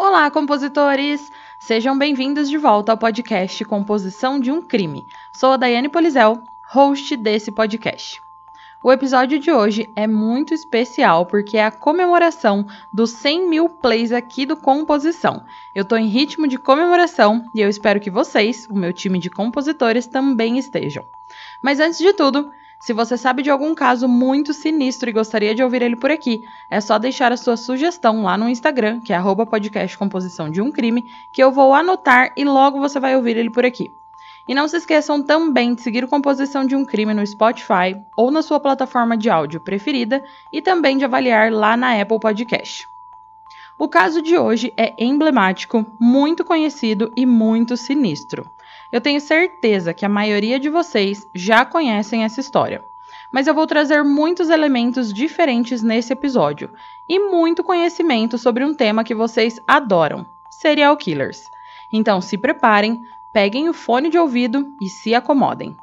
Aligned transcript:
Olá, 0.00 0.30
compositores! 0.30 1.28
Sejam 1.58 1.98
bem-vindos 1.98 2.48
de 2.48 2.56
volta 2.56 2.92
ao 2.92 2.96
podcast 2.96 3.64
Composição 3.64 4.38
de 4.38 4.52
um 4.52 4.62
Crime. 4.62 5.04
Sou 5.32 5.50
a 5.50 5.56
Daiane 5.56 5.88
Polizel, 5.88 6.40
host 6.70 7.16
desse 7.16 7.50
podcast. 7.50 8.22
O 8.80 8.92
episódio 8.92 9.40
de 9.40 9.50
hoje 9.50 9.90
é 9.96 10.06
muito 10.06 10.54
especial 10.54 11.26
porque 11.26 11.56
é 11.56 11.64
a 11.64 11.72
comemoração 11.72 12.64
dos 12.92 13.10
100 13.10 13.48
mil 13.48 13.68
plays 13.68 14.12
aqui 14.12 14.46
do 14.46 14.56
Composição. 14.56 15.44
Eu 15.74 15.84
tô 15.84 15.96
em 15.96 16.06
ritmo 16.06 16.46
de 16.46 16.58
comemoração 16.58 17.44
e 17.52 17.60
eu 17.60 17.68
espero 17.68 17.98
que 17.98 18.08
vocês, 18.08 18.68
o 18.70 18.78
meu 18.78 18.92
time 18.92 19.18
de 19.18 19.28
compositores, 19.28 20.06
também 20.06 20.58
estejam. 20.58 21.04
Mas 21.60 21.80
antes 21.80 21.98
de 21.98 22.12
tudo, 22.12 22.52
se 22.80 22.92
você 22.92 23.16
sabe 23.16 23.42
de 23.42 23.50
algum 23.50 23.74
caso 23.74 24.06
muito 24.06 24.54
sinistro 24.54 25.10
e 25.10 25.12
gostaria 25.12 25.54
de 25.54 25.62
ouvir 25.62 25.82
ele 25.82 25.96
por 25.96 26.10
aqui, 26.10 26.44
é 26.70 26.80
só 26.80 26.98
deixar 26.98 27.32
a 27.32 27.36
sua 27.36 27.56
sugestão 27.56 28.22
lá 28.22 28.38
no 28.38 28.48
Instagram, 28.48 29.00
que 29.00 29.12
é 29.12 29.20
@podcastcomposição 29.20 30.48
de 30.48 30.62
um 30.62 30.70
crime, 30.70 31.04
que 31.32 31.42
eu 31.42 31.50
vou 31.50 31.74
anotar 31.74 32.32
e 32.36 32.44
logo 32.44 32.78
você 32.78 33.00
vai 33.00 33.16
ouvir 33.16 33.36
ele 33.36 33.50
por 33.50 33.64
aqui. 33.64 33.90
E 34.46 34.54
não 34.54 34.66
se 34.66 34.78
esqueçam 34.78 35.22
também 35.22 35.74
de 35.74 35.82
seguir 35.82 36.04
o 36.04 36.08
Composição 36.08 36.64
de 36.64 36.74
um 36.74 36.82
Crime 36.82 37.12
no 37.12 37.26
Spotify 37.26 38.00
ou 38.16 38.30
na 38.30 38.40
sua 38.40 38.58
plataforma 38.58 39.14
de 39.14 39.28
áudio 39.28 39.60
preferida 39.60 40.24
e 40.50 40.62
também 40.62 40.96
de 40.96 41.04
avaliar 41.04 41.52
lá 41.52 41.76
na 41.76 42.00
Apple 42.00 42.18
Podcast. 42.18 42.88
O 43.78 43.88
caso 43.88 44.22
de 44.22 44.38
hoje 44.38 44.72
é 44.76 44.94
emblemático, 44.98 45.84
muito 46.00 46.44
conhecido 46.44 47.12
e 47.14 47.26
muito 47.26 47.76
sinistro. 47.76 48.50
Eu 48.90 49.00
tenho 49.00 49.20
certeza 49.20 49.92
que 49.92 50.06
a 50.06 50.08
maioria 50.08 50.58
de 50.58 50.70
vocês 50.70 51.28
já 51.34 51.64
conhecem 51.64 52.24
essa 52.24 52.40
história, 52.40 52.84
mas 53.30 53.46
eu 53.46 53.54
vou 53.54 53.66
trazer 53.66 54.02
muitos 54.02 54.48
elementos 54.48 55.12
diferentes 55.12 55.82
nesse 55.82 56.12
episódio 56.12 56.70
e 57.08 57.18
muito 57.18 57.62
conhecimento 57.62 58.38
sobre 58.38 58.64
um 58.64 58.74
tema 58.74 59.04
que 59.04 59.14
vocês 59.14 59.60
adoram: 59.66 60.24
serial 60.50 60.96
killers. 60.96 61.50
Então 61.92 62.20
se 62.20 62.38
preparem, 62.38 63.02
peguem 63.32 63.68
o 63.68 63.74
fone 63.74 64.08
de 64.08 64.18
ouvido 64.18 64.74
e 64.80 64.88
se 64.88 65.14
acomodem. 65.14 65.76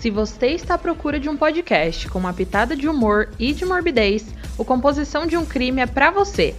Se 0.00 0.08
você 0.08 0.46
está 0.46 0.76
à 0.76 0.78
procura 0.78 1.20
de 1.20 1.28
um 1.28 1.36
podcast 1.36 2.08
com 2.08 2.18
uma 2.18 2.32
pitada 2.32 2.74
de 2.74 2.88
humor 2.88 3.28
e 3.38 3.52
de 3.52 3.66
morbidez, 3.66 4.24
o 4.56 4.64
Composição 4.64 5.26
de 5.26 5.36
um 5.36 5.44
Crime 5.44 5.82
é 5.82 5.86
para 5.86 6.10
você. 6.10 6.54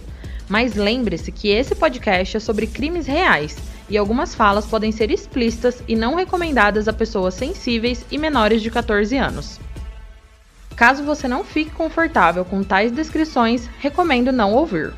Mas 0.48 0.76
lembre-se 0.76 1.32
que 1.32 1.48
esse 1.48 1.74
podcast 1.74 2.36
é 2.36 2.40
sobre 2.40 2.68
crimes 2.68 3.04
reais 3.04 3.56
e 3.90 3.98
algumas 3.98 4.32
falas 4.32 4.64
podem 4.64 4.92
ser 4.92 5.10
explícitas 5.10 5.82
e 5.88 5.96
não 5.96 6.14
recomendadas 6.14 6.86
a 6.86 6.92
pessoas 6.92 7.34
sensíveis 7.34 8.06
e 8.12 8.16
menores 8.16 8.62
de 8.62 8.70
14 8.70 9.16
anos. 9.16 9.58
Caso 10.76 11.02
você 11.02 11.26
não 11.26 11.42
fique 11.42 11.72
confortável 11.72 12.44
com 12.44 12.62
tais 12.62 12.92
descrições, 12.92 13.68
recomendo 13.80 14.30
não 14.30 14.52
ouvir. 14.52 14.94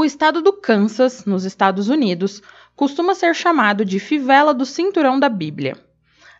O 0.00 0.04
estado 0.06 0.40
do 0.40 0.54
Kansas, 0.54 1.26
nos 1.26 1.44
Estados 1.44 1.90
Unidos, 1.90 2.40
costuma 2.74 3.14
ser 3.14 3.34
chamado 3.34 3.84
de 3.84 4.00
Fivela 4.00 4.54
do 4.54 4.64
Cinturão 4.64 5.20
da 5.20 5.28
Bíblia. 5.28 5.76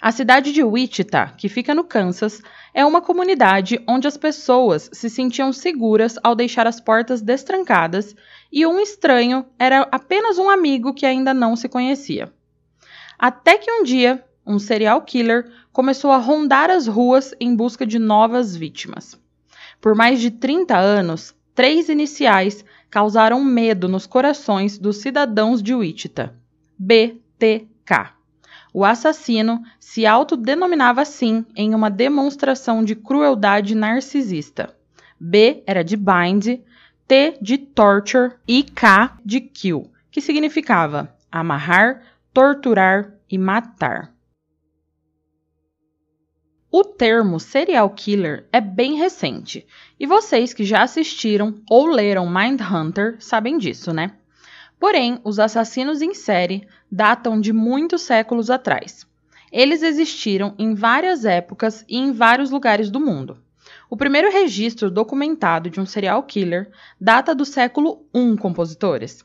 A 0.01 0.11
cidade 0.11 0.51
de 0.51 0.65
Wichita, 0.65 1.35
que 1.37 1.47
fica 1.47 1.75
no 1.75 1.85
Kansas, 1.85 2.41
é 2.73 2.87
uma 2.87 3.03
comunidade 3.03 3.79
onde 3.87 4.09
as 4.09 4.17
pessoas 4.17 4.89
se 4.95 5.11
sentiam 5.11 5.53
seguras 5.53 6.17
ao 6.25 6.35
deixar 6.35 6.67
as 6.67 6.81
portas 6.81 7.21
destrancadas 7.21 8.17
e 8.51 8.65
um 8.65 8.81
estranho 8.81 9.45
era 9.59 9.87
apenas 9.93 10.39
um 10.39 10.49
amigo 10.49 10.95
que 10.95 11.05
ainda 11.05 11.35
não 11.35 11.55
se 11.55 11.69
conhecia. 11.69 12.33
Até 13.19 13.59
que 13.59 13.71
um 13.71 13.83
dia, 13.83 14.25
um 14.47 14.59
serial 14.59 15.03
killer 15.03 15.53
começou 15.71 16.13
a 16.13 16.17
rondar 16.17 16.71
as 16.71 16.87
ruas 16.87 17.35
em 17.39 17.55
busca 17.55 17.85
de 17.85 17.99
novas 17.99 18.57
vítimas. 18.57 19.21
Por 19.83 19.95
mais 19.95 20.19
de 20.19 20.31
30 20.31 20.79
anos, 20.79 21.35
três 21.55 21.91
iniciais 21.91 22.65
causaram 22.91 23.43
medo 23.45 23.89
nos 23.89 24.07
corações 24.07 24.77
dos 24.77 24.97
cidadãos 24.97 25.63
de 25.63 25.75
Wichita. 25.75 26.35
BTK. 26.79 28.15
O 28.73 28.85
assassino 28.85 29.63
se 29.79 30.07
autodenominava 30.07 31.03
assim 31.03 31.45
em 31.57 31.75
uma 31.75 31.91
demonstração 31.91 32.85
de 32.85 32.95
crueldade 32.95 33.75
narcisista. 33.75 34.75
B 35.19 35.63
era 35.67 35.83
de 35.83 35.97
bind, 35.97 36.61
T 37.07 37.39
de 37.41 37.59
torture 37.59 38.35
e 38.47 38.63
K 38.63 39.19
de 39.25 39.41
kill, 39.41 39.91
que 40.11 40.21
significava 40.21 41.15
amarrar, 41.31 42.03
torturar 42.33 43.13
e 43.29 43.37
matar. 43.37 44.13
O 46.73 46.85
termo 46.85 47.41
serial 47.41 47.91
killer 47.91 48.47
é 48.53 48.61
bem 48.61 48.95
recente, 48.95 49.67
e 49.99 50.07
vocês 50.07 50.55
que 50.55 50.65
já 50.65 50.83
assistiram 50.85 51.61
ou 51.69 51.87
leram 51.89 52.31
Mindhunter 52.31 53.17
sabem 53.19 53.59
disso, 53.59 53.93
né? 53.93 54.13
Porém, 54.79 55.19
os 55.25 55.41
assassinos 55.41 56.01
em 56.01 56.15
série 56.15 56.69
datam 56.89 57.41
de 57.41 57.53
muitos 57.53 58.03
séculos 58.03 58.51
atrás. 58.51 59.05
Eles 59.51 59.83
existiram 59.83 60.55
em 60.57 60.73
várias 60.73 61.25
épocas 61.25 61.85
e 61.89 61.99
em 61.99 62.13
vários 62.13 62.53
lugares 62.53 62.89
do 62.89 63.01
mundo. 63.01 63.39
O 63.91 63.97
primeiro 63.97 64.31
registro 64.31 64.93
documentado 64.93 65.69
de 65.69 65.81
um 65.81 65.87
serial 65.87 66.23
killer 66.23 66.71
data 67.01 67.35
do 67.35 67.45
século 67.45 68.07
I, 68.15 68.37
compositores. 68.37 69.25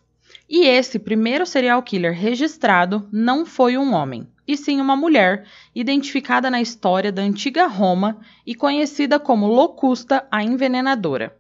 E 0.49 0.65
esse 0.65 0.97
primeiro 0.97 1.45
serial 1.45 1.83
killer 1.83 2.13
registrado 2.13 3.07
não 3.11 3.45
foi 3.45 3.77
um 3.77 3.93
homem, 3.93 4.27
e 4.47 4.55
sim 4.55 4.79
uma 4.79 4.95
mulher, 4.95 5.45
identificada 5.73 6.49
na 6.49 6.61
história 6.61 7.11
da 7.11 7.21
antiga 7.21 7.67
Roma 7.67 8.19
e 8.45 8.53
conhecida 8.53 9.19
como 9.19 9.47
Locusta 9.47 10.27
a 10.31 10.43
Envenenadora. 10.43 11.35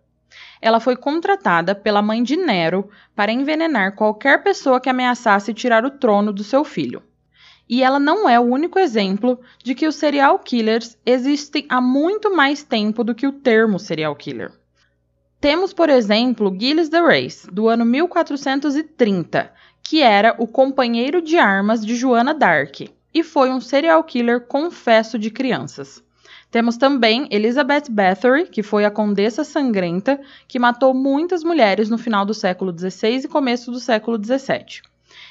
Ela 0.61 0.79
foi 0.79 0.95
contratada 0.95 1.75
pela 1.75 2.01
mãe 2.01 2.23
de 2.23 2.35
Nero 2.35 2.89
para 3.15 3.31
envenenar 3.31 3.95
qualquer 3.95 4.43
pessoa 4.43 4.79
que 4.79 4.89
ameaçasse 4.89 5.53
tirar 5.53 5.85
o 5.85 5.91
trono 5.91 6.33
do 6.33 6.43
seu 6.43 6.63
filho. 6.63 7.03
E 7.67 7.83
ela 7.83 7.99
não 7.99 8.29
é 8.29 8.39
o 8.39 8.43
único 8.43 8.77
exemplo 8.77 9.39
de 9.63 9.73
que 9.73 9.87
os 9.87 9.95
serial 9.95 10.37
killers 10.39 10.97
existem 11.05 11.65
há 11.67 11.81
muito 11.81 12.35
mais 12.35 12.63
tempo 12.63 13.03
do 13.03 13.15
que 13.15 13.25
o 13.25 13.31
termo 13.31 13.79
serial 13.79 14.15
killer. 14.15 14.51
Temos, 15.41 15.73
por 15.73 15.89
exemplo, 15.89 16.55
Gilles 16.59 16.89
de 16.89 16.99
Rais, 16.99 17.47
do 17.51 17.67
ano 17.67 17.85
1430, 17.85 19.51
que 19.87 20.01
era 20.01 20.35
o 20.39 20.47
companheiro 20.47 21.21
de 21.21 21.37
armas 21.37 21.85
de 21.85 21.95
Joana 21.95 22.33
d'Arc 22.33 22.89
e 23.13 23.23
foi 23.23 23.51
um 23.51 23.61
serial 23.61 24.03
killer 24.03 24.41
confesso 24.41 25.19
de 25.19 25.29
crianças. 25.29 26.03
Temos 26.49 26.75
também 26.75 27.27
Elizabeth 27.29 27.83
Bathory, 27.89 28.47
que 28.47 28.63
foi 28.63 28.83
a 28.83 28.89
Condessa 28.89 29.43
Sangrenta, 29.43 30.19
que 30.47 30.57
matou 30.57 30.93
muitas 30.93 31.43
mulheres 31.43 31.89
no 31.89 31.99
final 31.99 32.25
do 32.25 32.33
século 32.33 32.75
XVI 32.75 33.25
e 33.25 33.27
começo 33.27 33.71
do 33.71 33.79
século 33.79 34.17
XVII. 34.17 34.81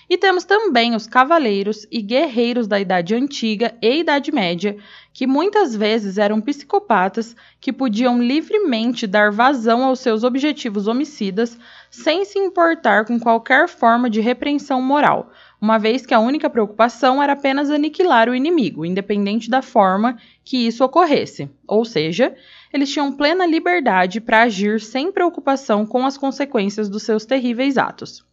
E 0.08 0.18
temos 0.18 0.44
também 0.44 0.94
os 0.94 1.06
cavaleiros 1.06 1.86
e 1.90 2.02
guerreiros 2.02 2.66
da 2.66 2.78
Idade 2.78 3.14
Antiga 3.14 3.74
e 3.80 4.00
Idade 4.00 4.30
Média, 4.30 4.76
que 5.12 5.26
muitas 5.26 5.74
vezes 5.74 6.18
eram 6.18 6.40
psicopatas 6.40 7.34
que 7.60 7.72
podiam 7.72 8.22
livremente 8.22 9.06
dar 9.06 9.30
vazão 9.30 9.84
aos 9.84 10.00
seus 10.00 10.24
objetivos 10.24 10.86
homicidas 10.86 11.58
sem 11.90 12.24
se 12.24 12.38
importar 12.38 13.06
com 13.06 13.18
qualquer 13.18 13.68
forma 13.68 14.10
de 14.10 14.20
repreensão 14.20 14.82
moral, 14.82 15.32
uma 15.60 15.78
vez 15.78 16.04
que 16.04 16.12
a 16.12 16.20
única 16.20 16.50
preocupação 16.50 17.22
era 17.22 17.32
apenas 17.32 17.70
aniquilar 17.70 18.28
o 18.28 18.34
inimigo, 18.34 18.84
independente 18.84 19.48
da 19.48 19.62
forma 19.62 20.18
que 20.44 20.66
isso 20.66 20.84
ocorresse. 20.84 21.48
Ou 21.66 21.84
seja, 21.84 22.34
eles 22.72 22.90
tinham 22.90 23.12
plena 23.12 23.46
liberdade 23.46 24.20
para 24.20 24.42
agir 24.42 24.80
sem 24.80 25.10
preocupação 25.10 25.86
com 25.86 26.04
as 26.04 26.18
consequências 26.18 26.90
dos 26.90 27.04
seus 27.04 27.24
terríveis 27.24 27.78
atos. 27.78 28.24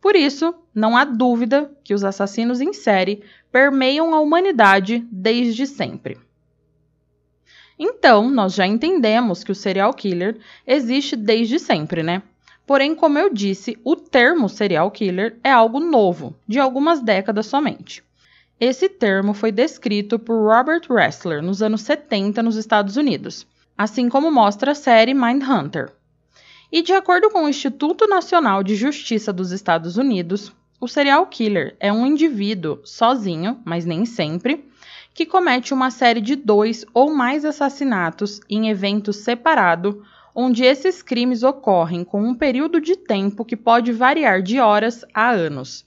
Por 0.00 0.14
isso, 0.14 0.54
não 0.74 0.96
há 0.96 1.04
dúvida 1.04 1.70
que 1.82 1.92
os 1.92 2.04
assassinos 2.04 2.60
em 2.60 2.72
série 2.72 3.22
permeiam 3.50 4.14
a 4.14 4.20
humanidade 4.20 5.06
desde 5.10 5.66
sempre. 5.66 6.18
Então, 7.78 8.28
nós 8.30 8.54
já 8.54 8.66
entendemos 8.66 9.44
que 9.44 9.52
o 9.52 9.54
serial 9.54 9.94
killer 9.94 10.38
existe 10.66 11.14
desde 11.14 11.58
sempre, 11.58 12.02
né? 12.02 12.22
Porém, 12.66 12.94
como 12.94 13.18
eu 13.18 13.32
disse, 13.32 13.78
o 13.84 13.96
termo 13.96 14.48
serial 14.48 14.90
killer 14.90 15.38
é 15.42 15.50
algo 15.50 15.80
novo, 15.80 16.36
de 16.46 16.58
algumas 16.58 17.00
décadas 17.00 17.46
somente. 17.46 18.04
Esse 18.60 18.88
termo 18.88 19.32
foi 19.32 19.52
descrito 19.52 20.18
por 20.18 20.44
Robert 20.44 20.82
Ressler 20.90 21.40
nos 21.40 21.62
anos 21.62 21.82
70 21.82 22.42
nos 22.42 22.56
Estados 22.56 22.96
Unidos, 22.96 23.46
assim 23.76 24.08
como 24.08 24.30
mostra 24.30 24.72
a 24.72 24.74
série 24.74 25.14
Mindhunter. 25.14 25.92
E 26.70 26.82
de 26.82 26.92
acordo 26.92 27.30
com 27.30 27.44
o 27.44 27.48
Instituto 27.48 28.06
Nacional 28.06 28.62
de 28.62 28.74
Justiça 28.74 29.32
dos 29.32 29.52
Estados 29.52 29.96
Unidos, 29.96 30.52
o 30.78 30.86
serial 30.86 31.26
killer 31.26 31.74
é 31.80 31.90
um 31.90 32.06
indivíduo 32.06 32.80
sozinho, 32.84 33.58
mas 33.64 33.86
nem 33.86 34.04
sempre, 34.04 34.68
que 35.14 35.24
comete 35.24 35.72
uma 35.72 35.90
série 35.90 36.20
de 36.20 36.36
dois 36.36 36.84
ou 36.92 37.12
mais 37.12 37.46
assassinatos 37.46 38.40
em 38.50 38.68
evento 38.68 39.14
separado, 39.14 40.04
onde 40.34 40.62
esses 40.62 41.02
crimes 41.02 41.42
ocorrem 41.42 42.04
com 42.04 42.22
um 42.22 42.34
período 42.34 42.82
de 42.82 42.96
tempo 42.96 43.46
que 43.46 43.56
pode 43.56 43.90
variar 43.90 44.42
de 44.42 44.60
horas 44.60 45.06
a 45.14 45.30
anos. 45.30 45.86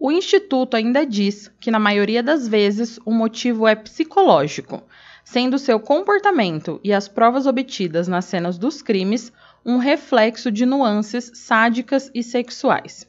O 0.00 0.10
Instituto 0.10 0.74
ainda 0.74 1.06
diz 1.06 1.52
que, 1.60 1.70
na 1.70 1.78
maioria 1.78 2.22
das 2.22 2.48
vezes, 2.48 2.98
o 3.04 3.12
motivo 3.12 3.68
é 3.68 3.74
psicológico, 3.74 4.82
sendo 5.22 5.58
seu 5.58 5.78
comportamento 5.78 6.80
e 6.82 6.92
as 6.92 7.06
provas 7.06 7.46
obtidas 7.46 8.08
nas 8.08 8.24
cenas 8.24 8.58
dos 8.58 8.82
crimes 8.82 9.30
um 9.64 9.76
reflexo 9.76 10.50
de 10.50 10.66
nuances 10.66 11.30
sádicas 11.34 12.10
e 12.14 12.22
sexuais. 12.22 13.06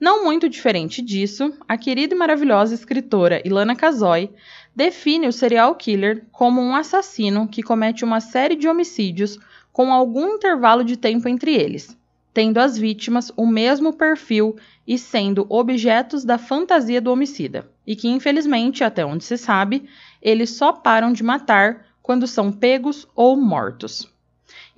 Não 0.00 0.24
muito 0.24 0.48
diferente 0.48 1.02
disso, 1.02 1.52
a 1.66 1.76
querida 1.76 2.14
e 2.14 2.18
maravilhosa 2.18 2.74
escritora 2.74 3.42
Ilana 3.44 3.74
Kazoy 3.74 4.30
define 4.74 5.26
o 5.26 5.32
serial 5.32 5.74
killer 5.74 6.24
como 6.30 6.60
um 6.60 6.76
assassino 6.76 7.48
que 7.48 7.64
comete 7.64 8.04
uma 8.04 8.20
série 8.20 8.54
de 8.54 8.68
homicídios 8.68 9.38
com 9.72 9.92
algum 9.92 10.34
intervalo 10.34 10.84
de 10.84 10.96
tempo 10.96 11.28
entre 11.28 11.52
eles, 11.54 11.96
tendo 12.32 12.58
as 12.58 12.78
vítimas 12.78 13.32
o 13.36 13.44
mesmo 13.44 13.92
perfil 13.92 14.56
e 14.86 14.96
sendo 14.96 15.46
objetos 15.48 16.24
da 16.24 16.38
fantasia 16.38 17.00
do 17.00 17.10
homicida, 17.10 17.68
e 17.84 17.96
que 17.96 18.08
infelizmente, 18.08 18.84
até 18.84 19.04
onde 19.04 19.24
se 19.24 19.36
sabe, 19.36 19.88
eles 20.22 20.50
só 20.50 20.72
param 20.72 21.12
de 21.12 21.24
matar 21.24 21.86
quando 22.00 22.26
são 22.26 22.52
pegos 22.52 23.06
ou 23.16 23.36
mortos. 23.36 24.08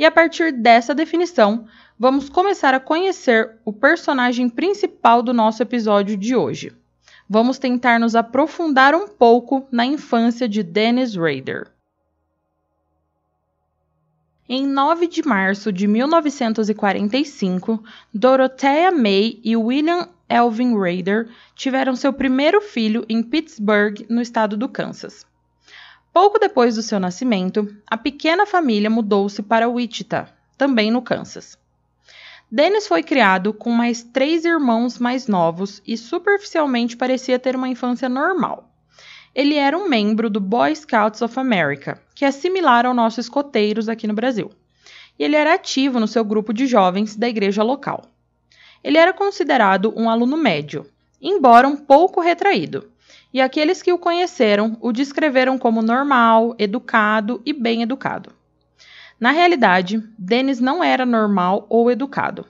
E 0.00 0.04
a 0.06 0.10
partir 0.10 0.50
dessa 0.50 0.94
definição, 0.94 1.66
vamos 1.98 2.30
começar 2.30 2.72
a 2.72 2.80
conhecer 2.80 3.58
o 3.66 3.70
personagem 3.70 4.48
principal 4.48 5.22
do 5.22 5.34
nosso 5.34 5.62
episódio 5.62 6.16
de 6.16 6.34
hoje. 6.34 6.72
Vamos 7.28 7.58
tentar 7.58 8.00
nos 8.00 8.16
aprofundar 8.16 8.94
um 8.94 9.06
pouco 9.06 9.68
na 9.70 9.84
infância 9.84 10.48
de 10.48 10.62
Dennis 10.62 11.14
Rader. 11.14 11.70
Em 14.48 14.66
9 14.66 15.06
de 15.06 15.22
março 15.22 15.70
de 15.70 15.86
1945, 15.86 17.84
Dorothea 18.12 18.90
May 18.90 19.38
e 19.44 19.54
William 19.54 20.08
Elvin 20.30 20.78
Rader 20.78 21.28
tiveram 21.54 21.94
seu 21.94 22.10
primeiro 22.10 22.62
filho 22.62 23.04
em 23.06 23.22
Pittsburgh, 23.22 24.06
no 24.08 24.22
estado 24.22 24.56
do 24.56 24.66
Kansas. 24.66 25.26
Pouco 26.12 26.40
depois 26.40 26.74
do 26.74 26.82
seu 26.82 26.98
nascimento, 26.98 27.72
a 27.86 27.96
pequena 27.96 28.44
família 28.44 28.90
mudou-se 28.90 29.42
para 29.42 29.68
Wichita, 29.68 30.28
também 30.58 30.90
no 30.90 31.00
Kansas. 31.00 31.56
Dennis 32.50 32.88
foi 32.88 33.04
criado 33.04 33.54
com 33.54 33.70
mais 33.70 34.02
três 34.02 34.44
irmãos 34.44 34.98
mais 34.98 35.28
novos 35.28 35.80
e 35.86 35.96
superficialmente 35.96 36.96
parecia 36.96 37.38
ter 37.38 37.54
uma 37.54 37.68
infância 37.68 38.08
normal. 38.08 38.68
Ele 39.32 39.54
era 39.54 39.78
um 39.78 39.88
membro 39.88 40.28
do 40.28 40.40
Boy 40.40 40.74
Scouts 40.74 41.22
of 41.22 41.38
America, 41.38 42.02
que 42.12 42.24
é 42.24 42.32
similar 42.32 42.84
ao 42.84 42.92
nosso 42.92 43.20
escoteiros 43.20 43.88
aqui 43.88 44.08
no 44.08 44.14
Brasil. 44.14 44.50
E 45.16 45.22
ele 45.22 45.36
era 45.36 45.54
ativo 45.54 46.00
no 46.00 46.08
seu 46.08 46.24
grupo 46.24 46.52
de 46.52 46.66
jovens 46.66 47.14
da 47.14 47.28
igreja 47.28 47.62
local. 47.62 48.06
Ele 48.82 48.98
era 48.98 49.12
considerado 49.12 49.94
um 49.96 50.10
aluno 50.10 50.36
médio, 50.36 50.84
embora 51.22 51.68
um 51.68 51.76
pouco 51.76 52.20
retraído, 52.20 52.90
e 53.32 53.40
aqueles 53.40 53.82
que 53.82 53.92
o 53.92 53.98
conheceram 53.98 54.76
o 54.80 54.92
descreveram 54.92 55.58
como 55.58 55.82
normal, 55.82 56.54
educado 56.58 57.40
e 57.44 57.52
bem 57.52 57.82
educado. 57.82 58.32
Na 59.18 59.30
realidade, 59.30 60.02
Dennis 60.18 60.60
não 60.60 60.82
era 60.82 61.04
normal 61.04 61.66
ou 61.68 61.90
educado. 61.90 62.46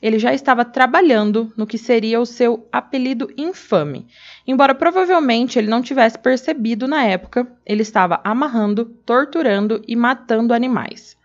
Ele 0.00 0.18
já 0.18 0.34
estava 0.34 0.64
trabalhando 0.64 1.52
no 1.56 1.66
que 1.66 1.78
seria 1.78 2.20
o 2.20 2.26
seu 2.26 2.68
apelido 2.70 3.32
infame. 3.36 4.06
Embora 4.46 4.74
provavelmente 4.74 5.58
ele 5.58 5.68
não 5.68 5.82
tivesse 5.82 6.18
percebido 6.18 6.86
na 6.86 7.04
época, 7.04 7.50
ele 7.64 7.82
estava 7.82 8.20
amarrando, 8.22 8.84
torturando 9.06 9.82
e 9.88 9.96
matando 9.96 10.52
animais. 10.52 11.16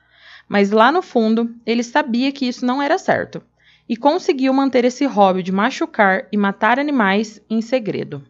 Mas 0.47 0.71
lá 0.71 0.91
no 0.91 1.01
fundo, 1.01 1.53
ele 1.65 1.83
sabia 1.83 2.31
que 2.31 2.47
isso 2.47 2.65
não 2.65 2.81
era 2.81 2.97
certo 2.97 3.41
e 3.87 3.97
conseguiu 3.97 4.53
manter 4.53 4.85
esse 4.85 5.05
hobby 5.05 5.41
de 5.41 5.51
machucar 5.51 6.27
e 6.31 6.37
matar 6.37 6.79
animais 6.79 7.41
em 7.49 7.59
segredo. 7.59 8.23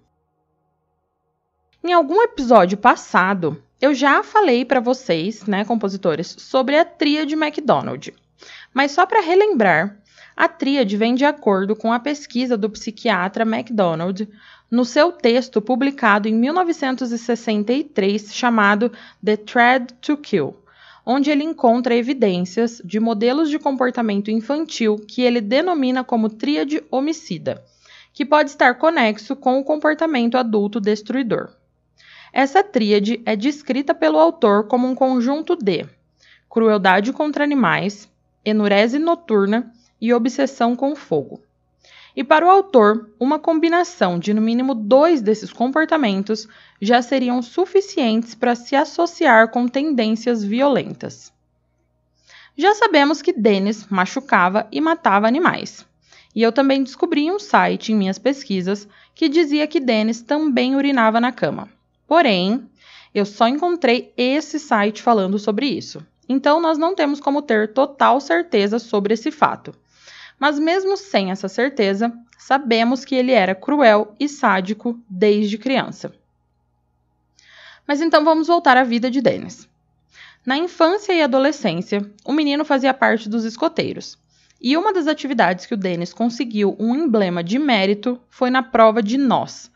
Em 1.82 1.94
algum 1.94 2.22
episódio 2.22 2.78
passado, 2.78 3.64
eu 3.80 3.94
já 3.94 4.22
falei 4.22 4.66
para 4.66 4.82
vocês, 4.82 5.46
né, 5.46 5.64
compositores, 5.64 6.36
sobre 6.38 6.78
a 6.78 6.84
tríade 6.84 7.38
MacDonald. 7.38 8.14
Mas 8.74 8.92
só 8.92 9.06
para 9.06 9.22
relembrar, 9.22 9.98
a 10.36 10.50
tríade 10.50 10.98
vem 10.98 11.16
de 11.16 11.24
acordo 11.24 11.78
com 11.78 11.94
a 11.94 12.00
pesquisa 12.00 12.58
do 12.58 12.70
psiquiatra 12.70 13.46
MacDonald 13.46 14.28
no 14.70 14.84
seu 14.84 15.14
texto 15.14 15.62
publicado 15.62 16.28
em 16.28 16.34
1963 16.34 18.36
chamado 18.36 18.92
The 19.24 19.38
Thread 19.38 19.94
to 20.02 20.18
Kill, 20.18 20.58
onde 21.06 21.32
ele 21.32 21.46
encontra 21.46 21.96
evidências 21.96 22.82
de 22.84 23.00
modelos 23.00 23.50
de 23.50 23.58
comportamento 23.58 24.30
infantil 24.30 24.98
que 24.98 25.22
ele 25.22 25.40
denomina 25.40 26.04
como 26.04 26.28
tríade 26.28 26.84
homicida, 26.92 27.64
que 28.14 28.26
pode 28.26 28.50
estar 28.50 28.78
conexo 28.78 29.34
com 29.34 29.58
o 29.58 29.64
comportamento 29.64 30.38
adulto 30.38 30.82
destruidor. 30.82 31.58
Essa 32.32 32.64
tríade 32.64 33.22
é 33.26 33.36
descrita 33.36 33.94
pelo 33.94 34.20
autor 34.20 34.68
como 34.68 34.88
um 34.88 34.96
conjunto 34.96 35.56
de 35.56 35.86
crueldade 36.50 37.14
contra 37.14 37.44
animais, 37.44 38.10
enurese 38.44 39.00
noturna 39.00 39.72
e 40.02 40.14
obsessão 40.14 40.76
com 40.76 40.96
fogo. 40.96 41.42
E 42.16 42.24
para 42.24 42.46
o 42.46 42.50
autor, 42.50 43.10
uma 43.20 43.40
combinação 43.40 44.20
de 44.20 44.34
no 44.34 44.42
mínimo 44.42 44.74
dois 44.74 45.22
desses 45.22 45.54
comportamentos 45.54 46.48
já 46.82 47.02
seriam 47.02 47.42
suficientes 47.42 48.36
para 48.36 48.56
se 48.56 48.76
associar 48.76 49.50
com 49.52 49.68
tendências 49.68 50.44
violentas. 50.44 51.32
Já 52.58 52.76
sabemos 52.76 53.22
que 53.22 53.32
Dennis 53.32 53.88
machucava 53.90 54.68
e 54.72 54.82
matava 54.82 55.28
animais. 55.28 55.86
E 56.36 56.42
eu 56.42 56.52
também 56.52 56.84
descobri 56.84 57.32
um 57.32 57.40
site 57.40 57.92
em 57.92 57.96
minhas 57.96 58.20
pesquisas 58.20 58.88
que 59.16 59.30
dizia 59.30 59.66
que 59.68 59.80
Dennis 59.80 60.22
também 60.22 60.76
urinava 60.76 61.22
na 61.22 61.32
cama. 61.32 61.70
Porém, 62.10 62.68
eu 63.14 63.24
só 63.24 63.48
encontrei 63.48 64.12
esse 64.18 64.58
site 64.58 65.00
falando 65.00 65.38
sobre 65.38 65.68
isso. 65.68 66.04
Então, 66.28 66.60
nós 66.60 66.76
não 66.76 66.96
temos 66.96 67.20
como 67.20 67.40
ter 67.40 67.72
total 67.72 68.20
certeza 68.20 68.80
sobre 68.80 69.14
esse 69.14 69.30
fato. 69.30 69.76
Mas, 70.40 70.58
mesmo 70.58 70.98
sem 70.98 71.30
essa 71.30 71.48
certeza, 71.48 72.12
sabemos 72.36 73.06
que 73.06 73.14
ele 73.14 73.32
era 73.32 73.54
cruel 73.54 74.16
e 74.20 74.28
sádico 74.28 75.00
desde 75.08 75.60
criança. 75.60 76.12
Mas 77.88 78.02
então 78.02 78.26
vamos 78.26 78.48
voltar 78.48 78.76
à 78.76 78.84
vida 78.84 79.12
de 79.12 79.22
Dennis. 79.22 79.70
Na 80.44 80.58
infância 80.58 81.14
e 81.14 81.22
adolescência, 81.22 82.12
o 82.26 82.34
menino 82.34 82.66
fazia 82.66 82.92
parte 82.92 83.30
dos 83.30 83.46
escoteiros. 83.46 84.18
E 84.60 84.76
uma 84.76 84.92
das 84.92 85.06
atividades 85.06 85.68
que 85.68 85.76
o 85.76 85.78
Dennis 85.78 86.12
conseguiu 86.12 86.76
um 86.80 86.96
emblema 86.96 87.44
de 87.44 87.60
mérito 87.60 88.20
foi 88.32 88.50
na 88.50 88.64
prova 88.64 89.04
de 89.04 89.16
nós, 89.16 89.72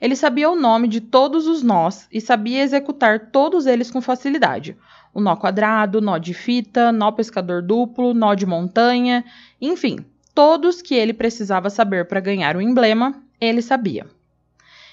ele 0.00 0.14
sabia 0.14 0.50
o 0.50 0.56
nome 0.56 0.88
de 0.88 1.00
todos 1.00 1.46
os 1.46 1.62
nós 1.62 2.06
e 2.12 2.20
sabia 2.20 2.62
executar 2.62 3.30
todos 3.30 3.66
eles 3.66 3.90
com 3.90 4.00
facilidade. 4.00 4.76
O 5.12 5.20
nó 5.20 5.34
quadrado, 5.36 6.00
nó 6.00 6.18
de 6.18 6.34
fita, 6.34 6.92
nó 6.92 7.10
pescador 7.10 7.62
duplo, 7.62 8.12
nó 8.12 8.34
de 8.34 8.44
montanha, 8.44 9.24
enfim, 9.60 10.04
todos 10.34 10.82
que 10.82 10.94
ele 10.94 11.14
precisava 11.14 11.70
saber 11.70 12.06
para 12.06 12.20
ganhar 12.20 12.56
o 12.56 12.60
emblema, 12.60 13.14
ele 13.40 13.62
sabia. 13.62 14.06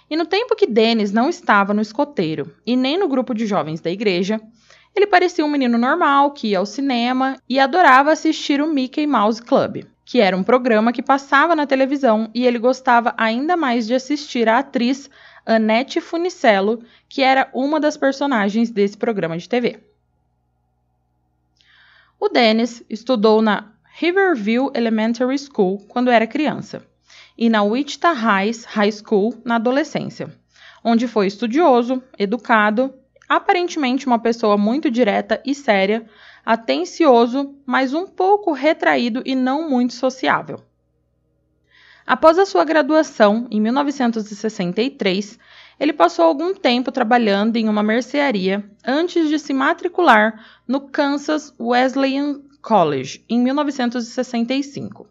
E 0.09 0.15
no 0.15 0.25
tempo 0.25 0.55
que 0.55 0.67
Dennis 0.67 1.11
não 1.11 1.29
estava 1.29 1.73
no 1.73 1.81
escoteiro 1.81 2.53
e 2.65 2.75
nem 2.75 2.97
no 2.97 3.07
grupo 3.07 3.33
de 3.33 3.45
jovens 3.45 3.81
da 3.81 3.91
igreja, 3.91 4.39
ele 4.95 5.07
parecia 5.07 5.45
um 5.45 5.49
menino 5.49 5.77
normal 5.77 6.31
que 6.31 6.49
ia 6.49 6.59
ao 6.59 6.65
cinema 6.65 7.35
e 7.49 7.59
adorava 7.59 8.11
assistir 8.11 8.61
o 8.61 8.67
Mickey 8.67 9.07
Mouse 9.07 9.41
Club 9.41 9.85
que 10.13 10.21
era 10.21 10.37
um 10.37 10.43
programa 10.43 10.93
que 10.93 11.01
passava 11.01 11.55
na 11.55 11.65
televisão 11.65 12.29
e 12.35 12.45
ele 12.45 12.59
gostava 12.59 13.15
ainda 13.17 13.57
mais 13.57 13.87
de 13.87 13.95
assistir 13.95 14.47
a 14.47 14.59
atriz 14.59 15.09
Annette 15.43 15.99
Funicello, 15.99 16.83
que 17.09 17.23
era 17.23 17.49
uma 17.51 17.79
das 17.79 17.97
personagens 17.97 18.69
desse 18.69 18.95
programa 18.95 19.35
de 19.35 19.49
TV. 19.49 19.79
O 22.19 22.29
Dennis 22.29 22.83
estudou 22.87 23.41
na 23.41 23.71
Riverview 23.95 24.71
Elementary 24.75 25.35
School 25.39 25.79
quando 25.87 26.11
era 26.11 26.27
criança 26.27 26.85
e 27.35 27.49
na 27.49 27.63
Wichita 27.63 28.13
Heights 28.13 28.65
High 28.65 28.91
School 28.91 29.41
na 29.43 29.55
adolescência, 29.55 30.31
onde 30.83 31.07
foi 31.07 31.25
estudioso, 31.25 32.03
educado, 32.19 32.93
aparentemente 33.27 34.05
uma 34.05 34.19
pessoa 34.19 34.59
muito 34.59 34.91
direta 34.91 35.41
e 35.43 35.55
séria, 35.55 36.07
atencioso, 36.45 37.55
mas 37.65 37.93
um 37.93 38.05
pouco 38.05 38.51
retraído 38.51 39.21
e 39.25 39.35
não 39.35 39.69
muito 39.69 39.93
sociável. 39.93 40.59
Após 42.05 42.37
a 42.37 42.45
sua 42.45 42.65
graduação, 42.65 43.47
em 43.49 43.61
1963, 43.61 45.39
ele 45.79 45.93
passou 45.93 46.25
algum 46.25 46.53
tempo 46.53 46.91
trabalhando 46.91 47.55
em 47.55 47.69
uma 47.69 47.81
mercearia 47.81 48.63
antes 48.85 49.29
de 49.29 49.39
se 49.39 49.53
matricular 49.53 50.45
no 50.67 50.81
Kansas 50.81 51.53
Wesleyan 51.59 52.41
College 52.61 53.23
em 53.29 53.39
1965. 53.39 55.07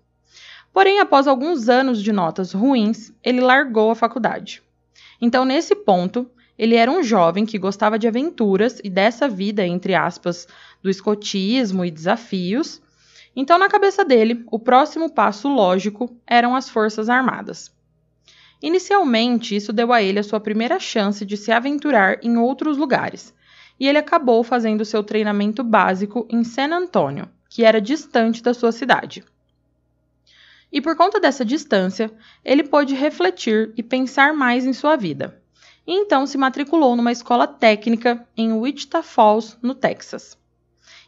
Porém, 0.72 1.00
após 1.00 1.26
alguns 1.26 1.68
anos 1.68 2.02
de 2.02 2.12
notas 2.12 2.52
ruins, 2.52 3.12
ele 3.22 3.40
largou 3.40 3.90
a 3.90 3.94
faculdade. 3.94 4.62
Então, 5.20 5.44
nesse 5.44 5.74
ponto, 5.74 6.30
ele 6.58 6.76
era 6.76 6.90
um 6.90 7.02
jovem 7.02 7.46
que 7.46 7.58
gostava 7.58 7.98
de 7.98 8.06
aventuras 8.06 8.80
e 8.84 8.90
dessa 8.90 9.28
vida, 9.28 9.66
entre 9.66 9.94
aspas, 9.94 10.46
do 10.82 10.90
escotismo 10.90 11.84
e 11.84 11.90
desafios. 11.90 12.80
Então, 13.34 13.58
na 13.58 13.68
cabeça 13.68 14.04
dele, 14.04 14.44
o 14.50 14.58
próximo 14.58 15.10
passo 15.10 15.48
lógico 15.48 16.14
eram 16.26 16.54
as 16.54 16.68
Forças 16.68 17.08
Armadas. 17.08 17.72
Inicialmente, 18.62 19.56
isso 19.56 19.72
deu 19.72 19.92
a 19.92 20.02
ele 20.02 20.20
a 20.20 20.22
sua 20.22 20.38
primeira 20.38 20.78
chance 20.78 21.24
de 21.24 21.36
se 21.36 21.50
aventurar 21.50 22.18
em 22.22 22.36
outros 22.36 22.76
lugares, 22.76 23.34
e 23.80 23.88
ele 23.88 23.98
acabou 23.98 24.44
fazendo 24.44 24.84
seu 24.84 25.02
treinamento 25.02 25.64
básico 25.64 26.28
em 26.30 26.44
San 26.44 26.72
Antonio, 26.72 27.28
que 27.48 27.64
era 27.64 27.80
distante 27.80 28.42
da 28.42 28.54
sua 28.54 28.70
cidade. 28.70 29.24
E 30.70 30.80
por 30.80 30.96
conta 30.96 31.18
dessa 31.18 31.44
distância, 31.44 32.10
ele 32.44 32.62
pôde 32.62 32.94
refletir 32.94 33.72
e 33.76 33.82
pensar 33.82 34.32
mais 34.32 34.64
em 34.64 34.72
sua 34.72 34.96
vida. 34.96 35.41
Então 35.94 36.26
se 36.26 36.38
matriculou 36.38 36.96
numa 36.96 37.12
escola 37.12 37.46
técnica 37.46 38.26
em 38.34 38.50
Wichita 38.50 39.02
Falls, 39.02 39.58
no 39.60 39.74
Texas. 39.74 40.38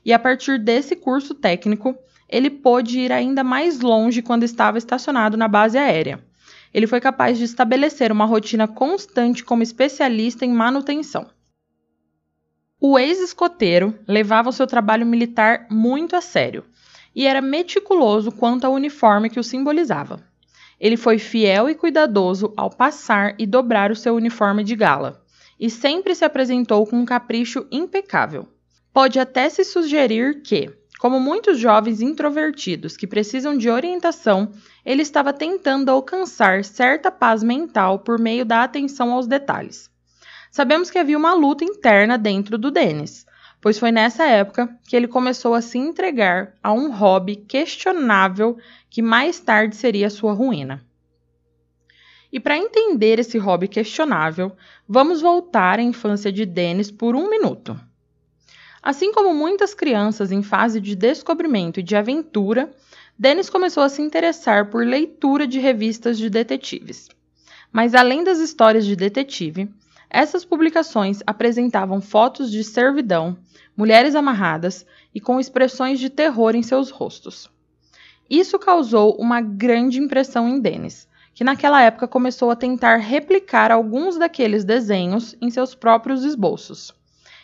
E 0.05 0.13
a 0.13 0.19
partir 0.19 0.59
desse 0.59 0.95
curso 0.95 1.35
técnico, 1.35 1.97
ele 2.29 2.51
pôde 2.51 3.01
ir 3.01 3.11
ainda 3.11 3.43
mais 3.43 3.81
longe 3.81 4.21
quando 4.21 4.43
estava 4.43 4.77
estacionado 4.77 5.39
na 5.39 5.49
base 5.49 5.79
aérea. 5.79 6.23
Ele 6.73 6.87
foi 6.87 7.01
capaz 7.01 7.39
de 7.39 7.45
estabelecer 7.45 8.13
uma 8.13 8.27
rotina 8.27 8.69
constante 8.69 9.43
como 9.43 9.63
especialista 9.63 10.45
em 10.45 10.53
manutenção. 10.53 11.31
O 12.79 12.99
ex-escoteiro 12.99 13.99
levava 14.07 14.51
o 14.51 14.53
seu 14.53 14.67
trabalho 14.67 15.07
militar 15.07 15.67
muito 15.71 16.15
a 16.15 16.21
sério 16.21 16.63
e 17.15 17.27
era 17.27 17.41
meticuloso 17.41 18.31
quanto 18.31 18.67
ao 18.67 18.75
uniforme 18.75 19.31
que 19.31 19.41
o 19.41 19.45
simbolizava. 19.45 20.23
Ele 20.81 20.97
foi 20.97 21.19
fiel 21.19 21.69
e 21.69 21.75
cuidadoso 21.75 22.53
ao 22.57 22.71
passar 22.71 23.35
e 23.39 23.47
dobrar 23.47 23.91
o 23.91 23.97
seu 23.97 24.15
uniforme 24.15 24.65
de 24.65 24.75
gala, 24.75 25.23
e 25.59 25.71
sempre 25.71 26.15
se 26.15 26.25
apresentou 26.25 26.87
com 26.87 26.97
um 26.97 27.05
capricho 27.05 27.67
impecável. 27.71 28.49
Pode 28.93 29.19
até 29.19 29.49
se 29.49 29.65
sugerir 29.65 30.43
que, 30.43 30.71
como 30.99 31.21
muitos 31.21 31.59
jovens 31.59 32.01
introvertidos 32.01 32.97
que 32.97 33.07
precisam 33.07 33.57
de 33.57 33.69
orientação, 33.69 34.51
ele 34.85 35.03
estava 35.03 35.33
tentando 35.33 35.91
alcançar 35.91 36.65
certa 36.65 37.11
paz 37.11 37.43
mental 37.43 37.99
por 37.99 38.19
meio 38.19 38.45
da 38.45 38.63
atenção 38.63 39.13
aos 39.13 39.27
detalhes. 39.27 39.91
Sabemos 40.51 40.91
que 40.91 40.99
havia 40.99 41.19
uma 41.19 41.35
luta 41.35 41.65
interna 41.65 42.17
dentro 42.17 42.57
do 42.57 42.71
Dennis, 42.71 43.27
pois 43.65 43.79
foi 43.79 43.91
nessa 43.91 44.27
época 44.27 44.79
que 44.87 44.95
ele 44.95 45.09
começou 45.09 45.55
a 45.55 45.63
se 45.63 45.79
entregar 45.79 46.53
a 46.63 46.71
um 46.71 46.93
hobby 46.93 47.35
questionável 47.35 48.59
que 48.91 49.01
mais 49.01 49.41
tarde 49.41 49.75
seria 49.75 50.11
sua 50.11 50.35
ruína. 50.35 50.85
E 52.31 52.39
para 52.39 52.59
entender 52.59 53.19
esse 53.19 53.39
hobby 53.39 53.67
questionável, 53.67 54.53
vamos 54.87 55.23
voltar 55.23 55.79
à 55.79 55.83
infância 55.83 56.31
de 56.31 56.45
Dennis 56.45 56.91
por 56.91 57.17
um 57.17 57.31
minuto. 57.31 57.75
Assim 58.83 59.15
como 59.15 59.33
muitas 59.33 59.73
crianças 59.73 60.31
em 60.31 60.43
fase 60.43 60.79
de 60.79 60.95
descobrimento 60.95 61.81
e 61.81 61.83
de 61.83 61.97
aventura, 61.97 62.71
Dennis 63.19 63.49
começou 63.49 63.83
a 63.83 63.89
se 63.89 64.03
interessar 64.03 64.69
por 64.69 64.85
leitura 64.85 65.47
de 65.47 65.59
revistas 65.59 66.19
de 66.19 66.29
detetives. 66.29 67.09
Mas 67.73 67.95
além 67.95 68.23
das 68.25 68.41
histórias 68.41 68.85
de 68.85 68.95
detetive, 68.95 69.71
essas 70.15 70.45
publicações 70.45 71.19
apresentavam 71.27 72.01
fotos 72.01 72.49
de 72.49 72.63
servidão, 72.63 73.37
mulheres 73.77 74.15
amarradas 74.15 74.87
e 75.13 75.21
com 75.21 75.41
expressões 75.41 75.99
de 75.99 76.09
terror 76.09 76.55
em 76.55 76.63
seus 76.63 76.89
rostos. 76.89 77.51
Isso 78.31 78.57
causou 78.57 79.17
uma 79.17 79.41
grande 79.41 79.99
impressão 79.99 80.49
em 80.49 80.61
Dennis, 80.61 81.09
que 81.35 81.43
naquela 81.43 81.83
época 81.83 82.07
começou 82.07 82.49
a 82.53 82.55
tentar 82.55 82.99
replicar 82.99 83.73
alguns 83.73 84.17
daqueles 84.17 84.65
desenhos 84.65 85.35
em 85.41 85.51
seus 85.51 85.75
próprios 85.75 86.23
esboços. 86.23 86.95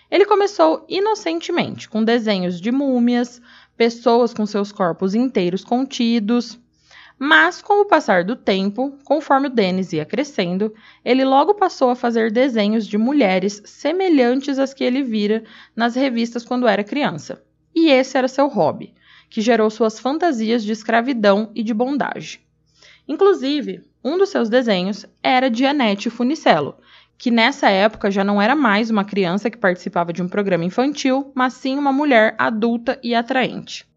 Ele 0.08 0.24
começou 0.24 0.84
inocentemente, 0.88 1.88
com 1.88 2.04
desenhos 2.04 2.60
de 2.60 2.70
múmias, 2.70 3.42
pessoas 3.76 4.32
com 4.32 4.46
seus 4.46 4.70
corpos 4.70 5.12
inteiros 5.12 5.64
contidos, 5.64 6.56
mas, 7.22 7.60
com 7.60 7.82
o 7.82 7.84
passar 7.84 8.24
do 8.24 8.34
tempo, 8.34 8.98
conforme 9.04 9.48
o 9.48 9.50
Dennis 9.50 9.92
ia 9.92 10.06
crescendo, 10.06 10.72
ele 11.04 11.22
logo 11.22 11.52
passou 11.52 11.90
a 11.90 11.94
fazer 11.94 12.32
desenhos 12.32 12.86
de 12.86 12.96
mulheres 12.96 13.60
semelhantes 13.66 14.58
às 14.58 14.72
que 14.72 14.82
ele 14.82 15.02
vira 15.02 15.44
nas 15.76 15.94
revistas 15.94 16.46
quando 16.46 16.66
era 16.66 16.82
criança. 16.82 17.44
E 17.74 17.90
esse 17.90 18.16
era 18.16 18.26
seu 18.26 18.48
hobby, 18.48 18.94
que 19.28 19.42
gerou 19.42 19.68
suas 19.68 19.98
fantasias 19.98 20.64
de 20.64 20.72
escravidão 20.72 21.50
e 21.54 21.62
de 21.62 21.74
bondade. 21.74 22.40
Inclusive, 23.06 23.82
um 24.02 24.16
dos 24.16 24.30
seus 24.30 24.48
desenhos 24.48 25.04
era 25.22 25.50
de 25.50 25.66
Annette 25.66 26.08
Funicello, 26.08 26.78
que 27.18 27.30
nessa 27.30 27.68
época 27.68 28.10
já 28.10 28.24
não 28.24 28.40
era 28.40 28.56
mais 28.56 28.88
uma 28.88 29.04
criança 29.04 29.50
que 29.50 29.58
participava 29.58 30.10
de 30.10 30.22
um 30.22 30.28
programa 30.28 30.64
infantil, 30.64 31.30
mas 31.34 31.52
sim 31.52 31.76
uma 31.76 31.92
mulher 31.92 32.34
adulta 32.38 32.98
e 33.02 33.14
atraente. 33.14 33.89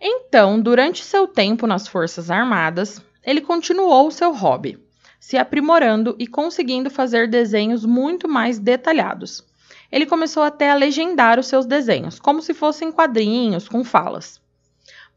Então, 0.00 0.58
durante 0.58 1.04
seu 1.04 1.28
tempo 1.28 1.66
nas 1.66 1.86
Forças 1.86 2.30
Armadas, 2.30 3.02
ele 3.22 3.42
continuou 3.42 4.10
seu 4.10 4.32
hobby, 4.32 4.78
se 5.18 5.36
aprimorando 5.36 6.16
e 6.18 6.26
conseguindo 6.26 6.88
fazer 6.88 7.28
desenhos 7.28 7.84
muito 7.84 8.26
mais 8.26 8.58
detalhados. 8.58 9.44
Ele 9.92 10.06
começou 10.06 10.42
até 10.42 10.70
a 10.70 10.74
legendar 10.74 11.38
os 11.38 11.48
seus 11.48 11.66
desenhos, 11.66 12.18
como 12.18 12.40
se 12.40 12.54
fossem 12.54 12.90
quadrinhos 12.90 13.68
com 13.68 13.84
falas. 13.84 14.40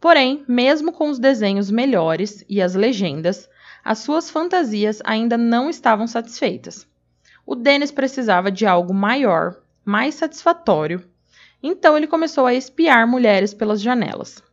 Porém, 0.01 0.43
mesmo 0.49 0.91
com 0.91 1.09
os 1.09 1.17
desenhos 1.17 1.71
melhores 1.71 2.43
e 2.49 2.61
as 2.61 2.75
legendas, 2.75 3.49
as 3.85 3.99
suas 3.99 4.29
fantasias 4.29 4.99
ainda 5.05 5.37
não 5.37 5.69
estavam 5.69 6.07
satisfeitas. 6.07 6.85
O 7.45 7.55
Dennis 7.55 7.91
precisava 7.91 8.51
de 8.51 8.65
algo 8.65 8.93
maior, 8.93 9.61
mais 9.85 10.15
satisfatório, 10.15 11.05
então 11.61 11.95
ele 11.95 12.07
começou 12.07 12.45
a 12.45 12.53
espiar 12.53 13.07
mulheres 13.07 13.53
pelas 13.53 13.79
janelas. 13.79 14.43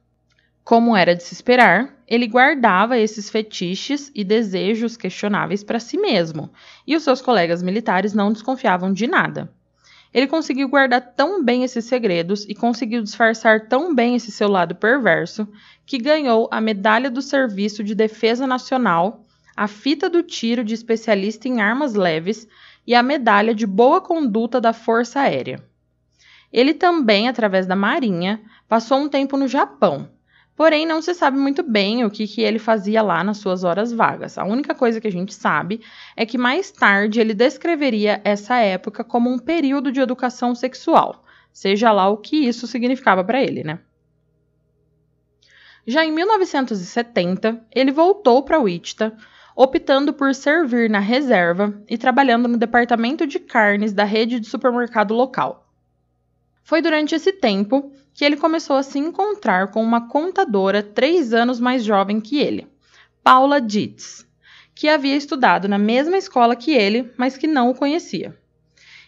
Como 0.70 0.96
era 0.96 1.16
de 1.16 1.24
se 1.24 1.34
esperar, 1.34 1.96
ele 2.06 2.28
guardava 2.28 2.96
esses 2.96 3.28
fetiches 3.28 4.08
e 4.14 4.22
desejos 4.22 4.96
questionáveis 4.96 5.64
para 5.64 5.80
si 5.80 5.98
mesmo, 5.98 6.48
e 6.86 6.94
os 6.94 7.02
seus 7.02 7.20
colegas 7.20 7.60
militares 7.60 8.14
não 8.14 8.32
desconfiavam 8.32 8.92
de 8.92 9.08
nada. 9.08 9.52
Ele 10.14 10.28
conseguiu 10.28 10.68
guardar 10.68 11.00
tão 11.16 11.42
bem 11.42 11.64
esses 11.64 11.86
segredos 11.86 12.44
e 12.48 12.54
conseguiu 12.54 13.02
disfarçar 13.02 13.66
tão 13.66 13.92
bem 13.92 14.14
esse 14.14 14.30
seu 14.30 14.48
lado 14.48 14.76
perverso 14.76 15.48
que 15.84 15.98
ganhou 15.98 16.48
a 16.52 16.60
Medalha 16.60 17.10
do 17.10 17.20
Serviço 17.20 17.82
de 17.82 17.92
Defesa 17.92 18.46
Nacional, 18.46 19.26
a 19.56 19.66
fita 19.66 20.08
do 20.08 20.22
tiro 20.22 20.62
de 20.62 20.74
especialista 20.74 21.48
em 21.48 21.60
armas 21.60 21.94
leves 21.94 22.46
e 22.86 22.94
a 22.94 23.02
medalha 23.02 23.52
de 23.52 23.66
boa 23.66 24.00
conduta 24.00 24.60
da 24.60 24.72
Força 24.72 25.18
Aérea. 25.18 25.64
Ele 26.52 26.74
também, 26.74 27.28
através 27.28 27.66
da 27.66 27.74
Marinha, 27.74 28.40
passou 28.68 28.98
um 28.98 29.08
tempo 29.08 29.36
no 29.36 29.48
Japão, 29.48 30.08
Porém, 30.60 30.84
não 30.84 31.00
se 31.00 31.14
sabe 31.14 31.38
muito 31.38 31.62
bem 31.62 32.04
o 32.04 32.10
que, 32.10 32.26
que 32.26 32.42
ele 32.42 32.58
fazia 32.58 33.00
lá 33.00 33.24
nas 33.24 33.38
suas 33.38 33.64
horas 33.64 33.90
vagas. 33.90 34.36
A 34.36 34.44
única 34.44 34.74
coisa 34.74 35.00
que 35.00 35.08
a 35.08 35.10
gente 35.10 35.32
sabe 35.32 35.80
é 36.14 36.26
que 36.26 36.36
mais 36.36 36.70
tarde 36.70 37.18
ele 37.18 37.32
descreveria 37.32 38.20
essa 38.24 38.56
época 38.56 39.02
como 39.02 39.30
um 39.30 39.38
período 39.38 39.90
de 39.90 40.00
educação 40.00 40.54
sexual, 40.54 41.24
seja 41.50 41.90
lá 41.90 42.10
o 42.10 42.18
que 42.18 42.36
isso 42.46 42.66
significava 42.66 43.24
para 43.24 43.42
ele, 43.42 43.64
né? 43.64 43.78
Já 45.86 46.04
em 46.04 46.12
1970, 46.12 47.64
ele 47.74 47.90
voltou 47.90 48.42
para 48.42 48.60
Wichita, 48.60 49.16
optando 49.56 50.12
por 50.12 50.34
servir 50.34 50.90
na 50.90 51.00
reserva 51.00 51.82
e 51.88 51.96
trabalhando 51.96 52.46
no 52.46 52.58
departamento 52.58 53.26
de 53.26 53.38
carnes 53.38 53.94
da 53.94 54.04
rede 54.04 54.38
de 54.38 54.46
supermercado 54.46 55.14
local. 55.14 55.59
Foi 56.70 56.80
durante 56.80 57.16
esse 57.16 57.32
tempo 57.32 57.90
que 58.14 58.24
ele 58.24 58.36
começou 58.36 58.76
a 58.76 58.84
se 58.84 58.96
encontrar 58.96 59.72
com 59.72 59.82
uma 59.82 60.06
contadora 60.06 60.84
três 60.84 61.34
anos 61.34 61.58
mais 61.58 61.82
jovem 61.82 62.20
que 62.20 62.38
ele, 62.38 62.68
Paula 63.24 63.60
Dietz, 63.60 64.24
que 64.72 64.88
havia 64.88 65.16
estudado 65.16 65.66
na 65.66 65.78
mesma 65.78 66.16
escola 66.16 66.54
que 66.54 66.70
ele, 66.70 67.10
mas 67.16 67.36
que 67.36 67.48
não 67.48 67.70
o 67.70 67.74
conhecia. 67.74 68.38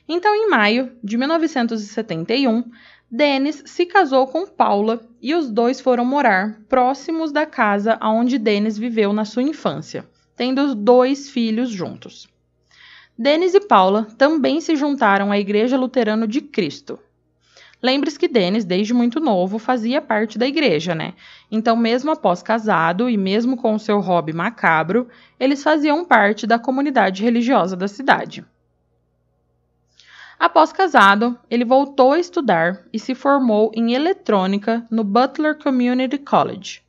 Então, 0.09 0.35
em 0.35 0.51
maio 0.51 0.91
de 1.05 1.17
1971, 1.17 2.65
Dennis 3.09 3.63
se 3.65 3.87
casou 3.87 4.27
com 4.27 4.45
Paula 4.45 5.01
e 5.21 5.33
os 5.33 5.49
dois 5.49 5.81
foram 5.81 6.05
morar 6.05 6.61
próximos 6.69 7.31
da 7.31 7.47
casa 7.47 7.97
onde 8.03 8.39
Dennis 8.39 8.77
viveu 8.77 9.13
na 9.13 9.25
sua 9.25 9.45
infância, 9.45 10.05
tendo 10.35 10.75
dois 10.75 11.31
filhos 11.31 11.71
juntos. 11.71 12.27
Dennis 13.17 13.55
e 13.55 13.61
Paula 13.61 14.09
também 14.19 14.61
se 14.61 14.75
juntaram 14.75 15.31
à 15.31 15.39
Igreja 15.39 15.77
Luterana 15.77 16.27
de 16.27 16.41
Cristo, 16.41 16.99
Lembre-se 17.83 18.17
que 18.17 18.29
Dennis, 18.29 18.65
desde 18.65 18.95
muito 18.95 19.19
novo, 19.19 19.59
fazia 19.59 20.01
parte 20.01 20.39
da 20.39 20.47
igreja, 20.47 20.95
né? 20.95 21.15
Então, 21.51 21.77
mesmo 21.77 22.13
após 22.13 22.41
casado 22.41 23.11
e 23.11 23.17
mesmo 23.17 23.57
com 23.57 23.75
o 23.75 23.79
seu 23.79 23.99
hobby 23.99 24.33
macabro, 24.33 25.09
eles 25.39 25.65
faziam 25.65 26.05
parte 26.05 26.47
da 26.47 26.61
comunidade 26.61 27.25
religiosa 27.25 27.77
da 27.77 27.89
cidade. 27.89 28.45
Após 30.39 30.73
casado, 30.73 31.37
ele 31.51 31.65
voltou 31.65 32.13
a 32.13 32.21
estudar 32.21 32.85
e 32.93 33.01
se 33.01 33.17
formou 33.17 33.73
em 33.75 33.95
eletrônica 33.95 34.87
no 34.89 35.03
Butler 35.03 35.57
Community 35.59 36.19
College, 36.19 36.83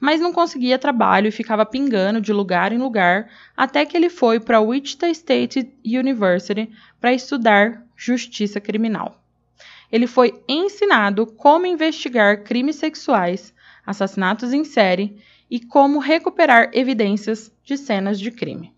mas 0.00 0.20
não 0.20 0.32
conseguia 0.32 0.78
trabalho 0.78 1.28
e 1.28 1.32
ficava 1.32 1.66
pingando 1.66 2.22
de 2.22 2.32
lugar 2.32 2.72
em 2.72 2.78
lugar 2.78 3.28
até 3.54 3.84
que 3.84 3.96
ele 3.96 4.08
foi 4.08 4.40
para 4.40 4.60
Wichita 4.60 5.08
State 5.08 5.74
University 5.84 6.70
para 7.00 7.12
estudar 7.12 7.82
justiça 7.96 8.60
criminal. 8.60 9.18
Ele 9.90 10.06
foi 10.06 10.42
ensinado 10.46 11.26
como 11.26 11.66
investigar 11.66 12.42
crimes 12.44 12.76
sexuais, 12.76 13.54
assassinatos 13.86 14.52
em 14.52 14.64
série 14.64 15.16
e 15.50 15.58
como 15.58 15.98
recuperar 15.98 16.70
evidências 16.74 17.50
de 17.64 17.76
cenas 17.76 18.20
de 18.20 18.30
crime. 18.30 18.74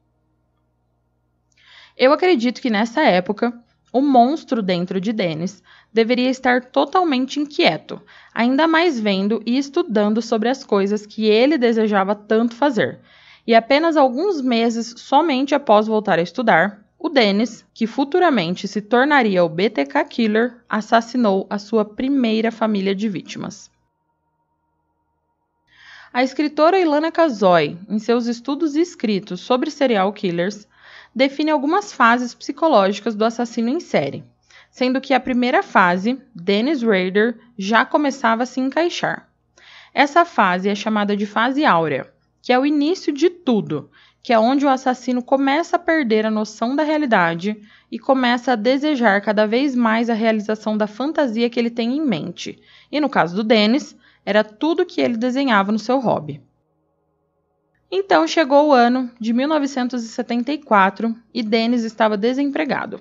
Eu 1.97 2.13
acredito 2.13 2.63
que 2.63 2.71
nessa 2.71 3.03
época 3.03 3.53
o 3.93 4.01
monstro 4.01 4.63
dentro 4.63 5.01
de 5.01 5.13
Dennis 5.13 5.63
deveria 5.93 6.31
estar 6.31 6.67
totalmente 6.67 7.41
inquieto, 7.41 8.01
ainda 8.33 8.69
mais 8.69 9.01
vendo 9.01 9.43
e 9.45 9.59
estudando 9.59 10.23
sobre 10.23 10.49
as 10.49 10.65
coisas 10.65 11.05
que 11.05 11.27
ele 11.27 11.59
desejava 11.59 12.15
tanto 12.15 12.55
fazer. 12.55 13.01
E 13.47 13.55
apenas 13.55 13.97
alguns 13.97 14.41
meses 14.41 14.95
somente 14.99 15.55
após 15.55 15.89
voltar 15.89 16.19
a 16.21 16.23
estudar, 16.23 16.85
o 17.03 17.09
Dennis, 17.09 17.65
que 17.73 17.87
futuramente 17.87 18.69
se 18.69 18.83
tornaria 18.83 19.43
o 19.43 19.49
BTK 19.49 20.05
Killer, 20.07 20.59
assassinou 20.69 21.47
a 21.49 21.59
sua 21.59 21.83
primeira 21.83 22.53
família 22.53 22.95
de 22.95 23.09
vítimas. 23.09 23.71
A 26.13 26.23
escritora 26.23 26.79
Ilana 26.79 27.11
Kazoy, 27.11 27.79
em 27.89 27.99
seus 27.99 28.27
estudos 28.27 28.77
e 28.77 28.83
escritos 28.83 29.41
sobre 29.41 29.71
serial 29.71 30.13
killers, 30.13 30.69
define 31.15 31.51
algumas 31.51 31.91
fases 31.91 32.35
psicológicas 32.35 33.15
do 33.15 33.25
assassino 33.25 33.71
em 33.71 33.81
série, 33.81 34.23
sendo 34.71 35.01
que 35.01 35.15
a 35.15 35.21
primeira 35.21 35.63
fase, 35.63 36.21
Dennis 36.35 36.83
Rader, 36.83 37.41
já 37.57 37.87
começava 37.87 38.43
a 38.43 38.47
se 38.47 38.61
encaixar. 38.61 39.27
Essa 39.95 40.27
fase 40.27 40.69
é 40.69 40.75
chamada 40.75 41.17
de 41.17 41.25
fase 41.27 41.65
áurea, 41.65 42.13
que 42.43 42.53
é 42.53 42.59
o 42.59 42.67
início 42.67 43.13
de 43.13 43.31
tudo, 43.31 43.91
que 44.23 44.33
é 44.33 44.39
onde 44.39 44.67
o 44.67 44.69
assassino 44.69 45.23
começa 45.23 45.77
a 45.77 45.79
perder 45.79 46.27
a 46.27 46.31
noção 46.31 46.77
da 46.77 46.83
realidade 46.83 47.61
e 47.91 47.99
começa 47.99 48.53
a 48.53 48.57
desejar 48.57 49.21
cada 49.23 49.47
vez 49.47 49.75
mais 49.75 50.11
a 50.11 50.15
realização 50.15 50.77
da 50.77 50.87
fantasia 50.87 51.49
que 51.49 51.59
ele 51.59 51.71
tem 51.71 51.97
em 51.97 52.05
mente. 52.05 52.61
E 52.93 53.01
no 53.01 53.09
caso 53.09 53.35
do 53.35 53.43
Dennis, 53.43 53.97
era 54.25 54.45
tudo 54.45 54.87
que 54.87 55.01
ele 55.01 55.17
desenhava 55.17 55.73
no 55.73 55.79
seu 55.79 55.99
hobby. 55.99 56.43
Então 57.91 58.27
chegou 58.27 58.69
o 58.69 58.73
ano 58.73 59.11
de 59.19 59.33
1974 59.33 61.17
e 61.35 61.43
Dennis 61.43 61.83
estava 61.83 62.17
desempregado. 62.17 63.01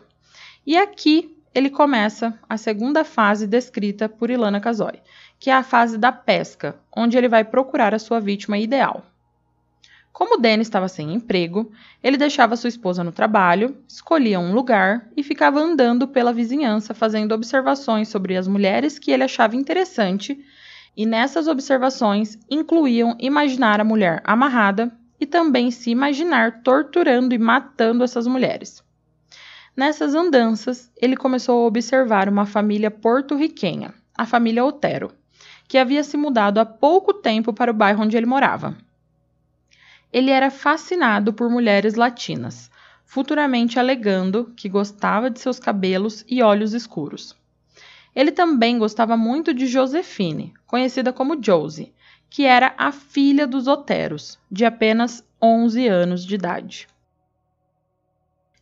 E 0.65 0.77
aqui 0.77 1.37
ele 1.53 1.69
começa 1.69 2.37
a 2.47 2.57
segunda 2.57 3.03
fase 3.03 3.45
descrita 3.45 4.07
por 4.07 4.29
Ilana 4.29 4.59
Kazoy, 4.59 5.01
que 5.39 5.49
é 5.49 5.53
a 5.53 5.63
fase 5.63 5.97
da 5.97 6.11
pesca, 6.11 6.79
onde 6.95 7.17
ele 7.17 7.27
vai 7.27 7.43
procurar 7.43 7.93
a 7.93 7.99
sua 7.99 8.19
vítima 8.19 8.57
ideal. 8.57 9.03
Como 10.19 10.37
Dennis 10.37 10.67
estava 10.67 10.89
sem 10.89 11.13
emprego, 11.13 11.71
ele 12.03 12.17
deixava 12.17 12.57
sua 12.57 12.67
esposa 12.67 13.05
no 13.05 13.11
trabalho, 13.13 13.77
escolhia 13.87 14.37
um 14.37 14.53
lugar 14.53 15.07
e 15.15 15.23
ficava 15.23 15.61
andando 15.61 16.09
pela 16.09 16.33
vizinhança 16.33 16.93
fazendo 16.93 17.31
observações 17.31 18.09
sobre 18.09 18.35
as 18.35 18.45
mulheres 18.45 18.99
que 18.99 19.11
ele 19.11 19.23
achava 19.23 19.55
interessante 19.55 20.37
e 20.93 21.05
nessas 21.05 21.47
observações 21.47 22.37
incluíam 22.49 23.15
imaginar 23.17 23.79
a 23.79 23.85
mulher 23.85 24.21
amarrada 24.25 24.91
e 25.21 25.25
também 25.25 25.71
se 25.71 25.89
imaginar 25.89 26.63
torturando 26.63 27.33
e 27.33 27.37
matando 27.37 28.03
essas 28.03 28.27
mulheres. 28.27 28.83
Nessas 29.73 30.13
andanças, 30.13 30.91
ele 31.01 31.15
começou 31.15 31.63
a 31.63 31.67
observar 31.67 32.27
uma 32.27 32.45
família 32.45 32.91
porto-riquenha, 32.91 33.93
a 34.17 34.25
família 34.25 34.65
Otero, 34.65 35.13
que 35.65 35.77
havia 35.77 36.03
se 36.03 36.17
mudado 36.17 36.57
há 36.57 36.65
pouco 36.65 37.13
tempo 37.13 37.53
para 37.53 37.71
o 37.71 37.73
bairro 37.73 38.03
onde 38.03 38.17
ele 38.17 38.25
morava. 38.25 38.75
Ele 40.11 40.31
era 40.31 40.49
fascinado 40.49 41.31
por 41.31 41.49
mulheres 41.49 41.95
latinas, 41.95 42.69
futuramente 43.05 43.79
alegando 43.79 44.51
que 44.55 44.67
gostava 44.67 45.29
de 45.29 45.39
seus 45.39 45.59
cabelos 45.59 46.25
e 46.27 46.41
olhos 46.41 46.73
escuros. 46.73 47.35
Ele 48.15 48.31
também 48.31 48.79
gostava 48.79 49.15
muito 49.15 49.53
de 49.53 49.67
Josefine, 49.67 50.53
conhecida 50.65 51.13
como 51.13 51.39
Josie, 51.41 51.93
que 52.29 52.45
era 52.45 52.73
a 52.77 52.91
filha 52.91 53.47
dos 53.47 53.67
Oteros, 53.67 54.37
de 54.51 54.65
apenas 54.65 55.23
11 55.41 55.87
anos 55.87 56.25
de 56.25 56.35
idade. 56.35 56.87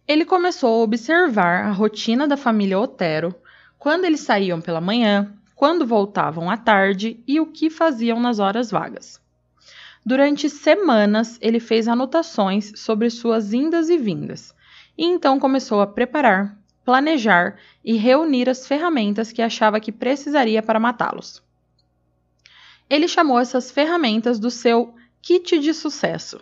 Ele 0.08 0.24
começou 0.24 0.80
a 0.80 0.84
observar 0.84 1.66
a 1.66 1.72
rotina 1.72 2.28
da 2.28 2.38
família 2.38 2.80
Otero, 2.80 3.36
quando 3.78 4.06
eles 4.06 4.22
saíam 4.22 4.62
pela 4.62 4.80
manhã, 4.80 5.34
quando 5.56 5.86
voltavam 5.86 6.50
à 6.50 6.56
tarde 6.56 7.22
e 7.28 7.40
o 7.40 7.48
que 7.48 7.70
faziam 7.70 8.20
nas 8.20 8.40
horas 8.40 8.72
vagas. 8.72 9.20
Durante 10.08 10.50
semanas, 10.50 11.38
ele 11.41 11.60
fez 11.60 11.86
anotações 11.86 12.72
sobre 12.78 13.10
suas 13.10 13.52
indas 13.52 13.89
e 13.89 13.98
vindas, 13.98 14.56
e 14.98 15.04
então 15.04 15.38
começou 15.38 15.82
a 15.82 15.86
preparar 15.86 16.58
planejar 16.86 17.58
e 17.84 17.98
reunir 17.98 18.50
as 18.50 18.65
ferramentas 18.65 19.34
que 19.34 19.41
achava 19.41 19.82
que 19.82 19.91
precisaria 19.91 20.63
para 20.63 20.80
matá-los. 20.80 21.43
Ele 22.89 23.06
chamou 23.06 23.38
essas 23.38 23.70
ferramentas 23.70 24.39
do 24.39 24.50
seu 24.50 24.96
kit 25.22 25.60
de 25.60 25.74
sucesso. 25.74 26.39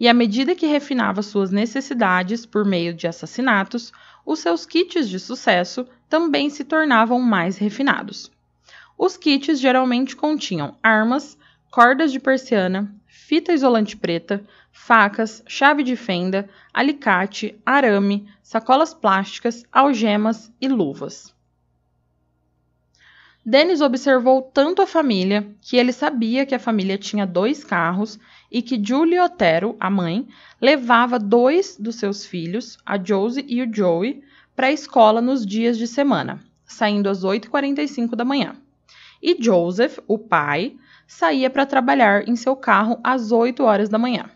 E 0.00 0.08
à 0.08 0.12
medida 0.12 0.56
que 0.56 0.66
refinava 0.66 1.22
suas 1.22 1.52
necessidades 1.52 2.44
por 2.44 2.64
meio 2.64 2.92
de 2.92 3.06
assassinatos, 3.06 3.92
os 4.26 4.40
seus 4.40 4.66
kits 4.66 5.08
de 5.08 5.20
sucesso 5.20 5.86
também 6.08 6.50
se 6.50 6.64
tornavam 6.64 7.20
mais 7.20 7.58
refinados. 7.58 8.28
Os 8.98 9.16
kits 9.16 9.60
geralmente 9.60 10.16
continham 10.16 10.76
armas, 10.82 11.38
cordas 11.70 12.12
de 12.12 12.18
persiana, 12.18 12.94
fita 13.06 13.52
isolante 13.52 13.96
preta, 13.96 14.42
facas, 14.72 15.42
chave 15.46 15.82
de 15.82 15.96
fenda, 15.96 16.48
alicate, 16.72 17.58
arame, 17.64 18.28
sacolas 18.42 18.94
plásticas, 18.94 19.64
algemas 19.72 20.52
e 20.60 20.68
luvas. 20.68 21.34
Dennis 23.44 23.80
observou 23.80 24.42
tanto 24.42 24.82
a 24.82 24.86
família 24.86 25.48
que 25.62 25.76
ele 25.76 25.92
sabia 25.92 26.44
que 26.44 26.54
a 26.54 26.58
família 26.58 26.98
tinha 26.98 27.26
dois 27.26 27.64
carros 27.64 28.18
e 28.50 28.60
que 28.60 28.82
Julie 28.82 29.18
Otero, 29.18 29.74
a 29.80 29.88
mãe, 29.88 30.28
levava 30.60 31.18
dois 31.18 31.76
dos 31.78 31.96
seus 31.96 32.26
filhos, 32.26 32.78
a 32.84 32.98
Josie 32.98 33.46
e 33.48 33.62
o 33.62 33.74
Joey, 33.74 34.22
para 34.54 34.66
a 34.66 34.72
escola 34.72 35.22
nos 35.22 35.46
dias 35.46 35.78
de 35.78 35.86
semana, 35.86 36.42
saindo 36.66 37.08
às 37.08 37.24
8h45 37.24 38.14
da 38.14 38.24
manhã. 38.24 38.56
E 39.22 39.36
Joseph, 39.42 39.98
o 40.06 40.18
pai, 40.18 40.76
saía 41.08 41.48
para 41.48 41.64
trabalhar 41.66 42.28
em 42.28 42.36
seu 42.36 42.54
carro 42.54 43.00
às 43.02 43.32
8 43.32 43.64
horas 43.64 43.88
da 43.88 43.98
manhã. 43.98 44.30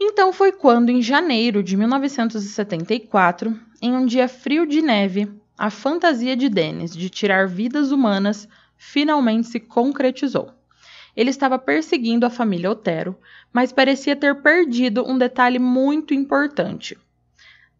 Então 0.00 0.32
foi 0.32 0.52
quando, 0.52 0.90
em 0.90 1.02
janeiro 1.02 1.60
de 1.60 1.76
1974, 1.76 3.58
em 3.82 3.92
um 3.92 4.06
dia 4.06 4.28
frio 4.28 4.64
de 4.64 4.80
neve, 4.80 5.28
a 5.58 5.68
fantasia 5.68 6.36
de 6.36 6.48
Dennis 6.48 6.96
de 6.96 7.10
tirar 7.10 7.48
vidas 7.48 7.90
humanas 7.90 8.48
finalmente 8.76 9.48
se 9.48 9.58
concretizou. 9.58 10.52
Ele 11.16 11.30
estava 11.30 11.58
perseguindo 11.58 12.24
a 12.24 12.30
família 12.30 12.70
Otero, 12.70 13.18
mas 13.52 13.72
parecia 13.72 14.14
ter 14.14 14.40
perdido 14.40 15.04
um 15.04 15.18
detalhe 15.18 15.58
muito 15.58 16.14
importante. 16.14 16.96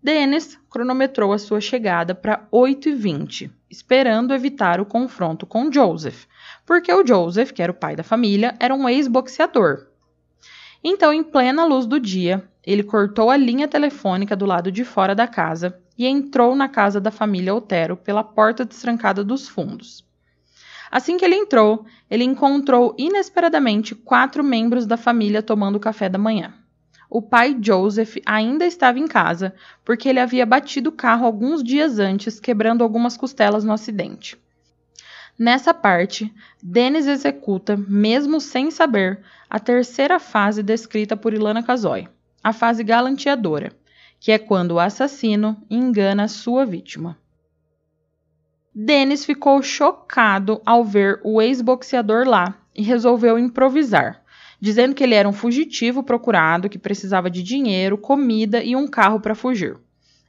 Dennis 0.03 0.59
cronometrou 0.71 1.33
a 1.33 1.39
sua 1.39 1.61
chegada 1.61 2.15
para 2.15 2.47
8h20, 2.53 3.51
esperando 3.69 4.33
evitar 4.33 4.81
o 4.81 4.87
confronto 4.87 5.45
com 5.45 5.73
Joseph, 5.73 6.25
porque 6.65 6.93
o 6.93 7.05
Joseph, 7.05 7.51
que 7.51 7.63
era 7.63 7.73
o 7.73 7.75
pai 7.75 7.97
da 7.97 8.05
família, 8.05 8.55
era 8.61 8.75
um 8.75 8.89
ex-boxeador. 8.89 9.89
Então, 10.83 11.13
em 11.13 11.25
plena 11.25 11.65
luz 11.65 11.85
do 11.85 11.99
dia, 11.99 12.49
ele 12.65 12.85
cortou 12.85 13.31
a 13.31 13.37
linha 13.37 13.67
telefônica 13.67 14.37
do 14.37 14.47
lado 14.47 14.71
de 14.71 14.85
fora 14.85 15.15
da 15.15 15.27
casa 15.27 15.77
e 15.99 16.07
entrou 16.07 16.55
na 16.55 16.69
casa 16.69 17.01
da 17.01 17.11
família 17.11 17.55
Otero 17.55 17.97
pela 17.97 18.23
porta 18.23 18.65
destrancada 18.65 19.25
dos 19.25 19.49
fundos. 19.49 20.07
Assim 20.91 21.17
que 21.19 21.25
ele 21.25 21.35
entrou, 21.35 21.85
ele 22.09 22.25
encontrou 22.25 22.95
inesperadamente 22.97 23.95
quatro 23.95 24.45
membros 24.45 24.87
da 24.87 24.97
família 24.97 25.43
tomando 25.43 25.81
café 25.81 26.09
da 26.09 26.19
manhã. 26.19 26.55
O 27.11 27.23
pai 27.23 27.57
Joseph 27.61 28.17
ainda 28.27 28.67
estava 28.67 28.99
em 28.99 29.07
casa, 29.07 29.55
porque 29.85 30.09
ele 30.09 30.21
havia 30.21 30.45
batido 30.45 30.91
o 30.91 30.93
carro 30.93 31.25
alguns 31.25 31.63
dias 31.65 31.99
antes, 31.99 32.39
quebrando 32.39 32.85
algumas 32.85 33.17
costelas 33.17 33.65
no 33.65 33.73
acidente. 33.73 34.37
Nessa 35.39 35.73
parte, 35.73 36.35
Dennis 36.63 37.07
executa, 37.07 37.77
mesmo 37.77 38.41
sem 38.41 38.71
saber, 38.71 39.23
a 39.49 39.59
terceira 39.59 40.19
fase 40.19 40.63
descrita 40.63 41.17
por 41.17 41.33
Ilana 41.33 41.63
Kazoy, 41.63 42.09
a 42.43 42.53
fase 42.53 42.85
galanteadora, 42.85 43.73
que 44.21 44.33
é 44.33 44.39
quando 44.39 44.73
o 44.73 44.81
assassino 44.81 45.57
engana 45.71 46.29
sua 46.29 46.67
vítima. 46.67 47.17
Dennis 48.75 49.25
ficou 49.25 49.63
chocado 49.63 50.61
ao 50.67 50.85
ver 50.85 51.21
o 51.25 51.41
ex-boxeador 51.41 52.29
lá 52.29 52.61
e 52.75 52.83
resolveu 52.83 53.39
improvisar, 53.39 54.23
dizendo 54.61 54.95
que 54.95 55.05
ele 55.05 55.15
era 55.15 55.29
um 55.29 55.33
fugitivo 55.33 56.03
procurado 56.03 56.69
que 56.69 56.79
precisava 56.79 57.31
de 57.31 57.43
dinheiro, 57.43 57.99
comida 57.99 58.63
e 58.63 58.75
um 58.75 58.87
carro 58.87 59.21
para 59.21 59.35
fugir. 59.35 59.77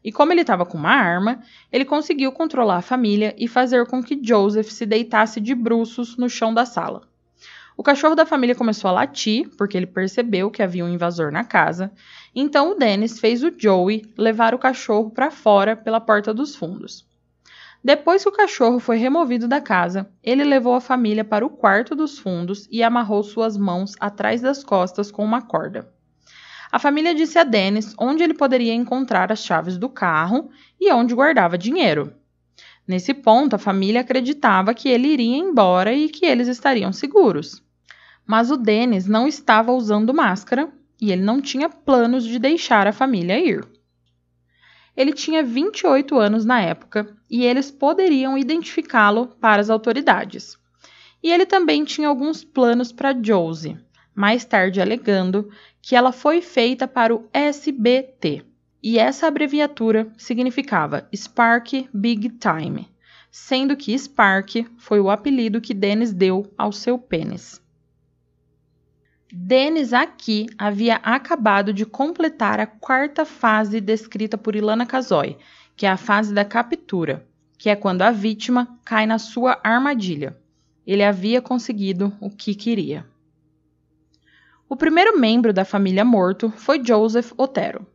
E 0.04 0.12
como 0.12 0.32
ele 0.32 0.42
estava 0.42 0.66
com 0.66 0.78
uma 0.78 0.92
arma, 0.92 1.42
ele 1.72 1.84
conseguiu 1.84 2.32
controlar 2.32 2.78
a 2.78 2.82
família 2.82 3.36
e 3.38 3.48
fazer 3.48 3.86
com 3.86 4.02
que 4.02 4.20
Joseph 4.22 4.70
se 4.70 4.86
deitasse 4.86 5.42
de 5.42 5.54
bruços 5.54 6.16
no 6.16 6.30
chão 6.30 6.54
da 6.54 6.66
sala. 6.66 7.02
O 7.76 7.84
cachorro 7.84 8.16
da 8.16 8.26
família 8.26 8.56
começou 8.56 8.90
a 8.90 8.94
latir, 8.94 9.50
porque 9.58 9.78
ele 9.78 9.88
percebeu 9.88 10.52
que 10.52 10.62
havia 10.62 10.84
um 10.84 10.90
invasor 10.90 11.32
na 11.32 11.44
casa. 11.46 11.92
Então 12.36 12.72
o 12.72 12.76
Dennis 12.76 13.20
fez 13.20 13.42
o 13.44 13.54
Joey 13.58 14.06
levar 14.18 14.54
o 14.54 14.60
cachorro 14.60 15.10
para 15.10 15.32
fora 15.32 15.76
pela 15.76 16.02
porta 16.02 16.34
dos 16.34 16.56
fundos. 16.56 17.09
Depois 17.84 18.24
que 18.24 18.30
o 18.30 18.34
cachorro 18.34 18.80
foi 18.80 18.98
removido 18.98 19.48
da 19.48 19.62
casa, 19.62 20.10
ele 20.22 20.44
levou 20.44 20.74
a 20.74 20.82
família 20.82 21.24
para 21.24 21.46
o 21.46 21.50
quarto 21.50 21.96
dos 21.96 22.20
fundos 22.20 22.68
e 22.70 22.84
amarrou 22.84 23.24
suas 23.24 23.56
mãos 23.56 23.94
atrás 24.00 24.42
das 24.42 24.64
costas 24.64 25.10
com 25.10 25.24
uma 25.24 25.42
corda. 25.42 25.90
A 26.72 26.78
família 26.78 27.16
disse 27.16 27.40
a 27.40 27.44
Dennis 27.44 27.96
onde 27.98 28.22
ele 28.22 28.34
poderia 28.34 28.74
encontrar 28.74 29.32
as 29.32 29.44
chaves 29.44 29.78
do 29.78 29.88
carro 29.88 30.50
e 30.80 30.92
onde 30.92 31.16
guardava 31.16 31.58
dinheiro. 31.58 32.14
Nesse 32.88 33.14
ponto, 33.14 33.56
a 33.56 33.60
família 33.60 34.02
acreditava 34.02 34.74
que 34.74 34.90
ele 34.90 35.08
iria 35.08 35.38
embora 35.38 35.94
e 35.94 36.10
que 36.10 36.26
eles 36.26 36.48
estariam 36.48 36.92
seguros. 36.92 37.64
Mas 38.26 38.52
o 38.52 38.58
Dennis 38.58 39.08
não 39.08 39.28
estava 39.28 39.72
usando 39.72 40.14
máscara 40.14 40.70
e 41.02 41.12
ele 41.12 41.22
não 41.22 41.42
tinha 41.42 41.70
planos 41.70 42.26
de 42.26 42.38
deixar 42.38 42.88
a 42.88 42.94
família 42.94 43.40
ir. 43.40 43.79
Ele 45.00 45.14
tinha 45.14 45.42
28 45.42 46.20
anos 46.20 46.44
na 46.44 46.60
época 46.60 47.16
e 47.30 47.46
eles 47.46 47.72
poderiam 47.72 48.38
identificá-lo 48.38 49.28
para 49.28 49.62
as 49.62 49.70
autoridades. 49.70 50.58
E 51.24 51.32
ele 51.32 51.46
também 51.46 51.86
tinha 51.86 52.10
alguns 52.10 52.44
planos 52.44 52.92
para 52.92 53.14
Josie, 53.14 53.80
mais 54.14 54.44
tarde 54.44 54.82
alegando 54.82 55.50
que 55.82 55.96
ela 55.96 56.12
foi 56.12 56.42
feita 56.42 56.86
para 56.86 57.16
o 57.16 57.30
SBT. 57.32 58.44
E 58.84 59.00
essa 59.00 59.28
abreviatura 59.28 60.12
significava 60.18 61.08
Spark 61.16 61.88
Big 61.94 62.32
Time, 62.32 62.86
sendo 63.32 63.78
que 63.78 63.98
Spark 63.98 64.66
foi 64.78 65.00
o 65.00 65.10
apelido 65.10 65.62
que 65.62 65.74
Dennis 65.74 66.12
deu 66.12 66.52
ao 66.58 66.74
seu 66.74 67.00
pênis. 67.00 67.62
Dennis 69.32 69.94
aqui 69.94 70.48
havia 70.58 70.96
acabado 70.96 71.72
de 71.72 71.86
completar 71.86 72.60
a 72.60 72.66
quarta 72.66 73.24
fase 73.24 73.80
descrita 73.80 74.40
por 74.40 74.56
Ilana 74.56 74.88
Kazoy, 74.88 75.38
que 75.76 75.86
é 75.86 75.90
a 75.90 75.98
fase 75.98 76.34
da 76.34 76.44
captura, 76.44 77.28
que 77.56 77.70
é 77.70 77.76
quando 77.76 78.02
a 78.02 78.10
vítima 78.10 78.80
cai 78.84 79.06
na 79.06 79.20
sua 79.20 79.60
armadilha. 79.64 80.36
Ele 80.86 81.04
havia 81.04 81.44
conseguido 81.44 82.12
o 82.20 82.32
que 82.32 82.56
queria. 82.56 83.06
O 84.68 84.76
primeiro 84.76 85.20
membro 85.20 85.54
da 85.54 85.64
família 85.64 86.04
morto 86.04 86.50
foi 86.50 86.84
Joseph 86.84 87.32
Otero. 87.38 87.86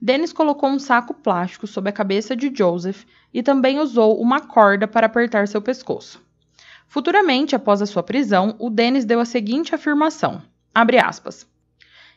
Dennis 0.00 0.32
colocou 0.32 0.70
um 0.70 0.78
saco 0.78 1.12
plástico 1.12 1.66
sob 1.66 1.90
a 1.90 1.92
cabeça 1.92 2.34
de 2.34 2.50
Joseph 2.54 3.04
e 3.34 3.42
também 3.42 3.78
usou 3.78 4.18
uma 4.18 4.40
corda 4.40 4.88
para 4.88 5.04
apertar 5.04 5.46
seu 5.46 5.60
pescoço. 5.60 6.22
Futuramente, 6.86 7.54
após 7.54 7.82
a 7.82 7.86
sua 7.86 8.02
prisão, 8.02 8.56
o 8.58 8.70
Dennis 8.70 9.04
deu 9.04 9.20
a 9.20 9.26
seguinte 9.26 9.74
afirmação: 9.74 10.42
aspas, 10.74 11.46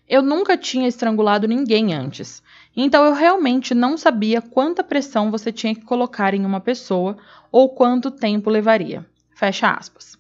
Eu 0.07 0.21
nunca 0.21 0.57
tinha 0.57 0.87
estrangulado 0.87 1.47
ninguém 1.47 1.93
antes, 1.93 2.43
então 2.75 3.05
eu 3.05 3.13
realmente 3.13 3.73
não 3.73 3.97
sabia 3.97 4.41
quanta 4.41 4.83
pressão 4.83 5.31
você 5.31 5.51
tinha 5.51 5.73
que 5.73 5.81
colocar 5.85 6.33
em 6.33 6.45
uma 6.45 6.59
pessoa 6.59 7.17
ou 7.51 7.69
quanto 7.69 8.11
tempo 8.11 8.49
levaria. 8.49 9.05
Fecha 9.33 9.71
aspas. 9.71 10.17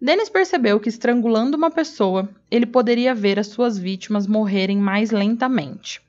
Dennis 0.00 0.28
percebeu 0.28 0.80
que 0.80 0.88
estrangulando 0.88 1.56
uma 1.56 1.70
pessoa, 1.70 2.28
ele 2.50 2.66
poderia 2.66 3.14
ver 3.14 3.38
as 3.38 3.46
suas 3.46 3.78
vítimas 3.78 4.26
morrerem 4.26 4.78
mais 4.78 5.10
lentamente. 5.10 6.02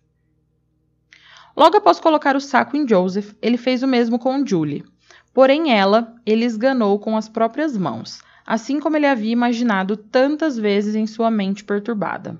Logo 1.56 1.78
após 1.78 2.00
colocar 2.00 2.36
o 2.36 2.42
saco 2.42 2.76
em 2.76 2.88
Joseph, 2.88 3.34
ele 3.40 3.58
fez 3.58 3.84
o 3.84 3.88
mesmo 3.88 4.18
com 4.18 4.44
Julie. 4.46 4.84
Porém, 5.32 5.72
ela 5.72 6.16
ele 6.26 6.46
esganou 6.46 6.98
com 6.98 7.16
as 7.16 7.30
próprias 7.30 7.78
mãos, 7.78 8.22
assim 8.46 8.80
como 8.80 8.96
ele 8.98 9.08
havia 9.08 9.32
imaginado 9.32 9.96
tantas 9.98 10.58
vezes 10.58 10.96
em 10.96 11.08
sua 11.08 11.32
mente 11.32 11.64
perturbada. 11.64 12.38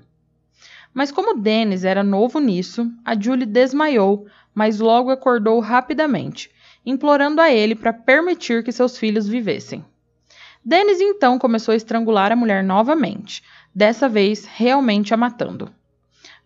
Mas 0.92 1.10
como 1.10 1.40
Dennis 1.40 1.84
era 1.84 2.04
novo 2.04 2.38
nisso, 2.38 2.90
a 3.04 3.18
Julie 3.18 3.46
desmaiou, 3.46 4.26
mas 4.54 4.78
logo 4.78 5.10
acordou 5.10 5.58
rapidamente, 5.58 6.50
implorando 6.86 7.40
a 7.40 7.50
ele 7.52 7.74
para 7.74 7.92
permitir 7.92 8.62
que 8.62 8.70
seus 8.70 8.96
filhos 8.96 9.26
vivessem. 9.26 9.84
Dennis 10.64 11.00
então 11.00 11.38
começou 11.38 11.72
a 11.72 11.76
estrangular 11.76 12.30
a 12.30 12.36
mulher 12.36 12.62
novamente, 12.62 13.42
dessa 13.74 14.08
vez 14.08 14.46
realmente 14.46 15.12
a 15.12 15.16
matando. 15.16 15.70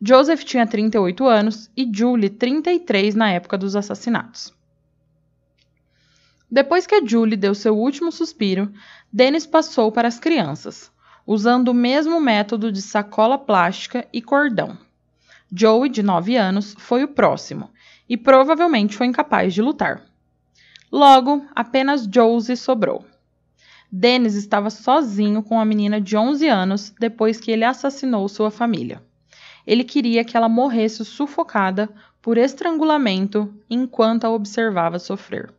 Joseph 0.00 0.44
tinha 0.44 0.66
38 0.66 1.26
anos 1.26 1.70
e 1.76 1.88
Julie 1.92 2.30
33 2.30 3.14
na 3.14 3.30
época 3.30 3.58
dos 3.58 3.76
assassinatos. 3.76 4.54
Depois 6.50 6.86
que 6.86 6.94
a 6.94 7.04
Julie 7.04 7.36
deu 7.36 7.54
seu 7.54 7.76
último 7.76 8.10
suspiro, 8.10 8.72
Dennis 9.12 9.46
passou 9.46 9.90
para 9.90 10.06
as 10.06 10.18
crianças, 10.18 10.92
usando 11.26 11.68
o 11.68 11.74
mesmo 11.74 12.20
método 12.20 12.70
de 12.70 12.82
sacola 12.82 13.38
plástica 13.38 14.06
e 14.12 14.20
cordão. 14.20 14.76
Joey, 15.50 15.88
de 15.88 16.02
9 16.02 16.36
anos, 16.36 16.74
foi 16.78 17.04
o 17.04 17.08
próximo 17.08 17.70
e 18.08 18.16
provavelmente 18.16 18.96
foi 18.96 19.06
incapaz 19.06 19.54
de 19.54 19.62
lutar. 19.62 20.02
Logo, 20.92 21.46
apenas 21.54 22.06
Josie 22.06 22.56
sobrou. 22.56 23.04
Dennis 23.90 24.34
estava 24.34 24.68
sozinho 24.68 25.42
com 25.42 25.58
a 25.58 25.64
menina 25.64 25.98
de 25.98 26.14
11 26.14 26.46
anos 26.46 26.94
depois 26.98 27.40
que 27.40 27.50
ele 27.50 27.64
assassinou 27.64 28.28
sua 28.28 28.50
família. 28.50 29.02
Ele 29.66 29.84
queria 29.84 30.24
que 30.24 30.36
ela 30.36 30.48
morresse 30.48 31.04
sufocada 31.04 31.88
por 32.20 32.36
estrangulamento 32.36 33.54
enquanto 33.68 34.24
a 34.24 34.30
observava 34.30 34.98
sofrer. 34.98 35.50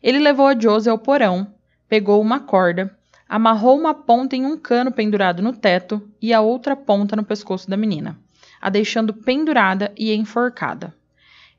Ele 0.00 0.20
levou 0.20 0.46
a 0.46 0.58
Josie 0.58 0.90
ao 0.90 0.98
porão, 0.98 1.52
pegou 1.92 2.22
uma 2.22 2.40
corda, 2.40 2.96
amarrou 3.28 3.78
uma 3.78 3.92
ponta 3.92 4.34
em 4.34 4.46
um 4.46 4.56
cano 4.56 4.90
pendurado 4.90 5.42
no 5.42 5.52
teto 5.52 6.00
e 6.22 6.32
a 6.32 6.40
outra 6.40 6.74
ponta 6.74 7.14
no 7.14 7.22
pescoço 7.22 7.68
da 7.68 7.76
menina, 7.76 8.18
a 8.58 8.70
deixando 8.70 9.12
pendurada 9.12 9.92
e 9.94 10.10
enforcada. 10.14 10.96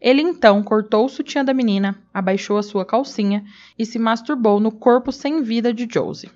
Ele 0.01 0.23
então 0.23 0.63
cortou 0.63 1.05
o 1.05 1.07
sutiã 1.07 1.45
da 1.45 1.53
menina, 1.53 1.95
abaixou 2.11 2.57
a 2.57 2.63
sua 2.63 2.83
calcinha 2.83 3.45
e 3.77 3.85
se 3.85 3.99
masturbou 3.99 4.59
no 4.59 4.71
corpo 4.71 5.11
sem 5.11 5.43
vida 5.43 5.71
de 5.71 5.87
Josie. 5.87 6.31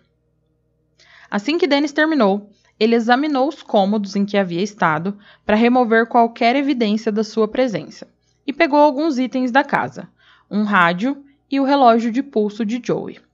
Assim 1.27 1.57
que 1.57 1.65
Dennis 1.65 1.91
terminou, 1.91 2.51
ele 2.79 2.93
examinou 2.93 3.47
os 3.47 3.63
cômodos 3.63 4.15
em 4.15 4.27
que 4.27 4.37
havia 4.37 4.61
estado 4.61 5.17
para 5.43 5.55
remover 5.55 6.05
qualquer 6.05 6.55
evidência 6.55 7.11
da 7.11 7.23
sua 7.23 7.47
presença 7.47 8.07
e 8.45 8.53
pegou 8.53 8.77
alguns 8.77 9.17
itens 9.17 9.49
da 9.49 9.63
casa, 9.63 10.07
um 10.51 10.65
rádio 10.65 11.25
e 11.49 11.59
o 11.59 11.63
relógio 11.63 12.11
de 12.11 12.21
pulso 12.21 12.63
de 12.63 12.79
Joey. 12.79 13.25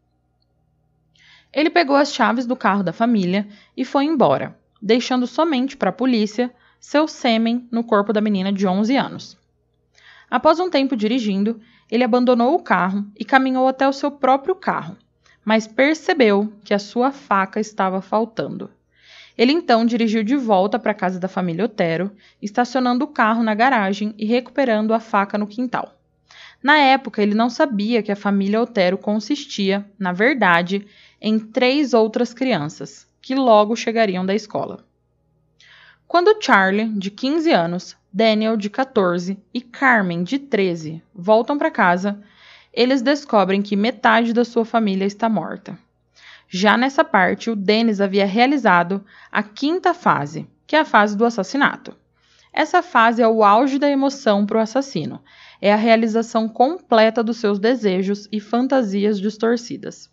Ele 1.53 1.69
pegou 1.69 1.95
as 1.95 2.13
chaves 2.13 2.45
do 2.45 2.55
carro 2.55 2.83
da 2.83 2.91
família 2.91 3.47
e 3.77 3.85
foi 3.85 4.05
embora, 4.05 4.57
deixando 4.81 5.27
somente 5.27 5.77
para 5.77 5.91
a 5.91 5.93
polícia 5.93 6.51
seu 6.79 7.07
sêmen 7.07 7.67
no 7.71 7.83
corpo 7.83 8.11
da 8.11 8.19
menina 8.19 8.51
de 8.51 8.67
11 8.67 8.97
anos. 8.97 9.37
Após 10.29 10.59
um 10.59 10.69
tempo 10.69 10.95
dirigindo, 10.95 11.61
ele 11.91 12.03
abandonou 12.03 12.55
o 12.55 12.63
carro 12.63 13.05
e 13.17 13.23
caminhou 13.23 13.67
até 13.67 13.87
o 13.87 13.93
seu 13.93 14.09
próprio 14.09 14.55
carro, 14.55 14.97
mas 15.45 15.67
percebeu 15.67 16.51
que 16.63 16.73
a 16.73 16.79
sua 16.79 17.11
faca 17.11 17.59
estava 17.59 18.01
faltando. 18.01 18.69
Ele 19.37 19.51
então 19.51 19.85
dirigiu 19.85 20.23
de 20.23 20.35
volta 20.35 20.79
para 20.79 20.91
a 20.91 20.95
casa 20.95 21.19
da 21.19 21.27
família 21.27 21.65
Otero, 21.65 22.11
estacionando 22.41 23.05
o 23.05 23.07
carro 23.07 23.43
na 23.43 23.53
garagem 23.53 24.13
e 24.17 24.25
recuperando 24.25 24.93
a 24.93 24.99
faca 24.99 25.37
no 25.37 25.47
quintal. 25.47 25.95
Na 26.63 26.77
época, 26.77 27.21
ele 27.21 27.35
não 27.35 27.49
sabia 27.49 28.01
que 28.01 28.11
a 28.11 28.15
família 28.15 28.61
Otero 28.61 28.97
consistia, 28.97 29.85
na 29.99 30.13
verdade, 30.13 30.87
em 31.25 31.39
três 31.39 31.93
outras 31.93 32.33
crianças, 32.33 33.07
que 33.21 33.33
logo 33.33 33.77
chegariam 33.77 34.25
da 34.25 34.35
escola. 34.35 34.85
Quando 36.05 36.37
Charlie, 36.43 36.89
de 36.99 37.09
15 37.09 37.49
anos, 37.49 37.95
Daniel, 38.11 38.57
de 38.57 38.69
14, 38.69 39.39
e 39.53 39.61
Carmen, 39.61 40.21
de 40.21 40.37
13, 40.37 41.01
voltam 41.15 41.57
para 41.57 41.71
casa, 41.71 42.21
eles 42.73 43.01
descobrem 43.01 43.61
que 43.61 43.77
metade 43.77 44.33
da 44.33 44.43
sua 44.43 44.65
família 44.65 45.05
está 45.05 45.29
morta. 45.29 45.79
Já 46.49 46.75
nessa 46.75 47.05
parte, 47.05 47.49
o 47.49 47.55
Dennis 47.55 48.01
havia 48.01 48.25
realizado 48.25 49.01
a 49.31 49.41
quinta 49.41 49.93
fase, 49.93 50.45
que 50.67 50.75
é 50.75 50.79
a 50.79 50.85
fase 50.85 51.15
do 51.15 51.23
assassinato. 51.23 51.95
Essa 52.51 52.83
fase 52.83 53.21
é 53.21 53.27
o 53.27 53.45
auge 53.45 53.79
da 53.79 53.89
emoção 53.89 54.45
para 54.45 54.57
o 54.57 54.61
assassino. 54.61 55.23
É 55.61 55.71
a 55.71 55.77
realização 55.77 56.49
completa 56.49 57.23
dos 57.23 57.37
seus 57.37 57.59
desejos 57.59 58.27
e 58.29 58.41
fantasias 58.41 59.21
distorcidas. 59.21 60.12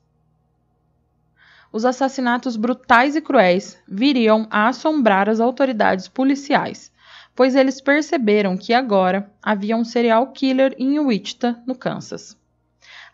Os 1.73 1.85
assassinatos 1.85 2.57
brutais 2.57 3.15
e 3.15 3.21
cruéis 3.21 3.79
viriam 3.87 4.47
a 4.51 4.67
assombrar 4.67 5.29
as 5.29 5.39
autoridades 5.39 6.09
policiais, 6.09 6.91
pois 7.35 7.55
eles 7.55 7.81
perceberam 7.81 8.57
que 8.57 8.75
agora 8.75 9.31
havia 9.41 9.77
um 9.77 9.85
serial 9.85 10.33
killer 10.33 10.75
em 10.79 10.99
Wichita, 10.99 11.63
no 11.65 11.77
Kansas. 11.77 12.37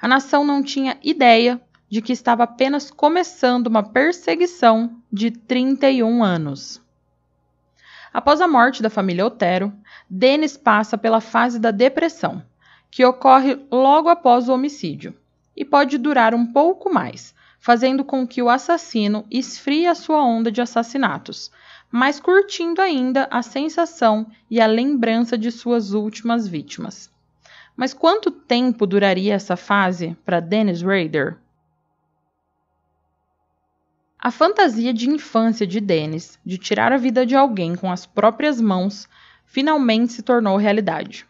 A 0.01 0.09
nação 0.09 0.45
não 0.45 0.63
tinha 0.63 0.99
ideia 1.03 1.61
de 1.89 2.01
que 2.01 2.13
estava 2.13 2.45
apenas 2.45 2.91
começando 2.91 3.67
uma 3.67 3.83
perseguição 3.83 4.97
de 5.13 5.31
31 5.31 6.25
anos. 6.25 6.83
Após 8.13 8.41
a 8.41 8.49
morte 8.49 8.83
da 8.83 8.89
família 8.89 9.27
Otero, 9.27 9.73
Dennis 10.09 10.57
passa 10.57 10.97
pela 10.97 11.21
fase 11.21 11.59
da 11.59 11.71
depressão, 11.71 12.43
que 12.91 13.05
ocorre 13.05 13.59
logo 13.71 14.09
após 14.09 14.49
o 14.49 14.55
homicídio, 14.55 15.15
e 15.55 15.65
pode 15.65 15.99
durar 15.99 16.35
um 16.35 16.47
pouco 16.47 16.93
mais, 16.93 17.35
fazendo 17.67 18.05
com 18.05 18.25
que 18.25 18.41
o 18.41 18.49
assassino 18.49 19.27
esfrie 19.29 19.89
a 19.89 19.95
sua 19.97 20.23
onda 20.23 20.53
de 20.53 20.61
assassinatos, 20.61 21.51
mas 21.91 22.21
curtindo 22.21 22.81
ainda 22.81 23.27
a 23.29 23.43
sensação 23.43 24.31
e 24.49 24.61
a 24.61 24.69
lembrança 24.69 25.37
de 25.37 25.51
suas 25.51 25.93
últimas 25.93 26.47
vítimas. 26.47 27.11
Mas 27.77 27.93
quanto 27.93 28.31
tempo 28.31 28.87
duraria 28.87 29.35
essa 29.35 29.57
fase 29.57 30.17
para 30.25 30.39
Dennis 30.39 30.81
Rader? 30.81 31.39
A 34.17 34.31
fantasia 34.31 34.95
de 34.95 35.11
infância 35.11 35.67
de 35.67 35.81
Dennis 35.81 36.39
de 36.47 36.59
tirar 36.59 36.93
a 36.93 36.97
vida 36.97 37.27
de 37.27 37.35
alguém 37.35 37.75
com 37.75 37.91
as 37.91 38.07
próprias 38.07 38.61
mãos 38.61 39.09
finalmente 39.45 40.13
se 40.13 40.23
tornou 40.23 40.57
realidade. 40.57 41.27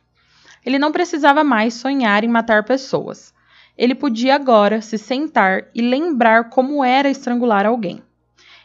Ele 0.63 0.79
não 0.79 0.93
precisava 0.93 1.43
mais 1.43 1.73
sonhar 1.73 2.25
em 2.25 2.29
matar 2.29 2.63
pessoas. 2.63 3.35
Ele 3.77 3.95
podia 3.95 4.35
agora 4.35 4.81
se 4.81 4.97
sentar 4.97 5.69
e 5.75 5.83
lembrar 5.83 6.49
como 6.51 6.83
era 6.83 7.11
estrangular 7.11 7.67
alguém. 7.67 8.03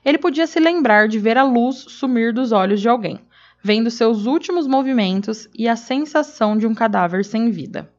Ele 0.04 0.17
podia 0.17 0.47
se 0.47 0.60
lembrar 0.60 1.08
de 1.08 1.19
ver 1.19 1.38
a 1.38 1.43
luz 1.43 1.78
sumir 1.89 2.34
dos 2.34 2.52
olhos 2.52 2.82
de 2.82 2.89
alguém, 2.89 3.19
vendo 3.62 3.91
seus 3.91 4.26
últimos 4.26 4.65
movimentos 4.67 5.47
e 5.54 5.67
a 5.67 5.76
sensação 5.76 6.58
de 6.58 6.65
um 6.65 6.74
cadáver 6.74 7.24
sem 7.26 7.52
vida. 7.52 7.91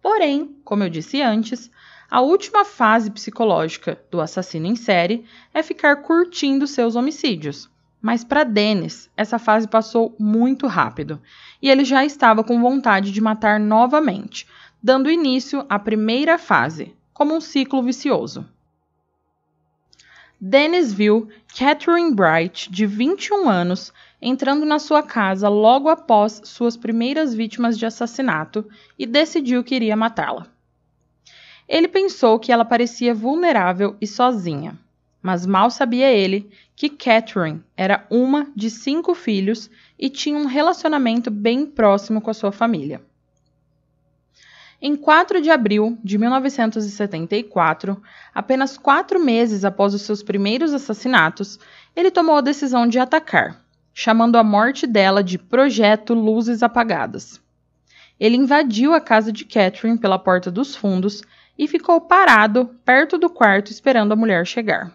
Porém, 0.00 0.56
como 0.64 0.84
eu 0.84 0.88
disse 0.88 1.20
antes, 1.20 1.70
a 2.08 2.20
última 2.20 2.64
fase 2.64 3.10
psicológica 3.10 4.00
do 4.10 4.20
assassino 4.20 4.66
em 4.66 4.76
série 4.76 5.24
é 5.52 5.62
ficar 5.62 5.96
curtindo 5.96 6.66
seus 6.66 6.94
homicídios. 6.94 7.68
Mas 8.00 8.22
para 8.22 8.44
Dennis, 8.44 9.10
essa 9.16 9.38
fase 9.38 9.66
passou 9.66 10.14
muito 10.16 10.68
rápido 10.68 11.20
e 11.60 11.68
ele 11.68 11.84
já 11.84 12.04
estava 12.04 12.44
com 12.44 12.60
vontade 12.60 13.10
de 13.10 13.20
matar 13.20 13.58
novamente, 13.58 14.46
dando 14.82 15.10
início 15.10 15.64
à 15.68 15.78
primeira 15.78 16.38
fase, 16.38 16.94
como 17.12 17.34
um 17.34 17.40
ciclo 17.40 17.82
vicioso. 17.82 18.46
Dennis 20.38 20.92
viu 20.92 21.28
Catherine 21.58 22.14
Bright, 22.14 22.70
de 22.70 22.84
21 22.84 23.48
anos, 23.48 23.92
entrando 24.20 24.66
na 24.66 24.78
sua 24.78 25.02
casa 25.02 25.48
logo 25.48 25.88
após 25.88 26.42
suas 26.44 26.76
primeiras 26.76 27.34
vítimas 27.34 27.78
de 27.78 27.86
assassinato 27.86 28.68
e 28.98 29.06
decidiu 29.06 29.64
que 29.64 29.74
iria 29.74 29.96
matá-la. 29.96 30.46
Ele 31.66 31.88
pensou 31.88 32.38
que 32.38 32.52
ela 32.52 32.64
parecia 32.64 33.14
vulnerável 33.14 33.96
e 34.00 34.06
sozinha, 34.06 34.78
mas 35.22 35.46
mal 35.46 35.70
sabia 35.70 36.12
ele 36.12 36.48
que 36.76 36.90
Catherine 36.90 37.64
era 37.76 38.06
uma 38.10 38.46
de 38.54 38.70
cinco 38.70 39.14
filhos 39.14 39.70
e 39.98 40.10
tinha 40.10 40.38
um 40.38 40.46
relacionamento 40.46 41.30
bem 41.30 41.64
próximo 41.66 42.20
com 42.20 42.30
a 42.30 42.34
sua 42.34 42.52
família. 42.52 43.00
Em 44.80 44.94
4 44.94 45.40
de 45.40 45.50
abril 45.50 45.98
de 46.04 46.18
1974, 46.18 48.00
apenas 48.34 48.76
quatro 48.76 49.18
meses 49.18 49.64
após 49.64 49.94
os 49.94 50.02
seus 50.02 50.22
primeiros 50.22 50.74
assassinatos, 50.74 51.58
ele 51.94 52.10
tomou 52.10 52.36
a 52.36 52.42
decisão 52.42 52.86
de 52.86 52.98
atacar, 52.98 53.64
chamando 53.94 54.36
a 54.36 54.44
morte 54.44 54.86
dela 54.86 55.24
de 55.24 55.38
Projeto 55.38 56.12
Luzes 56.12 56.62
Apagadas. 56.62 57.40
Ele 58.20 58.36
invadiu 58.36 58.92
a 58.92 59.00
casa 59.00 59.32
de 59.32 59.46
Catherine 59.46 59.98
pela 59.98 60.18
porta 60.18 60.50
dos 60.50 60.76
fundos 60.76 61.22
e 61.58 61.66
ficou 61.66 62.00
parado 62.00 62.76
perto 62.84 63.16
do 63.16 63.30
quarto 63.30 63.70
esperando 63.70 64.12
a 64.12 64.16
mulher 64.16 64.46
chegar. 64.46 64.92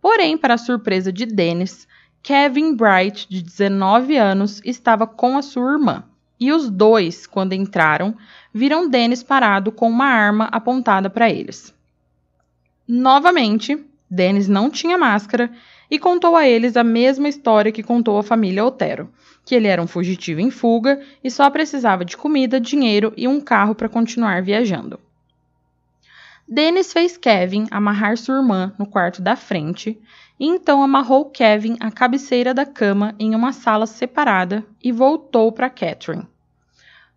Porém, 0.00 0.36
para 0.36 0.54
a 0.54 0.58
surpresa 0.58 1.12
de 1.12 1.26
Dennis, 1.26 1.86
Kevin 2.22 2.74
Bright, 2.74 3.28
de 3.28 3.40
19 3.40 4.16
anos, 4.16 4.60
estava 4.64 5.06
com 5.06 5.38
a 5.38 5.42
sua 5.42 5.72
irmã. 5.72 6.04
E 6.38 6.52
os 6.52 6.68
dois, 6.68 7.26
quando 7.26 7.54
entraram, 7.54 8.14
viram 8.56 8.88
Dennis 8.88 9.22
parado 9.22 9.70
com 9.70 9.86
uma 9.86 10.06
arma 10.06 10.48
apontada 10.50 11.10
para 11.10 11.28
eles. 11.28 11.74
Novamente, 12.88 13.78
Dennis 14.10 14.48
não 14.48 14.70
tinha 14.70 14.96
máscara 14.96 15.50
e 15.90 15.98
contou 15.98 16.34
a 16.34 16.48
eles 16.48 16.74
a 16.74 16.82
mesma 16.82 17.28
história 17.28 17.70
que 17.70 17.82
contou 17.82 18.16
à 18.18 18.22
família 18.22 18.64
Otero, 18.64 19.12
que 19.44 19.54
ele 19.54 19.68
era 19.68 19.82
um 19.82 19.86
fugitivo 19.86 20.40
em 20.40 20.50
fuga 20.50 21.02
e 21.22 21.30
só 21.30 21.50
precisava 21.50 22.02
de 22.02 22.16
comida, 22.16 22.58
dinheiro 22.58 23.12
e 23.14 23.28
um 23.28 23.42
carro 23.42 23.74
para 23.74 23.90
continuar 23.90 24.42
viajando. 24.42 24.98
Dennis 26.48 26.94
fez 26.94 27.18
Kevin 27.18 27.66
amarrar 27.70 28.16
sua 28.16 28.36
irmã 28.36 28.72
no 28.78 28.86
quarto 28.86 29.20
da 29.20 29.36
frente 29.36 30.00
e 30.40 30.46
então 30.46 30.82
amarrou 30.82 31.26
Kevin 31.26 31.76
à 31.78 31.90
cabeceira 31.90 32.54
da 32.54 32.64
cama 32.64 33.14
em 33.18 33.34
uma 33.34 33.52
sala 33.52 33.84
separada 33.84 34.64
e 34.82 34.90
voltou 34.90 35.52
para 35.52 35.68
Catherine. 35.68 36.26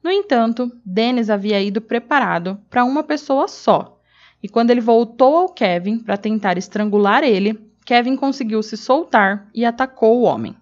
No 0.03 0.09
entanto, 0.09 0.71
Dennis 0.85 1.29
havia 1.29 1.62
ido 1.62 1.81
preparado 1.81 2.59
para 2.69 2.85
uma 2.85 3.03
pessoa 3.03 3.47
só, 3.47 3.99
e 4.41 4.47
quando 4.47 4.71
ele 4.71 4.81
voltou 4.81 5.35
ao 5.35 5.49
Kevin 5.49 5.99
para 5.99 6.17
tentar 6.17 6.57
estrangular 6.57 7.23
ele, 7.23 7.59
Kevin 7.85 8.15
conseguiu 8.15 8.63
se 8.63 8.77
soltar 8.77 9.49
e 9.53 9.65
atacou 9.65 10.19
o 10.19 10.23
homem. 10.23 10.55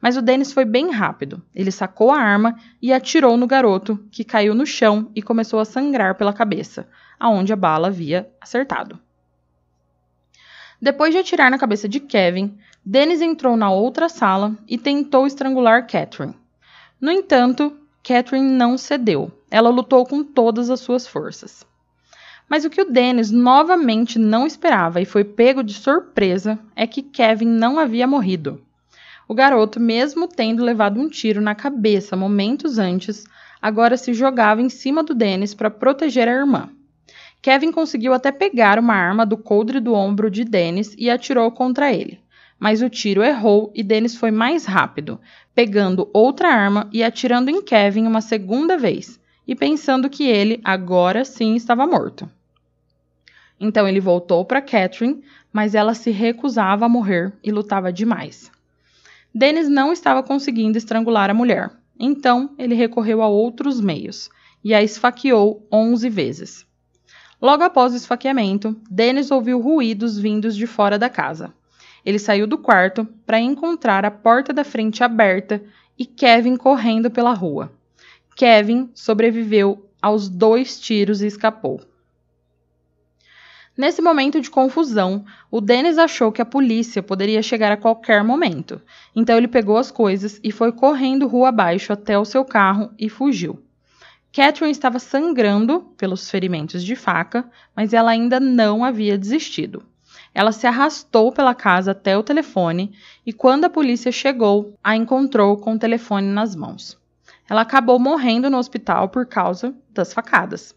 Mas 0.00 0.18
o 0.18 0.22
Dennis 0.22 0.52
foi 0.52 0.66
bem 0.66 0.90
rápido. 0.90 1.42
Ele 1.54 1.70
sacou 1.70 2.12
a 2.12 2.20
arma 2.20 2.58
e 2.82 2.92
atirou 2.92 3.38
no 3.38 3.46
garoto, 3.46 3.98
que 4.10 4.22
caiu 4.22 4.54
no 4.54 4.66
chão 4.66 5.10
e 5.14 5.22
começou 5.22 5.58
a 5.60 5.64
sangrar 5.64 6.14
pela 6.16 6.32
cabeça, 6.32 6.86
aonde 7.18 7.54
a 7.54 7.56
bala 7.56 7.88
havia 7.88 8.30
acertado. 8.38 8.98
Depois 10.78 11.14
de 11.14 11.20
atirar 11.20 11.50
na 11.50 11.58
cabeça 11.58 11.88
de 11.88 12.00
Kevin, 12.00 12.58
Dennis 12.84 13.22
entrou 13.22 13.56
na 13.56 13.70
outra 13.70 14.10
sala 14.10 14.54
e 14.68 14.76
tentou 14.76 15.26
estrangular 15.26 15.86
Catherine. 15.86 16.36
No 17.00 17.10
entanto, 17.10 17.74
Catherine 18.06 18.50
não 18.50 18.76
cedeu. 18.76 19.32
Ela 19.50 19.70
lutou 19.70 20.04
com 20.04 20.22
todas 20.22 20.68
as 20.68 20.80
suas 20.80 21.06
forças. 21.06 21.66
Mas 22.46 22.66
o 22.66 22.70
que 22.70 22.82
o 22.82 22.90
Dennis 22.90 23.30
novamente 23.30 24.18
não 24.18 24.46
esperava 24.46 25.00
e 25.00 25.06
foi 25.06 25.24
pego 25.24 25.64
de 25.64 25.72
surpresa 25.72 26.58
é 26.76 26.86
que 26.86 27.00
Kevin 27.00 27.46
não 27.46 27.78
havia 27.78 28.06
morrido. 28.06 28.60
O 29.26 29.34
garoto, 29.34 29.80
mesmo 29.80 30.28
tendo 30.28 30.62
levado 30.62 31.00
um 31.00 31.08
tiro 31.08 31.40
na 31.40 31.54
cabeça 31.54 32.14
momentos 32.14 32.78
antes, 32.78 33.24
agora 33.60 33.96
se 33.96 34.12
jogava 34.12 34.60
em 34.60 34.68
cima 34.68 35.02
do 35.02 35.14
Dennis 35.14 35.54
para 35.54 35.70
proteger 35.70 36.28
a 36.28 36.32
irmã. 36.32 36.68
Kevin 37.40 37.72
conseguiu 37.72 38.12
até 38.12 38.30
pegar 38.30 38.78
uma 38.78 38.94
arma 38.94 39.24
do 39.24 39.38
coldre 39.38 39.80
do 39.80 39.94
ombro 39.94 40.30
de 40.30 40.44
Dennis 40.44 40.94
e 40.98 41.08
atirou 41.08 41.50
contra 41.50 41.90
ele. 41.90 42.20
Mas 42.58 42.82
o 42.82 42.88
tiro 42.88 43.22
errou 43.22 43.72
e 43.74 43.82
Dennis 43.82 44.16
foi 44.16 44.30
mais 44.30 44.64
rápido, 44.64 45.20
pegando 45.54 46.08
outra 46.12 46.48
arma 46.48 46.88
e 46.92 47.02
atirando 47.02 47.50
em 47.50 47.62
Kevin 47.62 48.06
uma 48.06 48.20
segunda 48.20 48.76
vez, 48.78 49.20
e 49.46 49.54
pensando 49.54 50.08
que 50.08 50.24
ele 50.24 50.60
agora 50.64 51.24
sim 51.24 51.54
estava 51.54 51.86
morto. 51.86 52.30
Então 53.60 53.86
ele 53.86 54.00
voltou 54.00 54.44
para 54.44 54.62
Catherine, 54.62 55.22
mas 55.52 55.74
ela 55.74 55.94
se 55.94 56.10
recusava 56.10 56.86
a 56.86 56.88
morrer 56.88 57.32
e 57.42 57.52
lutava 57.52 57.92
demais. 57.92 58.50
Dennis 59.34 59.68
não 59.68 59.92
estava 59.92 60.22
conseguindo 60.22 60.78
estrangular 60.78 61.30
a 61.30 61.34
mulher, 61.34 61.70
então 61.98 62.50
ele 62.58 62.74
recorreu 62.74 63.22
a 63.22 63.28
outros 63.28 63.80
meios 63.80 64.28
e 64.62 64.72
a 64.72 64.82
esfaqueou 64.82 65.66
11 65.70 66.08
vezes. 66.08 66.66
Logo 67.40 67.62
após 67.62 67.92
o 67.92 67.96
esfaqueamento, 67.96 68.76
Dennis 68.90 69.30
ouviu 69.30 69.60
ruídos 69.60 70.18
vindos 70.18 70.56
de 70.56 70.66
fora 70.66 70.98
da 70.98 71.10
casa. 71.10 71.52
Ele 72.04 72.18
saiu 72.18 72.46
do 72.46 72.58
quarto 72.58 73.06
para 73.24 73.40
encontrar 73.40 74.04
a 74.04 74.10
porta 74.10 74.52
da 74.52 74.64
frente 74.64 75.02
aberta 75.02 75.62
e 75.98 76.04
Kevin 76.04 76.56
correndo 76.56 77.10
pela 77.10 77.32
rua. 77.32 77.72
Kevin 78.36 78.90
sobreviveu 78.94 79.88
aos 80.02 80.28
dois 80.28 80.78
tiros 80.80 81.22
e 81.22 81.26
escapou. 81.26 81.80
Nesse 83.76 84.00
momento 84.00 84.40
de 84.40 84.50
confusão, 84.50 85.24
o 85.50 85.60
Dennis 85.60 85.98
achou 85.98 86.30
que 86.30 86.40
a 86.40 86.46
polícia 86.46 87.02
poderia 87.02 87.42
chegar 87.42 87.72
a 87.72 87.76
qualquer 87.76 88.22
momento. 88.22 88.80
Então 89.16 89.36
ele 89.36 89.48
pegou 89.48 89.76
as 89.76 89.90
coisas 89.90 90.38
e 90.44 90.52
foi 90.52 90.70
correndo 90.70 91.26
rua 91.26 91.48
abaixo 91.48 91.92
até 91.92 92.16
o 92.16 92.24
seu 92.24 92.44
carro 92.44 92.92
e 92.96 93.08
fugiu. 93.08 93.60
Catherine 94.32 94.70
estava 94.70 94.98
sangrando 94.98 95.80
pelos 95.96 96.30
ferimentos 96.30 96.84
de 96.84 96.94
faca, 96.94 97.48
mas 97.74 97.92
ela 97.92 98.10
ainda 98.10 98.38
não 98.38 98.84
havia 98.84 99.18
desistido. 99.18 99.82
Ela 100.34 100.50
se 100.50 100.66
arrastou 100.66 101.30
pela 101.30 101.54
casa 101.54 101.92
até 101.92 102.18
o 102.18 102.22
telefone 102.22 102.92
e, 103.24 103.32
quando 103.32 103.66
a 103.66 103.70
polícia 103.70 104.10
chegou, 104.10 104.76
a 104.82 104.96
encontrou 104.96 105.56
com 105.56 105.74
o 105.74 105.78
telefone 105.78 106.26
nas 106.26 106.56
mãos. 106.56 106.98
Ela 107.48 107.60
acabou 107.60 107.98
morrendo 108.00 108.50
no 108.50 108.58
hospital 108.58 109.08
por 109.08 109.26
causa 109.26 109.72
das 109.90 110.12
facadas. 110.12 110.74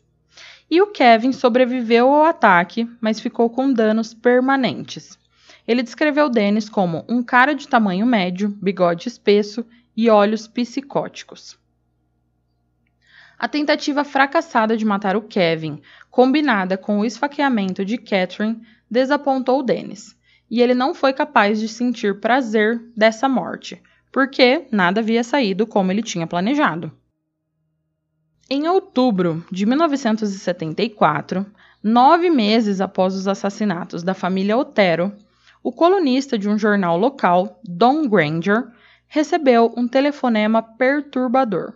E 0.70 0.82
o 0.82 0.88
Kevin 0.88 1.32
sobreviveu 1.32 2.08
ao 2.08 2.26
ataque, 2.26 2.88
mas 3.02 3.20
ficou 3.20 3.50
com 3.50 3.72
danos 3.74 4.14
permanentes. 4.14 5.18
Ele 5.68 5.82
descreveu 5.82 6.30
Dennis 6.30 6.70
como 6.70 7.04
um 7.10 7.24
cara 7.24 7.56
de 7.56 7.68
tamanho 7.68 8.06
médio, 8.06 8.50
bigode 8.62 9.08
espesso 9.08 9.66
e 9.96 10.10
olhos 10.10 10.48
psicóticos. 10.48 11.58
A 13.40 13.48
tentativa 13.48 14.04
fracassada 14.04 14.76
de 14.76 14.86
matar 14.86 15.16
o 15.16 15.22
Kevin, 15.22 15.82
combinada 16.10 16.78
com 16.78 17.00
o 17.00 17.06
esfaqueamento 17.06 17.86
de 17.86 17.98
Catherine, 17.98 18.62
desapontou 18.90 19.64
Dennis, 19.64 20.16
e 20.50 20.62
ele 20.62 20.74
não 20.74 20.94
foi 20.94 21.14
capaz 21.14 21.60
de 21.60 21.68
sentir 21.68 22.20
prazer 22.20 22.82
dessa 22.96 23.28
morte, 23.28 23.82
porque 24.12 24.68
nada 24.72 25.02
havia 25.02 25.24
saído 25.24 25.68
como 25.68 25.92
ele 25.92 26.02
tinha 26.02 26.26
planejado. 26.26 26.92
Em 28.50 28.68
outubro 28.68 29.46
de 29.52 29.66
1974, 29.66 31.46
nove 31.84 32.30
meses 32.30 32.80
após 32.80 33.14
os 33.14 33.28
assassinatos 33.28 34.04
da 34.04 34.14
família 34.14 34.58
Otero, 34.58 35.12
o 35.62 35.72
colunista 35.72 36.38
de 36.38 36.48
um 36.48 36.58
jornal 36.58 36.98
local, 36.98 37.60
Don 37.64 38.08
Granger, 38.08 38.72
recebeu 39.08 39.74
um 39.76 39.86
telefonema 39.86 40.62
perturbador. 40.62 41.74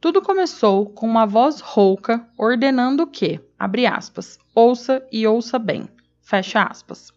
Tudo 0.00 0.22
começou 0.22 0.86
com 0.86 1.06
uma 1.06 1.26
voz 1.26 1.60
rouca 1.60 2.26
ordenando 2.38 3.06
que, 3.06 3.38
abre 3.58 3.86
aspas, 3.86 4.38
ouça 4.54 5.06
e 5.12 5.26
ouça 5.26 5.58
bem, 5.58 5.86
fecha 6.30 6.62
aspas. 6.62 7.12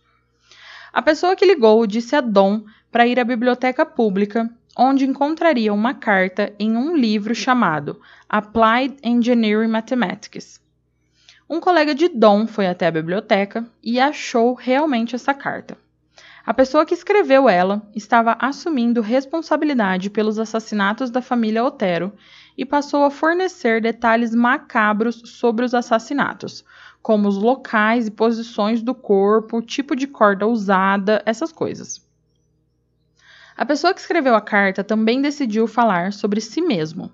A 0.92 1.02
pessoa 1.02 1.36
que 1.36 1.46
ligou 1.46 1.86
disse 1.86 2.16
a 2.16 2.22
Dom 2.22 2.64
para 2.92 3.06
ir 3.06 3.20
à 3.20 3.24
biblioteca 3.24 3.86
pública, 3.86 4.50
onde 4.76 5.06
encontraria 5.06 5.72
uma 5.72 5.94
carta 5.94 6.52
em 6.58 6.76
um 6.76 6.98
livro 6.98 7.36
chamado 7.36 8.02
Applied 8.28 8.98
Engineering 9.04 9.70
Mathematics. 9.70 10.60
Um 11.48 11.60
colega 11.60 11.94
de 11.94 12.10
Dom 12.10 12.48
foi 12.48 12.66
até 12.66 12.88
a 12.88 12.92
biblioteca 12.92 13.64
e 13.84 14.00
achou 14.00 14.56
realmente 14.56 15.16
essa 15.16 15.34
carta. 15.34 15.78
A 16.46 16.54
pessoa 16.54 16.86
que 16.86 16.94
escreveu 16.94 17.48
ela 17.48 17.88
estava 17.96 18.36
assumindo 18.40 19.00
responsabilidade 19.00 20.10
pelos 20.10 20.40
assassinatos 20.40 21.12
da 21.12 21.22
família 21.22 21.64
Otero 21.64 22.12
e 22.58 22.66
passou 22.66 23.04
a 23.06 23.12
fornecer 23.12 23.80
detalhes 23.82 24.34
macabros 24.34 25.22
sobre 25.26 25.64
os 25.64 25.74
assassinatos, 25.74 26.66
como 27.04 27.28
os 27.28 27.38
locais 27.38 28.08
e 28.08 28.12
posições 28.12 28.82
do 28.82 28.96
corpo, 28.96 29.62
tipo 29.62 29.96
de 29.96 30.08
corda 30.08 30.48
usada, 30.48 31.22
essas 31.24 31.52
coisas. 31.52 32.04
A 33.56 33.64
pessoa 33.64 33.94
que 33.94 34.00
escreveu 34.00 34.34
a 34.34 34.42
carta 34.42 34.84
também 34.84 35.22
decidiu 35.22 35.68
falar 35.68 36.12
sobre 36.12 36.42
si 36.42 36.62
mesmo, 36.62 37.12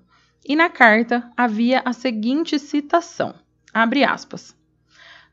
e 0.48 0.56
na 0.56 0.70
carta 0.70 1.30
havia 1.36 1.82
a 1.84 1.92
seguinte 1.92 2.58
citação: 2.58 3.34
abre 3.74 4.04
aspas. 4.04 4.56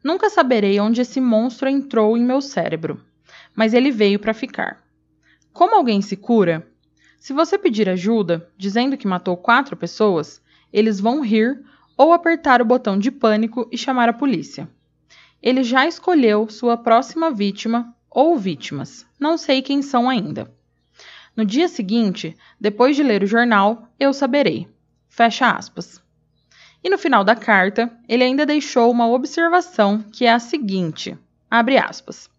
Nunca 0.04 0.30
saberei 0.30 0.78
onde 0.82 1.00
esse 1.00 1.22
monstro 1.22 1.70
entrou 1.70 2.18
em 2.18 2.24
meu 2.24 2.42
cérebro 2.42 3.02
mas 3.58 3.74
ele 3.74 3.90
veio 3.90 4.20
para 4.20 4.36
ficar. 4.36 4.84
Como 5.52 5.76
alguém 5.76 6.00
se 6.00 6.16
cura? 6.16 6.68
Se 7.20 7.34
você 7.34 7.58
pedir 7.58 7.90
ajuda, 7.90 8.48
dizendo 8.56 8.96
que 8.96 9.08
matou 9.08 9.36
quatro 9.36 9.76
pessoas, 9.76 10.40
eles 10.72 11.00
vão 11.00 11.22
rir 11.22 11.66
ou 11.98 12.14
apertar 12.14 12.62
o 12.62 12.66
botão 12.66 12.98
de 12.98 13.10
pânico 13.12 13.68
e 13.72 13.78
chamar 13.78 14.08
a 14.08 14.14
polícia. 14.14 14.70
Ele 15.42 15.64
já 15.64 15.88
escolheu 15.88 16.48
sua 16.50 16.78
próxima 16.78 17.32
vítima 17.32 17.94
ou 18.10 18.38
vítimas, 18.38 19.06
não 19.20 19.38
sei 19.38 19.62
quem 19.62 19.82
são 19.82 20.10
ainda. 20.10 20.50
No 21.36 21.44
dia 21.44 21.68
seguinte, 21.68 22.38
depois 22.60 22.96
de 22.96 23.04
ler 23.04 23.24
o 23.24 23.28
jornal, 23.28 23.90
eu 24.00 24.14
saberei. 24.14 24.68
Fecha 25.10 25.50
aspas. 25.50 26.02
E 26.84 26.90
no 26.90 26.98
final 26.98 27.24
da 27.24 27.36
carta, 27.36 27.92
ele 28.08 28.24
ainda 28.24 28.46
deixou 28.46 28.92
uma 28.92 29.08
observação 29.08 30.04
que 30.12 30.26
é 30.26 30.32
a 30.32 30.40
seguinte: 30.40 31.18
abre 31.50 31.78
aspas 31.78 32.30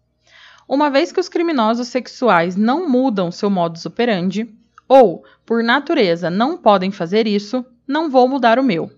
uma 0.69 0.91
vez 0.91 1.11
que 1.11 1.19
os 1.19 1.27
criminosos 1.27 1.87
sexuais 1.87 2.55
não 2.55 2.87
mudam 2.87 3.31
seu 3.31 3.49
modus 3.49 3.87
operandi, 3.87 4.47
ou, 4.87 5.25
por 5.43 5.63
natureza, 5.63 6.29
não 6.29 6.55
podem 6.55 6.91
fazer 6.91 7.25
isso, 7.25 7.65
não 7.87 8.07
vou 8.07 8.27
mudar 8.27 8.59
o 8.59 8.63
meu. 8.63 8.91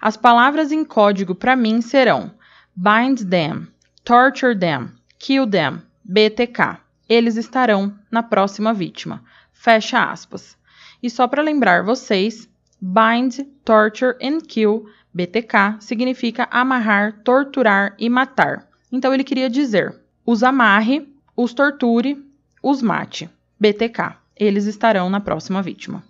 As 0.00 0.16
palavras 0.16 0.72
em 0.72 0.84
código 0.84 1.34
para 1.34 1.56
mim 1.56 1.80
serão 1.80 2.32
bind 2.76 3.28
them, 3.30 3.68
torture 4.04 4.54
them, 4.54 4.90
kill 5.18 5.46
them, 5.48 5.80
BTK. 6.04 6.78
Eles 7.08 7.36
estarão 7.36 7.96
na 8.10 8.22
próxima 8.22 8.74
vítima. 8.74 9.22
Fecha 9.52 10.10
aspas. 10.10 10.56
E 11.02 11.08
só 11.08 11.26
para 11.26 11.42
lembrar 11.42 11.82
vocês, 11.82 12.48
bind, 12.80 13.46
torture 13.64 14.16
and 14.22 14.40
kill, 14.46 14.86
BTK, 15.14 15.80
significa 15.80 16.46
amarrar, 16.50 17.20
torturar 17.24 17.94
e 17.98 18.10
matar. 18.10 18.68
Então 18.92 19.14
ele 19.14 19.24
queria 19.24 19.48
dizer: 19.48 19.98
os 20.24 20.42
amarre, 20.42 21.08
os 21.34 21.54
torture, 21.54 22.22
os 22.62 22.82
mate. 22.82 23.30
BTK. 23.58 24.16
Eles 24.36 24.66
estarão 24.66 25.08
na 25.08 25.20
próxima 25.20 25.62
vítima. 25.62 26.04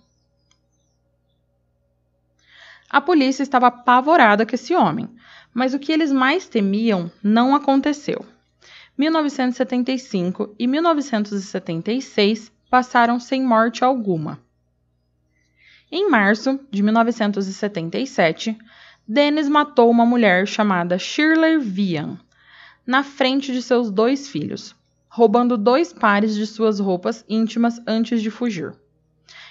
A 2.89 3.01
polícia 3.01 3.43
estava 3.43 3.67
apavorada 3.67 4.45
com 4.45 4.55
esse 4.55 4.73
homem, 4.73 5.09
mas 5.53 5.73
o 5.73 5.79
que 5.79 5.91
eles 5.91 6.11
mais 6.11 6.47
temiam 6.47 7.11
não 7.21 7.53
aconteceu. 7.53 8.25
1975 8.97 10.55
e 10.57 10.65
1976 10.65 12.51
passaram 12.69 13.19
sem 13.19 13.43
morte 13.43 13.83
alguma. 13.83 14.39
Em 15.91 16.09
março 16.09 16.59
de 16.71 16.81
1977, 16.81 18.57
Dennis 19.07 19.47
matou 19.47 19.89
uma 19.89 20.05
mulher 20.05 20.47
chamada 20.47 20.97
Shirley 20.97 21.59
Vian 21.59 22.19
na 22.85 23.03
frente 23.03 23.51
de 23.51 23.61
seus 23.61 23.91
dois 23.91 24.27
filhos, 24.27 24.75
roubando 25.09 25.57
dois 25.57 25.91
pares 25.91 26.35
de 26.35 26.45
suas 26.45 26.79
roupas 26.79 27.23
íntimas 27.27 27.81
antes 27.85 28.21
de 28.21 28.31
fugir. 28.31 28.73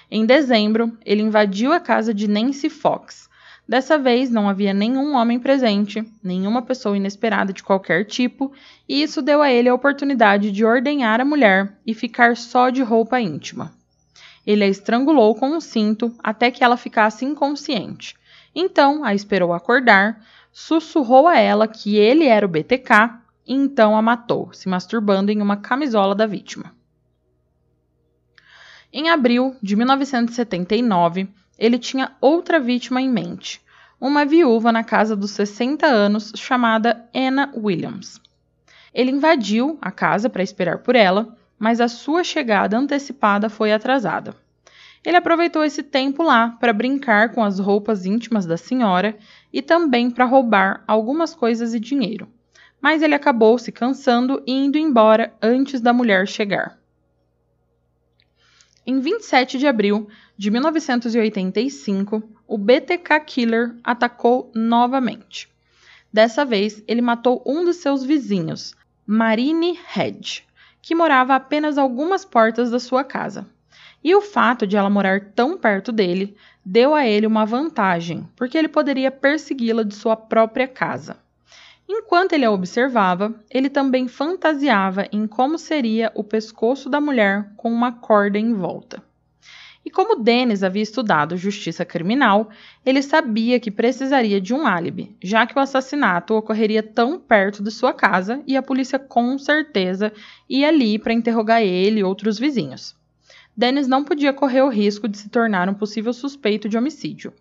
Em 0.09 0.25
dezembro, 0.25 0.97
ele 1.05 1.21
invadiu 1.21 1.73
a 1.73 1.79
casa 1.79 2.13
de 2.13 2.27
Nancy 2.27 2.69
Fox. 2.69 3.26
Dessa 3.67 3.97
vez 3.97 4.29
não 4.29 4.47
havia 4.47 4.73
nenhum 4.73 5.13
homem 5.13 5.37
presente, 5.37 6.01
nenhuma 6.23 6.61
pessoa 6.61 6.95
inesperada 6.95 7.51
de 7.51 7.61
qualquer 7.61 8.05
tipo, 8.05 8.53
e 8.87 9.03
isso 9.03 9.21
deu 9.21 9.41
a 9.41 9.51
ele 9.51 9.67
a 9.67 9.73
oportunidade 9.73 10.51
de 10.51 10.63
ordenhar 10.63 11.19
a 11.19 11.25
mulher 11.25 11.77
e 11.85 11.93
ficar 11.93 12.37
só 12.37 12.69
de 12.69 12.81
roupa 12.81 13.19
íntima. 13.19 13.73
Ele 14.45 14.63
a 14.63 14.67
estrangulou 14.67 15.35
com 15.35 15.49
um 15.49 15.59
cinto 15.59 16.15
até 16.23 16.49
que 16.49 16.63
ela 16.63 16.77
ficasse 16.77 17.25
inconsciente. 17.25 18.15
Então 18.55 19.03
a 19.03 19.13
esperou 19.13 19.51
acordar, 19.51 20.23
sussurrou 20.53 21.27
a 21.27 21.37
ela 21.37 21.67
que 21.67 21.97
ele 21.97 22.23
era 22.23 22.45
o 22.45 22.49
BTK 22.49 23.19
e 23.45 23.53
então 23.53 23.97
a 23.97 24.01
matou, 24.01 24.49
se 24.53 24.69
masturbando 24.69 25.29
em 25.29 25.41
uma 25.41 25.57
camisola 25.57 26.15
da 26.15 26.25
vítima. 26.25 26.73
Em 28.93 29.09
abril 29.09 29.57
de 29.61 29.75
1979, 29.75 31.27
ele 31.57 31.79
tinha 31.79 32.11
outra 32.21 32.59
vítima 32.59 33.01
em 33.01 33.09
mente, 33.09 33.61
uma 33.99 34.25
viúva 34.25 34.71
na 34.71 34.83
casa 34.83 35.15
dos 35.15 35.31
60 35.31 35.85
anos 35.85 36.31
chamada 36.35 37.09
Anna 37.15 37.51
Williams. 37.55 38.21
Ele 38.93 39.11
invadiu 39.11 39.77
a 39.81 39.91
casa 39.91 40.29
para 40.29 40.43
esperar 40.43 40.79
por 40.79 40.95
ela, 40.95 41.35
mas 41.57 41.81
a 41.81 41.87
sua 41.87 42.23
chegada 42.23 42.77
antecipada 42.77 43.49
foi 43.49 43.71
atrasada. 43.71 44.35
Ele 45.05 45.17
aproveitou 45.17 45.63
esse 45.63 45.83
tempo 45.83 46.23
lá 46.23 46.49
para 46.59 46.73
brincar 46.73 47.31
com 47.33 47.43
as 47.43 47.59
roupas 47.59 48.05
íntimas 48.05 48.45
da 48.45 48.57
senhora 48.57 49.17
e 49.51 49.61
também 49.61 50.11
para 50.11 50.25
roubar 50.25 50.83
algumas 50.87 51.33
coisas 51.33 51.73
e 51.73 51.79
dinheiro 51.79 52.27
mas 52.81 53.01
ele 53.01 53.15
acabou 53.15 53.57
se 53.57 53.71
cansando 53.71 54.41
e 54.45 54.51
indo 54.51 54.77
embora 54.77 55.33
antes 55.41 55.81
da 55.81 55.91
mulher 55.91 56.27
chegar. 56.27 56.77
Em 58.89 59.01
27 59.01 59.57
de 59.57 59.67
abril 59.67 60.07
de 60.37 60.49
1985, 60.49 62.23
o 62.47 62.57
BTK 62.57 63.19
Killer 63.25 63.75
atacou 63.83 64.49
novamente. 64.55 65.49
Dessa 66.11 66.45
vez, 66.45 66.81
ele 66.87 67.01
matou 67.01 67.43
um 67.45 67.65
de 67.65 67.73
seus 67.73 68.05
vizinhos, 68.05 68.73
Marine 69.05 69.77
Hedge, 69.93 70.45
que 70.81 70.95
morava 70.95 71.33
a 71.33 71.35
apenas 71.35 71.77
algumas 71.77 72.23
portas 72.23 72.71
da 72.71 72.79
sua 72.79 73.03
casa. 73.03 73.45
E 74.01 74.15
o 74.15 74.21
fato 74.21 74.65
de 74.65 74.77
ela 74.77 74.89
morar 74.89 75.33
tão 75.35 75.57
perto 75.57 75.91
dele 75.91 76.37
deu 76.65 76.95
a 76.95 77.05
ele 77.05 77.27
uma 77.27 77.45
vantagem, 77.45 78.25
porque 78.37 78.57
ele 78.57 78.69
poderia 78.69 79.11
persegui-la 79.11 79.83
de 79.83 79.95
sua 79.95 80.15
própria 80.15 80.65
casa. 80.65 81.17
Enquanto 81.89 82.33
ele 82.33 82.43
a 82.43 82.51
observava, 82.51 83.33
ele 83.49 83.69
também 83.69 84.07
fantasiava 84.07 85.07
em 85.11 85.25
como 85.25 85.57
seria 85.57 86.11
o 86.13 86.23
pescoço 86.23 86.89
da 86.89 86.99
mulher 86.99 87.53
com 87.55 87.71
uma 87.71 87.93
corda 87.93 88.37
em 88.37 88.53
volta. 88.53 89.01
E 89.85 89.89
como 89.89 90.21
Dennis 90.21 90.63
havia 90.63 90.83
estudado 90.83 91.37
justiça 91.37 91.85
criminal, 91.85 92.49
ele 92.85 93.01
sabia 93.01 93.57
que 93.57 93.71
precisaria 93.71 94.41
de 94.41 94.53
um 94.53 94.67
álibi, 94.67 95.15
já 95.23 95.47
que 95.47 95.57
o 95.57 95.61
assassinato 95.61 96.33
ocorreria 96.33 96.83
tão 96.83 97.17
perto 97.17 97.63
de 97.63 97.71
sua 97.71 97.93
casa 97.93 98.43
e 98.45 98.57
a 98.57 98.61
polícia 98.61 98.99
com 98.99 99.37
certeza 99.37 100.11
ia 100.49 100.67
ali 100.67 100.99
para 100.99 101.13
interrogar 101.13 101.61
ele 101.61 102.01
e 102.01 102.03
outros 102.03 102.37
vizinhos. 102.37 102.97
Dennis 103.55 103.87
não 103.87 104.03
podia 104.03 104.33
correr 104.33 104.61
o 104.61 104.67
risco 104.67 105.07
de 105.07 105.17
se 105.17 105.29
tornar 105.29 105.69
um 105.69 105.73
possível 105.73 106.11
suspeito 106.11 106.67
de 106.67 106.77
homicídio. 106.77 107.31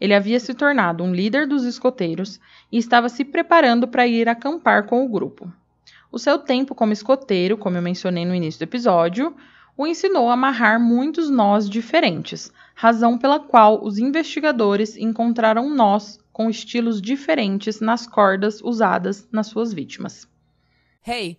Ele 0.00 0.14
havia 0.14 0.40
se 0.40 0.54
tornado 0.54 1.04
um 1.04 1.12
líder 1.12 1.46
dos 1.46 1.64
escoteiros 1.64 2.40
e 2.72 2.78
estava 2.78 3.08
se 3.08 3.24
preparando 3.24 3.86
para 3.86 4.06
ir 4.06 4.28
acampar 4.28 4.86
com 4.86 5.04
o 5.04 5.08
grupo. 5.08 5.52
O 6.10 6.18
seu 6.18 6.38
tempo 6.38 6.74
como 6.74 6.92
escoteiro, 6.92 7.56
como 7.56 7.76
eu 7.76 7.82
mencionei 7.82 8.24
no 8.24 8.34
início 8.34 8.58
do 8.58 8.64
episódio, 8.64 9.34
o 9.76 9.86
ensinou 9.86 10.28
a 10.28 10.32
amarrar 10.32 10.80
muitos 10.80 11.30
nós 11.30 11.68
diferentes, 11.68 12.52
razão 12.74 13.16
pela 13.16 13.38
qual 13.38 13.84
os 13.84 13.98
investigadores 13.98 14.96
encontraram 14.96 15.70
nós 15.70 16.18
com 16.32 16.50
estilos 16.50 17.00
diferentes 17.00 17.80
nas 17.80 18.06
cordas 18.06 18.60
usadas 18.62 19.28
nas 19.30 19.46
suas 19.46 19.72
vítimas. 19.72 20.26
Hey, 21.06 21.38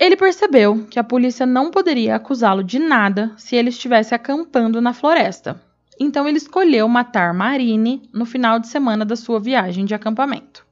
Ele 0.00 0.16
percebeu 0.16 0.86
que 0.88 0.98
a 0.98 1.04
polícia 1.04 1.44
não 1.44 1.70
poderia 1.70 2.16
acusá-lo 2.16 2.64
de 2.64 2.78
nada 2.78 3.34
se 3.36 3.54
ele 3.54 3.68
estivesse 3.68 4.14
acampando 4.14 4.80
na 4.80 4.94
floresta. 4.94 5.62
Então 6.00 6.26
ele 6.26 6.38
escolheu 6.38 6.88
matar 6.88 7.34
Marine 7.34 8.08
no 8.10 8.24
final 8.24 8.58
de 8.58 8.66
semana 8.66 9.04
da 9.04 9.14
sua 9.14 9.38
viagem 9.38 9.84
de 9.84 9.94
acampamento. 9.94 10.66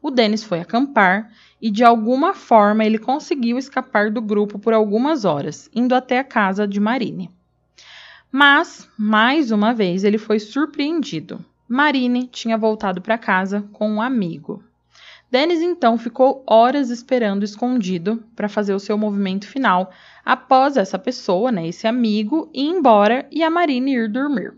O 0.00 0.08
Dennis 0.08 0.44
foi 0.44 0.60
acampar 0.60 1.32
e 1.60 1.68
de 1.68 1.82
alguma 1.82 2.32
forma 2.32 2.84
ele 2.84 2.96
conseguiu 2.96 3.58
escapar 3.58 4.08
do 4.08 4.22
grupo 4.22 4.56
por 4.56 4.72
algumas 4.72 5.24
horas, 5.24 5.68
indo 5.74 5.92
até 5.92 6.20
a 6.20 6.24
casa 6.24 6.64
de 6.64 6.78
Marine. 6.78 7.28
Mas, 8.30 8.88
mais 8.96 9.50
uma 9.50 9.74
vez, 9.74 10.04
ele 10.04 10.16
foi 10.16 10.38
surpreendido. 10.38 11.44
Marine 11.68 12.28
tinha 12.28 12.56
voltado 12.56 13.02
para 13.02 13.18
casa 13.18 13.68
com 13.72 13.90
um 13.90 14.00
amigo. 14.00 14.62
Dennis 15.30 15.60
então 15.60 15.96
ficou 15.96 16.42
horas 16.44 16.90
esperando 16.90 17.44
escondido 17.44 18.24
para 18.34 18.48
fazer 18.48 18.74
o 18.74 18.80
seu 18.80 18.98
movimento 18.98 19.46
final 19.46 19.92
após 20.24 20.76
essa 20.76 20.98
pessoa, 20.98 21.52
né, 21.52 21.68
esse 21.68 21.86
amigo, 21.86 22.50
ir 22.52 22.66
embora 22.66 23.26
e 23.30 23.42
a 23.42 23.48
Marine 23.48 23.94
ir 23.94 24.08
dormir. 24.08 24.52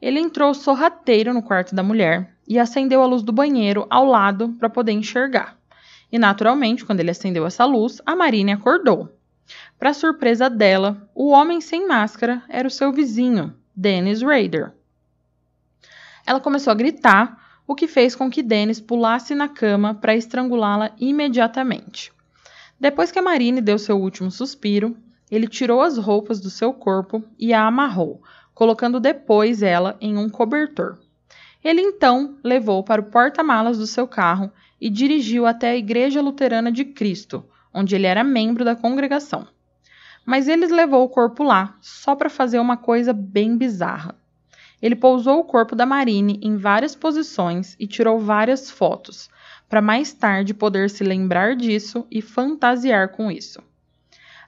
Ele 0.00 0.20
entrou 0.20 0.54
sorrateiro 0.54 1.34
no 1.34 1.42
quarto 1.42 1.74
da 1.74 1.82
mulher 1.82 2.32
e 2.46 2.58
acendeu 2.58 3.02
a 3.02 3.06
luz 3.06 3.22
do 3.22 3.32
banheiro 3.32 3.86
ao 3.90 4.06
lado 4.06 4.50
para 4.58 4.70
poder 4.70 4.92
enxergar. 4.92 5.58
E 6.10 6.18
naturalmente, 6.18 6.84
quando 6.84 7.00
ele 7.00 7.10
acendeu 7.10 7.44
essa 7.44 7.66
luz, 7.66 8.00
a 8.06 8.16
Marine 8.16 8.52
acordou. 8.52 9.12
Para 9.78 9.92
surpresa 9.92 10.48
dela, 10.48 11.10
o 11.14 11.28
homem 11.28 11.60
sem 11.60 11.86
máscara 11.86 12.42
era 12.48 12.66
o 12.66 12.70
seu 12.70 12.90
vizinho, 12.90 13.54
Dennis 13.76 14.22
Rader. 14.22 14.72
Ela 16.24 16.40
começou 16.40 16.70
a 16.70 16.74
gritar 16.74 17.47
o 17.68 17.74
que 17.74 17.86
fez 17.86 18.16
com 18.16 18.30
que 18.30 18.42
Dennis 18.42 18.80
pulasse 18.80 19.34
na 19.34 19.46
cama 19.46 19.94
para 19.94 20.16
estrangulá-la 20.16 20.90
imediatamente. 20.98 22.10
Depois 22.80 23.12
que 23.12 23.18
a 23.18 23.22
Marine 23.22 23.60
deu 23.60 23.78
seu 23.78 24.00
último 24.00 24.30
suspiro, 24.30 24.96
ele 25.30 25.46
tirou 25.46 25.82
as 25.82 25.98
roupas 25.98 26.40
do 26.40 26.48
seu 26.48 26.72
corpo 26.72 27.22
e 27.38 27.52
a 27.52 27.66
amarrou, 27.66 28.22
colocando 28.54 28.98
depois 28.98 29.62
ela 29.62 29.98
em 30.00 30.16
um 30.16 30.30
cobertor. 30.30 30.98
Ele 31.62 31.82
então 31.82 32.38
levou 32.42 32.82
para 32.82 33.02
o 33.02 33.10
porta-malas 33.10 33.76
do 33.76 33.86
seu 33.86 34.08
carro 34.08 34.50
e 34.80 34.88
dirigiu 34.88 35.44
até 35.44 35.70
a 35.70 35.76
Igreja 35.76 36.22
Luterana 36.22 36.72
de 36.72 36.86
Cristo, 36.86 37.44
onde 37.74 37.94
ele 37.94 38.06
era 38.06 38.24
membro 38.24 38.64
da 38.64 38.74
congregação. 38.74 39.46
Mas 40.24 40.48
ele 40.48 40.66
levou 40.68 41.04
o 41.04 41.08
corpo 41.10 41.42
lá 41.42 41.76
só 41.82 42.16
para 42.16 42.30
fazer 42.30 42.60
uma 42.60 42.78
coisa 42.78 43.12
bem 43.12 43.58
bizarra. 43.58 44.14
Ele 44.80 44.94
pousou 44.94 45.40
o 45.40 45.44
corpo 45.44 45.74
da 45.74 45.84
Marine 45.84 46.38
em 46.42 46.56
várias 46.56 46.94
posições 46.94 47.74
e 47.78 47.86
tirou 47.86 48.18
várias 48.18 48.70
fotos, 48.70 49.28
para 49.68 49.82
mais 49.82 50.12
tarde 50.12 50.54
poder 50.54 50.88
se 50.88 51.02
lembrar 51.04 51.56
disso 51.56 52.06
e 52.10 52.22
fantasiar 52.22 53.08
com 53.08 53.30
isso. 53.30 53.62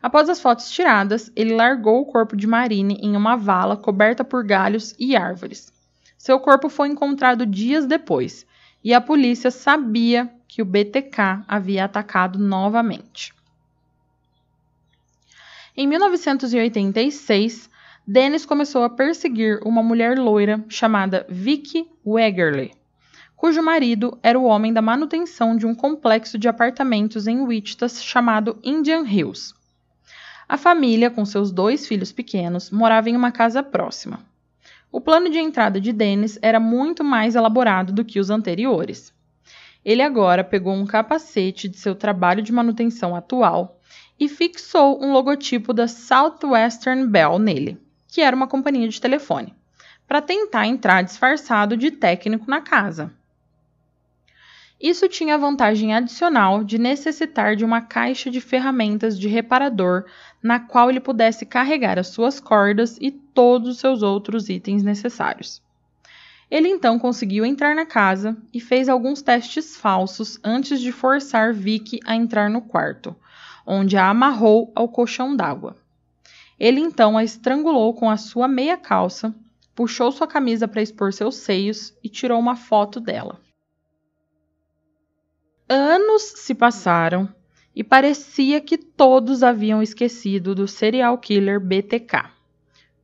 Após 0.03 0.29
as 0.31 0.41
fotos 0.41 0.71
tiradas, 0.71 1.31
ele 1.37 1.55
largou 1.55 2.01
o 2.01 2.07
corpo 2.07 2.37
de 2.37 2.47
Marine 2.47 2.99
em 3.03 3.17
uma 3.17 3.37
vala 3.37 3.77
coberta 3.77 4.25
por 4.25 4.45
galhos 4.45 4.95
e 4.99 5.15
árvores. 5.15 5.73
Seu 6.17 6.41
corpo 6.41 6.69
foi 6.69 6.89
encontrado 6.89 7.45
dias 7.45 7.87
depois 7.87 8.47
e 8.83 8.95
a 8.95 9.01
polícia 9.01 9.51
sabia 9.51 10.31
que 10.49 10.63
o 10.63 10.65
BTK 10.65 11.45
havia 11.47 11.85
atacado 11.85 12.39
novamente. 12.39 13.35
Em 15.77 15.87
1986, 15.87 17.70
Dennis 18.13 18.45
começou 18.45 18.83
a 18.83 18.91
perseguir 18.91 19.61
uma 19.65 19.85
mulher 19.85 20.19
loira 20.19 20.65
chamada 20.69 21.25
Vicky 21.29 21.89
Wegerle, 22.05 22.73
cujo 23.37 23.63
marido 23.63 24.19
era 24.21 24.37
o 24.37 24.47
homem 24.47 24.73
da 24.73 24.83
manutenção 24.83 25.57
de 25.57 25.65
um 25.65 25.77
complexo 25.77 26.37
de 26.37 26.49
apartamentos 26.49 27.29
em 27.29 27.39
Wichita 27.43 27.89
chamado 27.89 28.59
Indian 28.65 29.05
Hills. 29.05 29.55
A 30.49 30.59
família, 30.59 31.09
com 31.09 31.25
seus 31.25 31.53
dois 31.53 31.87
filhos 31.87 32.11
pequenos, 32.11 32.69
morava 32.73 33.09
em 33.09 33.15
uma 33.15 33.31
casa 33.31 33.63
próxima. 33.63 34.19
O 34.91 35.01
plano 35.01 35.31
de 35.31 35.39
entrada 35.39 35.81
de 35.81 35.93
Dennis 35.93 36.37
era 36.43 36.59
muito 36.59 37.05
mais 37.05 37.37
elaborado 37.37 37.93
do 37.93 38.05
que 38.05 38.19
os 38.19 38.29
anteriores. 38.29 39.15
Ele 39.85 40.03
agora 40.03 40.43
pegou 40.43 40.75
um 40.75 40.85
capacete 40.85 41.69
de 41.69 41.77
seu 41.77 41.95
trabalho 41.95 42.43
de 42.43 42.51
manutenção 42.51 43.15
atual 43.15 43.79
e 44.19 44.29
fixou 44.29 45.01
um 45.01 45.13
logotipo 45.13 45.73
da 45.73 45.87
Southwestern 45.87 47.07
Bell 47.07 47.39
nele 47.39 47.79
que 48.11 48.21
era 48.21 48.35
uma 48.35 48.49
companhia 48.49 48.89
de 48.89 49.01
telefone, 49.01 49.55
para 50.07 50.21
tentar 50.21 50.67
entrar 50.67 51.03
disfarçado 51.03 51.77
de 51.77 51.91
técnico 51.91 52.51
na 52.51 52.61
casa. 52.61 53.13
Isso 54.81 55.07
tinha 55.09 55.35
a 55.35 55.39
vantagem 55.39 55.95
adicional 55.95 56.65
de 56.65 56.79
necessitar 56.79 57.55
de 57.55 57.65
uma 57.65 57.83
caixa 57.83 58.31
de 58.31 58.41
ferramentas 58.41 59.19
de 59.19 59.29
reparador 59.29 60.07
na 60.43 60.59
qual 60.59 60.89
ele 60.89 61.01
pudesse 61.01 61.45
carregar 61.45 61.99
as 61.99 62.09
suas 62.09 62.41
cordas 62.41 62.97
e 62.99 63.11
todos 63.11 63.69
os 63.69 63.79
seus 63.79 64.03
outros 64.03 64.49
itens 64.49 64.83
necessários. 64.83 65.63
Ele 66.51 66.69
então 66.69 66.99
conseguiu 66.99 67.45
entrar 67.45 67.77
na 67.77 67.87
casa 67.87 68.37
e 68.53 68.59
fez 68.59 68.89
alguns 68.89 69.23
testes 69.23 69.77
falsos 69.77 70.41
antes 70.43 70.81
de 70.81 70.91
forçar 70.91 71.53
Vicky 71.53 72.01
a 72.05 72.17
entrar 72.17 72.49
no 72.49 72.63
quarto, 72.63 73.15
onde 73.67 73.97
a 73.97 74.09
amarrou 74.09 74.73
ao 74.75 74.89
colchão 74.89 75.37
d'água. 75.37 75.77
Ele 76.61 76.79
então 76.79 77.17
a 77.17 77.25
estrangulou 77.25 77.95
com 77.95 78.11
a 78.11 78.19
sua 78.19 78.47
meia 78.47 78.77
calça, 78.77 79.35
puxou 79.75 80.13
sua 80.13 80.27
camisa 80.27 80.69
para 80.69 80.83
expor 80.83 81.11
seus 81.11 81.37
seios 81.37 81.97
e 82.05 82.09
tirou 82.11 82.39
uma 82.39 82.55
foto 82.55 83.01
dela. 83.01 83.41
Anos 85.67 86.23
se 86.37 86.55
passaram 86.55 87.35
e 87.75 87.83
parecia 87.83 88.61
que 88.61 88.77
todos 88.77 89.43
haviam 89.43 89.83
esquecido 89.83 90.55
do 90.55 90.69
serial 90.69 91.17
killer 91.17 91.59
BTK. 91.59 92.29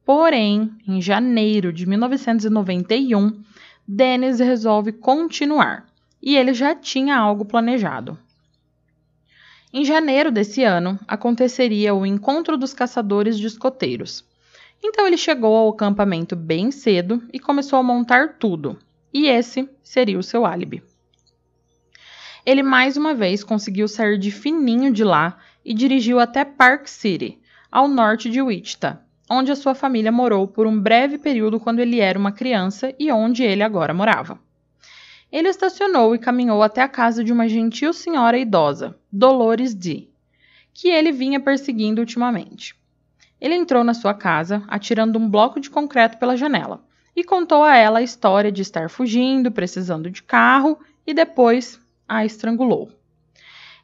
Porém, 0.05 0.71
em 0.87 1.01
janeiro 1.01 1.73
de 1.73 1.87
1991, 1.87 3.43
Dennis 3.89 4.39
resolve 4.39 4.93
continuar 4.93 5.87
e 6.21 6.37
ele 6.37 6.53
já 6.53 6.75
tinha 6.75 7.17
algo 7.17 7.45
planejado. 7.45 8.19
Em 9.79 9.85
janeiro 9.85 10.33
desse 10.33 10.65
ano, 10.65 10.99
aconteceria 11.07 11.95
o 11.95 12.07
encontro 12.07 12.57
dos 12.57 12.73
caçadores 12.73 13.39
de 13.39 13.47
escoteiros. 13.47 14.25
Então 14.83 15.07
ele 15.07 15.19
chegou 15.19 15.55
ao 15.55 15.69
acampamento 15.69 16.35
bem 16.35 16.71
cedo 16.71 17.23
e 17.31 17.39
começou 17.39 17.79
a 17.79 17.83
montar 17.83 18.39
tudo, 18.39 18.79
e 19.13 19.27
esse 19.27 19.69
seria 19.83 20.19
o 20.19 20.23
seu 20.23 20.47
álibi. 20.47 20.83
Ele 22.47 22.63
mais 22.63 22.97
uma 22.97 23.13
vez 23.13 23.45
conseguiu 23.45 23.87
sair 23.87 24.17
de 24.17 24.31
fininho 24.31 24.91
de 24.91 25.05
lá 25.05 25.37
e 25.63 25.75
dirigiu 25.75 26.19
até 26.19 26.43
Park 26.43 26.87
City, 26.87 27.39
ao 27.71 27.87
norte 27.87 28.31
de 28.31 28.41
Wichita, 28.41 29.03
onde 29.31 29.53
a 29.53 29.57
sua 29.57 29.75
família 29.75 30.11
morou 30.11 30.49
por 30.49 30.67
um 30.67 30.81
breve 30.81 31.19
período 31.19 31.61
quando 31.61 31.81
ele 31.81 32.01
era 32.01 32.19
uma 32.19 32.33
criança 32.33 32.95
e 32.99 33.13
onde 33.13 33.43
ele 33.43 33.63
agora 33.63 33.93
morava. 33.93 34.46
Ele 35.37 35.51
estacionou 35.51 36.15
e 36.15 36.19
caminhou 36.19 36.63
até 36.63 36.81
a 36.81 36.89
casa 36.89 37.23
de 37.23 37.31
uma 37.31 37.47
gentil 37.47 37.93
senhora 37.93 38.39
idosa, 38.39 38.99
Dolores 39.13 39.75
D., 39.75 40.09
que 40.73 40.89
ele 40.89 41.13
vinha 41.13 41.39
perseguindo 41.39 42.01
ultimamente. 42.01 42.75
Ele 43.39 43.55
entrou 43.55 43.85
na 43.85 43.93
sua 43.93 44.15
casa, 44.15 44.65
atirando 44.67 45.19
um 45.19 45.29
bloco 45.29 45.61
de 45.61 45.69
concreto 45.69 46.17
pela 46.17 46.39
janela, 46.39 46.83
e 47.15 47.23
contou 47.23 47.63
a 47.63 47.77
ela 47.77 47.99
a 47.99 48.03
história 48.03 48.51
de 48.51 48.63
estar 48.63 48.89
fugindo, 48.89 49.53
precisando 49.53 50.11
de 50.11 50.23
carro, 50.23 50.79
e 51.07 51.13
depois 51.13 51.79
a 52.09 52.25
estrangulou. 52.25 52.91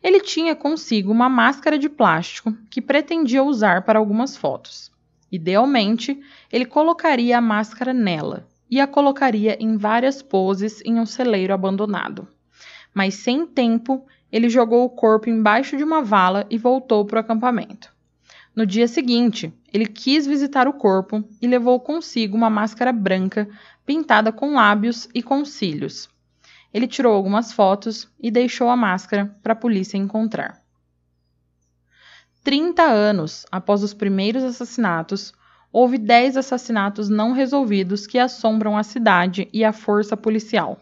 Ele 0.02 0.22
tinha 0.22 0.56
consigo 0.56 1.12
uma 1.12 1.28
máscara 1.28 1.78
de 1.78 1.90
plástico 1.90 2.56
que 2.70 2.80
pretendia 2.80 3.44
usar 3.44 3.82
para 3.82 3.98
algumas 3.98 4.38
fotos. 4.38 4.90
Idealmente, 5.30 6.18
ele 6.50 6.64
colocaria 6.64 7.36
a 7.36 7.42
máscara 7.42 7.92
nela, 7.92 8.48
e 8.72 8.80
a 8.80 8.86
colocaria 8.86 9.54
em 9.60 9.76
várias 9.76 10.22
poses 10.22 10.80
em 10.82 10.98
um 10.98 11.04
celeiro 11.04 11.52
abandonado. 11.52 12.26
Mas 12.94 13.16
sem 13.16 13.46
tempo, 13.46 14.06
ele 14.32 14.48
jogou 14.48 14.86
o 14.86 14.88
corpo 14.88 15.28
embaixo 15.28 15.76
de 15.76 15.84
uma 15.84 16.00
vala 16.00 16.46
e 16.48 16.56
voltou 16.56 17.04
para 17.04 17.18
o 17.18 17.20
acampamento. 17.20 17.94
No 18.56 18.64
dia 18.64 18.88
seguinte, 18.88 19.52
ele 19.70 19.84
quis 19.84 20.26
visitar 20.26 20.66
o 20.66 20.72
corpo 20.72 21.22
e 21.38 21.46
levou 21.46 21.78
consigo 21.80 22.34
uma 22.34 22.48
máscara 22.48 22.94
branca 22.94 23.46
pintada 23.84 24.32
com 24.32 24.54
lábios 24.54 25.06
e 25.14 25.22
com 25.22 25.44
cílios. 25.44 26.08
Ele 26.72 26.86
tirou 26.86 27.14
algumas 27.14 27.52
fotos 27.52 28.10
e 28.18 28.30
deixou 28.30 28.70
a 28.70 28.76
máscara 28.76 29.36
para 29.42 29.52
a 29.52 29.56
polícia 29.56 29.98
encontrar. 29.98 30.62
30 32.42 32.82
anos 32.82 33.44
após 33.52 33.82
os 33.82 33.92
primeiros 33.92 34.42
assassinatos, 34.42 35.34
houve 35.72 35.96
10 35.96 36.36
assassinatos 36.36 37.08
não 37.08 37.32
resolvidos 37.32 38.06
que 38.06 38.18
assombram 38.18 38.76
a 38.76 38.82
cidade 38.82 39.48
e 39.52 39.64
a 39.64 39.72
força 39.72 40.16
policial. 40.16 40.78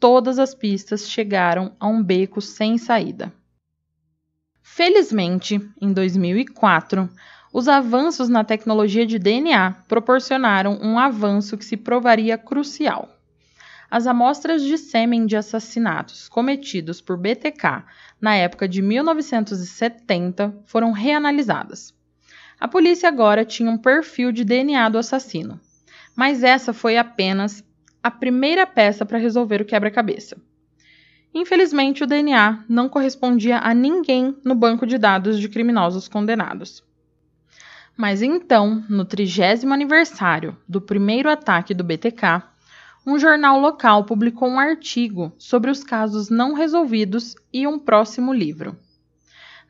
Todas 0.00 0.38
as 0.38 0.54
pistas 0.54 1.08
chegaram 1.08 1.76
a 1.78 1.86
um 1.86 2.02
beco 2.02 2.40
sem 2.40 2.78
saída. 2.78 3.32
Felizmente, 4.62 5.60
em 5.80 5.92
2004, 5.92 7.08
os 7.52 7.68
avanços 7.68 8.28
na 8.28 8.44
tecnologia 8.44 9.06
de 9.06 9.18
DNA 9.18 9.72
proporcionaram 9.88 10.78
um 10.82 10.98
avanço 10.98 11.56
que 11.56 11.64
se 11.64 11.76
provaria 11.76 12.36
crucial. 12.36 13.08
As 13.90 14.06
amostras 14.06 14.62
de 14.62 14.76
sêmen 14.76 15.24
de 15.24 15.36
assassinatos 15.36 16.28
cometidos 16.28 17.00
por 17.00 17.16
BTK 17.16 17.84
na 18.20 18.34
época 18.34 18.68
de 18.68 18.82
1970 18.82 20.54
foram 20.66 20.90
reanalisadas. 20.90 21.95
A 22.58 22.66
polícia 22.66 23.08
agora 23.08 23.44
tinha 23.44 23.70
um 23.70 23.76
perfil 23.76 24.32
de 24.32 24.42
DNA 24.42 24.88
do 24.88 24.98
assassino, 24.98 25.60
mas 26.14 26.42
essa 26.42 26.72
foi 26.72 26.96
apenas 26.96 27.62
a 28.02 28.10
primeira 28.10 28.66
peça 28.66 29.04
para 29.04 29.18
resolver 29.18 29.60
o 29.60 29.64
quebra-cabeça. 29.64 30.36
Infelizmente, 31.34 32.02
o 32.02 32.06
DNA 32.06 32.64
não 32.66 32.88
correspondia 32.88 33.58
a 33.58 33.74
ninguém 33.74 34.34
no 34.42 34.54
banco 34.54 34.86
de 34.86 34.96
dados 34.96 35.38
de 35.38 35.50
criminosos 35.50 36.08
condenados. 36.08 36.82
Mas 37.94 38.22
então, 38.22 38.82
no 38.88 39.04
trigésimo 39.04 39.74
aniversário 39.74 40.56
do 40.66 40.80
primeiro 40.80 41.28
ataque 41.28 41.74
do 41.74 41.84
BTK, 41.84 42.42
um 43.06 43.18
jornal 43.18 43.60
local 43.60 44.04
publicou 44.04 44.48
um 44.48 44.58
artigo 44.58 45.30
sobre 45.38 45.70
os 45.70 45.84
casos 45.84 46.30
não 46.30 46.54
resolvidos 46.54 47.36
e 47.52 47.66
um 47.66 47.78
próximo 47.78 48.32
livro. 48.32 48.76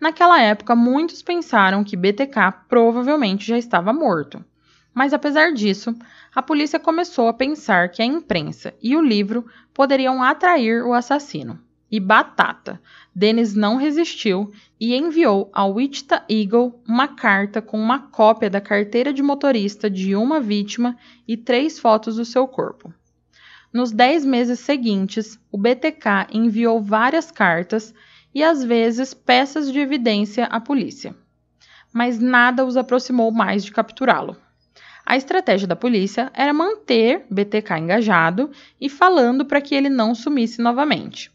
Naquela 0.00 0.40
época, 0.40 0.74
muitos 0.74 1.22
pensaram 1.22 1.82
que 1.82 1.96
BTK 1.96 2.52
provavelmente 2.68 3.46
já 3.46 3.56
estava 3.56 3.92
morto. 3.92 4.44
Mas 4.92 5.12
apesar 5.12 5.52
disso, 5.52 5.94
a 6.34 6.42
polícia 6.42 6.78
começou 6.78 7.28
a 7.28 7.34
pensar 7.34 7.90
que 7.90 8.00
a 8.00 8.04
imprensa 8.04 8.74
e 8.82 8.96
o 8.96 9.02
livro 9.02 9.46
poderiam 9.74 10.22
atrair 10.22 10.82
o 10.84 10.92
assassino. 10.92 11.58
E 11.90 12.00
batata! 12.00 12.80
Dennis 13.14 13.54
não 13.54 13.76
resistiu 13.76 14.52
e 14.78 14.94
enviou 14.94 15.50
ao 15.52 15.74
Wichita 15.74 16.24
Eagle 16.28 16.78
uma 16.86 17.08
carta 17.08 17.62
com 17.62 17.78
uma 17.78 17.98
cópia 18.08 18.50
da 18.50 18.60
carteira 18.60 19.12
de 19.12 19.22
motorista 19.22 19.88
de 19.88 20.16
uma 20.16 20.40
vítima 20.40 20.96
e 21.26 21.36
três 21.36 21.78
fotos 21.78 22.16
do 22.16 22.24
seu 22.24 22.46
corpo. 22.48 22.92
Nos 23.72 23.92
dez 23.92 24.24
meses 24.24 24.60
seguintes, 24.60 25.38
o 25.52 25.58
BTK 25.58 26.28
enviou 26.32 26.82
várias 26.82 27.30
cartas 27.30 27.94
e 28.36 28.44
às 28.44 28.62
vezes 28.62 29.14
peças 29.14 29.72
de 29.72 29.80
evidência 29.80 30.44
à 30.44 30.60
polícia. 30.60 31.16
Mas 31.90 32.18
nada 32.18 32.66
os 32.66 32.76
aproximou 32.76 33.32
mais 33.32 33.64
de 33.64 33.72
capturá-lo. 33.72 34.36
A 35.06 35.16
estratégia 35.16 35.66
da 35.66 35.74
polícia 35.74 36.30
era 36.34 36.52
manter 36.52 37.24
BTK 37.30 37.78
engajado 37.78 38.50
e 38.78 38.90
falando 38.90 39.46
para 39.46 39.62
que 39.62 39.74
ele 39.74 39.88
não 39.88 40.14
sumisse 40.14 40.60
novamente. 40.60 41.32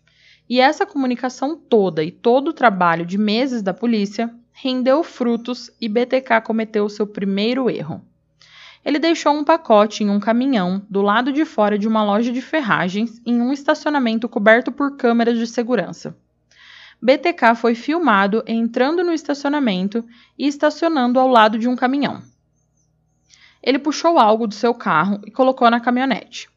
E 0.48 0.62
essa 0.62 0.86
comunicação 0.86 1.58
toda 1.58 2.04
e 2.04 2.12
todo 2.12 2.50
o 2.50 2.54
trabalho 2.54 3.04
de 3.04 3.18
meses 3.18 3.64
da 3.64 3.74
polícia 3.74 4.32
rendeu 4.52 5.02
frutos 5.02 5.72
e 5.82 5.90
BTK 5.90 6.40
cometeu 6.44 6.88
seu 6.88 7.08
primeiro 7.08 7.68
erro. 7.68 8.06
Ele 8.86 9.00
deixou 9.00 9.34
um 9.34 9.44
pacote 9.44 10.04
em 10.04 10.10
um 10.12 10.20
caminhão 10.20 10.86
do 10.88 11.02
lado 11.02 11.34
de 11.34 11.46
fora 11.46 11.80
de 11.80 11.88
uma 11.88 12.04
loja 12.04 12.32
de 12.32 12.44
ferragens 12.44 13.20
em 13.26 13.42
um 13.42 13.52
estacionamento 13.52 14.30
coberto 14.30 14.72
por 14.72 14.98
câmeras 14.98 15.40
de 15.40 15.48
segurança. 15.48 16.16
BTK 17.02 17.56
foi 17.56 17.74
filmado 17.74 18.44
entrando 18.46 19.04
no 19.04 19.12
estacionamento 19.12 20.06
e 20.38 20.48
estacionando 20.48 21.20
ao 21.20 21.28
lado 21.28 21.58
de 21.58 21.68
um 21.68 21.76
caminhão. 21.76 22.22
Ele 23.64 23.80
puxou 23.80 24.20
algo 24.20 24.46
do 24.46 24.54
seu 24.54 24.74
carro 24.74 25.20
e 25.26 25.32
colocou 25.32 25.70
na 25.72 25.80
caminhonete. 25.80 26.48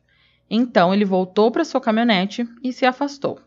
Então 0.50 0.92
ele 0.92 1.04
voltou 1.04 1.50
para 1.50 1.64
sua 1.64 1.80
caminhonete 1.80 2.46
e 2.62 2.72
se 2.72 2.84
afastou. 2.84 3.40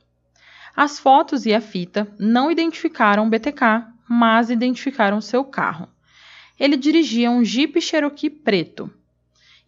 As 0.76 0.98
fotos 0.98 1.46
e 1.46 1.54
a 1.54 1.62
fita 1.62 2.08
não 2.20 2.52
identificaram 2.52 3.30
BTK, 3.30 3.86
mas 4.08 4.50
identificaram 4.50 5.22
seu 5.22 5.44
carro. 5.44 5.88
Ele 6.60 6.76
dirigia 6.76 7.30
um 7.30 7.44
Jeep 7.44 7.80
Cherokee 7.80 8.30
preto. 8.30 8.92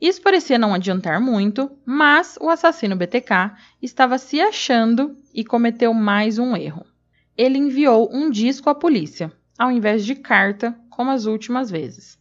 Isso 0.01 0.21
parecia 0.21 0.57
não 0.57 0.73
adiantar 0.73 1.19
muito, 1.19 1.69
mas 1.85 2.37
o 2.41 2.49
assassino 2.49 2.95
BTK 2.95 3.51
estava 3.81 4.17
se 4.17 4.41
achando 4.41 5.15
e 5.33 5.43
cometeu 5.43 5.93
mais 5.93 6.39
um 6.39 6.55
erro. 6.55 6.88
Ele 7.39 7.57
enviou 7.57 8.09
um 8.11 8.29
disco 8.29 8.69
à 8.69 8.75
polícia, 8.75 9.31
ao 9.57 9.71
invés 9.71 10.03
de 10.03 10.13
carta, 10.13 10.77
como 10.89 11.09
as 11.09 11.25
últimas 11.25 11.71
vezes. 11.71 12.19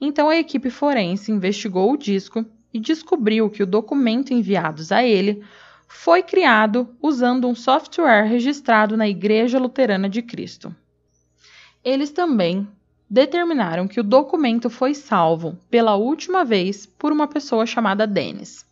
Então 0.00 0.28
a 0.28 0.36
equipe 0.36 0.70
forense 0.70 1.32
investigou 1.32 1.92
o 1.92 1.96
disco 1.96 2.46
e 2.72 2.78
descobriu 2.78 3.50
que 3.50 3.64
o 3.64 3.66
documento 3.66 4.32
enviado 4.32 4.80
a 4.92 5.02
ele 5.02 5.42
foi 5.88 6.22
criado 6.22 6.88
usando 7.02 7.48
um 7.48 7.54
software 7.56 8.28
registrado 8.28 8.96
na 8.96 9.08
Igreja 9.08 9.58
Luterana 9.58 10.08
de 10.08 10.22
Cristo. 10.22 10.72
Eles 11.82 12.12
também 12.12 12.68
determinaram 13.10 13.88
que 13.88 13.98
o 13.98 14.04
documento 14.04 14.70
foi 14.70 14.94
salvo 14.94 15.58
pela 15.68 15.96
última 15.96 16.44
vez 16.44 16.86
por 16.86 17.10
uma 17.10 17.26
pessoa 17.26 17.66
chamada 17.66 18.06
Dennis. 18.06 18.64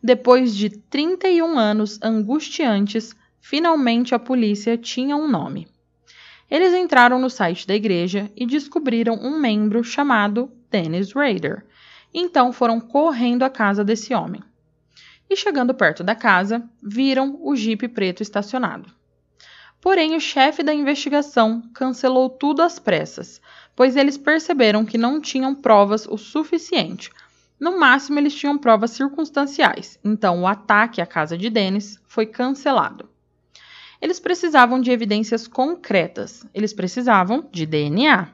Depois 0.00 0.54
de 0.54 0.70
31 0.70 1.58
anos 1.58 1.98
angustiantes, 2.00 3.12
finalmente 3.40 4.14
a 4.14 4.18
polícia 4.18 4.76
tinha 4.76 5.16
um 5.16 5.28
nome. 5.28 5.66
Eles 6.50 6.74
entraram 6.74 7.18
no 7.18 7.30
site 7.30 7.66
da 7.66 7.74
igreja 7.74 8.30
e 8.36 8.44
descobriram 8.44 9.14
um 9.14 9.38
membro 9.38 9.84
chamado 9.84 10.50
Dennis 10.70 11.12
Rader. 11.12 11.64
Então 12.12 12.52
foram 12.52 12.80
correndo 12.80 13.44
à 13.44 13.50
casa 13.50 13.84
desse 13.84 14.12
homem 14.12 14.42
e, 15.30 15.36
chegando 15.36 15.72
perto 15.72 16.02
da 16.02 16.16
casa, 16.16 16.68
viram 16.82 17.38
o 17.40 17.54
jipe 17.54 17.86
preto 17.86 18.20
estacionado. 18.20 18.92
Porém, 19.80 20.16
o 20.16 20.20
chefe 20.20 20.62
da 20.62 20.74
investigação 20.74 21.62
cancelou 21.72 22.28
tudo 22.28 22.60
às 22.60 22.78
pressas, 22.78 23.40
pois 23.74 23.96
eles 23.96 24.18
perceberam 24.18 24.84
que 24.84 24.98
não 24.98 25.20
tinham 25.20 25.54
provas 25.54 26.06
o 26.06 26.18
suficiente. 26.18 27.10
No 27.58 27.78
máximo, 27.78 28.18
eles 28.18 28.34
tinham 28.34 28.58
provas 28.58 28.90
circunstanciais, 28.90 29.98
então 30.04 30.42
o 30.42 30.46
ataque 30.46 31.00
à 31.00 31.06
casa 31.06 31.38
de 31.38 31.48
Dennis 31.48 31.98
foi 32.06 32.26
cancelado. 32.26 33.09
Eles 34.00 34.18
precisavam 34.18 34.80
de 34.80 34.90
evidências 34.90 35.46
concretas, 35.46 36.46
eles 36.54 36.72
precisavam 36.72 37.48
de 37.52 37.66
DNA. 37.66 38.28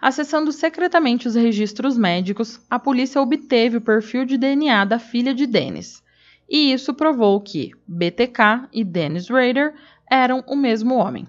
Acessando 0.00 0.52
secretamente 0.52 1.26
os 1.26 1.34
registros 1.34 1.96
médicos, 1.96 2.60
a 2.70 2.78
polícia 2.78 3.20
obteve 3.20 3.78
o 3.78 3.80
perfil 3.80 4.24
de 4.24 4.36
DNA 4.36 4.84
da 4.84 4.98
filha 4.98 5.34
de 5.34 5.46
Dennis 5.46 6.04
e 6.48 6.72
isso 6.72 6.94
provou 6.94 7.40
que 7.40 7.72
BTK 7.86 8.68
e 8.72 8.84
Dennis 8.84 9.28
Rader 9.28 9.74
eram 10.10 10.44
o 10.46 10.56
mesmo 10.56 10.94
homem. 10.94 11.26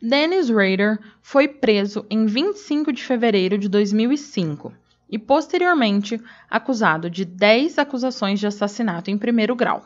Dennis 0.00 0.48
Rader 0.48 0.98
foi 1.20 1.46
preso 1.46 2.06
em 2.08 2.26
25 2.26 2.92
de 2.92 3.02
fevereiro 3.02 3.58
de 3.58 3.68
2005 3.68 4.72
e 5.08 5.18
posteriormente 5.18 6.20
acusado 6.48 7.10
de 7.10 7.24
10 7.24 7.78
acusações 7.78 8.40
de 8.40 8.46
assassinato 8.46 9.10
em 9.10 9.18
primeiro 9.18 9.54
grau. 9.54 9.84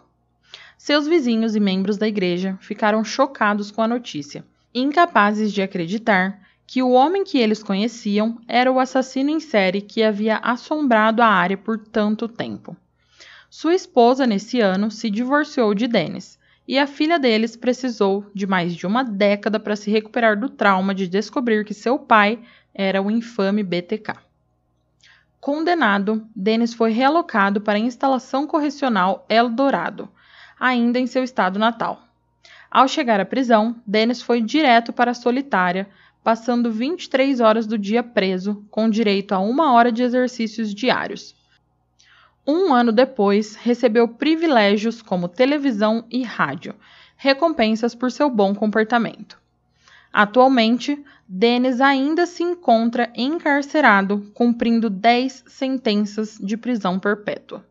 Seus 0.84 1.06
vizinhos 1.06 1.56
e 1.56 1.60
membros 1.60 1.96
da 1.96 2.06
igreja 2.06 2.58
ficaram 2.60 3.02
chocados 3.02 3.70
com 3.70 3.80
a 3.80 3.88
notícia, 3.88 4.44
incapazes 4.74 5.50
de 5.50 5.62
acreditar 5.62 6.42
que 6.66 6.82
o 6.82 6.90
homem 6.90 7.24
que 7.24 7.38
eles 7.38 7.62
conheciam 7.62 8.38
era 8.46 8.70
o 8.70 8.78
assassino 8.78 9.30
em 9.30 9.40
série 9.40 9.80
que 9.80 10.02
havia 10.02 10.36
assombrado 10.36 11.22
a 11.22 11.26
área 11.26 11.56
por 11.56 11.78
tanto 11.78 12.28
tempo. 12.28 12.76
Sua 13.48 13.74
esposa, 13.74 14.26
nesse 14.26 14.60
ano, 14.60 14.90
se 14.90 15.08
divorciou 15.08 15.72
de 15.72 15.88
Dennis, 15.88 16.38
e 16.68 16.78
a 16.78 16.86
filha 16.86 17.18
deles 17.18 17.56
precisou 17.56 18.26
de 18.34 18.46
mais 18.46 18.76
de 18.76 18.86
uma 18.86 19.02
década 19.02 19.58
para 19.58 19.76
se 19.76 19.90
recuperar 19.90 20.38
do 20.38 20.50
trauma 20.50 20.94
de 20.94 21.08
descobrir 21.08 21.64
que 21.64 21.72
seu 21.72 21.98
pai 21.98 22.40
era 22.74 23.00
o 23.00 23.10
infame 23.10 23.62
BTK. 23.62 24.18
Condenado, 25.40 26.28
Dennis 26.36 26.74
foi 26.74 26.92
realocado 26.92 27.62
para 27.62 27.78
a 27.78 27.80
instalação 27.80 28.46
correcional 28.46 29.24
Eldorado, 29.30 30.10
ainda 30.64 30.98
em 30.98 31.06
seu 31.06 31.22
estado 31.22 31.58
natal. 31.58 32.08
Ao 32.70 32.88
chegar 32.88 33.20
à 33.20 33.24
prisão, 33.26 33.76
Dennis 33.86 34.22
foi 34.22 34.40
direto 34.40 34.94
para 34.94 35.10
a 35.10 35.14
solitária, 35.14 35.86
passando 36.22 36.72
23 36.72 37.38
horas 37.40 37.66
do 37.66 37.76
dia 37.76 38.02
preso, 38.02 38.64
com 38.70 38.88
direito 38.88 39.32
a 39.32 39.38
uma 39.38 39.74
hora 39.74 39.92
de 39.92 40.02
exercícios 40.02 40.74
diários. 40.74 41.36
Um 42.46 42.72
ano 42.72 42.92
depois, 42.92 43.56
recebeu 43.56 44.08
privilégios 44.08 45.02
como 45.02 45.28
televisão 45.28 46.06
e 46.10 46.22
rádio, 46.22 46.74
recompensas 47.14 47.94
por 47.94 48.10
seu 48.10 48.30
bom 48.30 48.54
comportamento. 48.54 49.38
Atualmente, 50.10 50.98
Dennis 51.28 51.78
ainda 51.78 52.24
se 52.24 52.42
encontra 52.42 53.12
encarcerado, 53.14 54.30
cumprindo 54.32 54.88
10 54.88 55.44
sentenças 55.46 56.38
de 56.40 56.56
prisão 56.56 56.98
perpétua. 56.98 57.62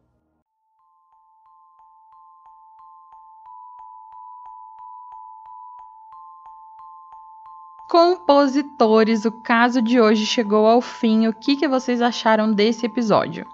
Compositores, 7.94 9.24
o 9.24 9.32
caso 9.32 9.80
de 9.80 10.02
hoje 10.02 10.26
chegou 10.26 10.66
ao 10.66 10.82
fim. 10.82 11.28
O 11.28 11.32
que, 11.32 11.56
que 11.56 11.68
vocês 11.68 12.02
acharam 12.02 12.52
desse 12.52 12.88
episódio? 12.88 13.46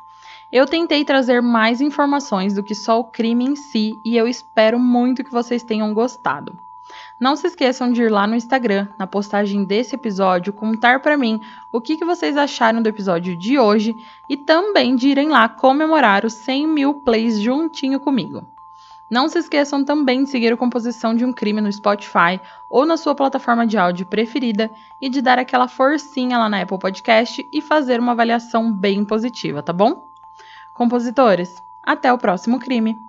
Eu 0.50 0.66
tentei 0.66 1.04
trazer 1.04 1.42
mais 1.42 1.82
informações 1.82 2.54
do 2.54 2.64
que 2.64 2.74
só 2.74 3.02
o 3.02 3.04
crime 3.04 3.44
em 3.44 3.58
si 3.58 3.92
e 4.06 4.16
eu 4.16 4.30
espero 4.30 4.80
muito 4.80 5.26
que 5.26 5.30
vocês 5.30 5.62
tenham 5.62 5.94
gostado. 5.94 6.58
Não 7.20 7.36
se 7.36 7.48
esqueçam 7.48 7.92
de 7.92 8.04
ir 8.04 8.10
lá 8.10 8.26
no 8.26 8.34
Instagram, 8.34 8.88
na 8.98 9.06
postagem 9.06 9.66
desse 9.66 9.96
episódio, 9.96 10.54
contar 10.54 11.02
para 11.02 11.18
mim 11.18 11.42
o 11.70 11.82
que, 11.82 11.98
que 11.98 12.06
vocês 12.06 12.38
acharam 12.38 12.82
do 12.82 12.88
episódio 12.88 13.36
de 13.36 13.60
hoje 13.60 13.94
e 14.30 14.38
também 14.38 14.96
de 14.96 15.10
irem 15.10 15.28
lá 15.28 15.50
comemorar 15.50 16.24
os 16.24 16.32
100 16.36 16.66
mil 16.66 16.94
plays 16.94 17.42
juntinho 17.42 18.00
comigo. 18.00 18.48
Não 19.10 19.28
se 19.28 19.39
esqueçam 19.39 19.84
também 19.84 20.24
de 20.24 20.30
seguir 20.30 20.53
a 20.53 20.57
Composição 20.57 21.16
de 21.16 21.26
um 21.26 21.34
Crime 21.34 21.62
no 21.62 21.72
Spotify 21.72 22.39
ou 22.70 22.86
na 22.86 22.95
sua 22.95 23.16
plataforma 23.16 23.66
de 23.66 23.78
áudio 23.78 24.05
preferida 24.05 24.70
e 25.01 25.10
de 25.10 25.22
dar 25.22 25.39
aquela 25.39 25.68
forcinha 25.68 26.38
lá 26.38 26.47
na 26.47 26.62
Apple 26.62 26.78
Podcast 26.78 27.47
e 27.51 27.62
fazer 27.62 27.99
uma 27.99 28.12
avaliação 28.12 28.72
bem 28.72 29.03
positiva, 29.03 29.64
tá 29.64 29.74
bom? 29.74 30.07
Compositores, 30.74 31.64
até 31.82 32.14
o 32.14 32.18
próximo 32.18 32.60
crime! 32.60 33.09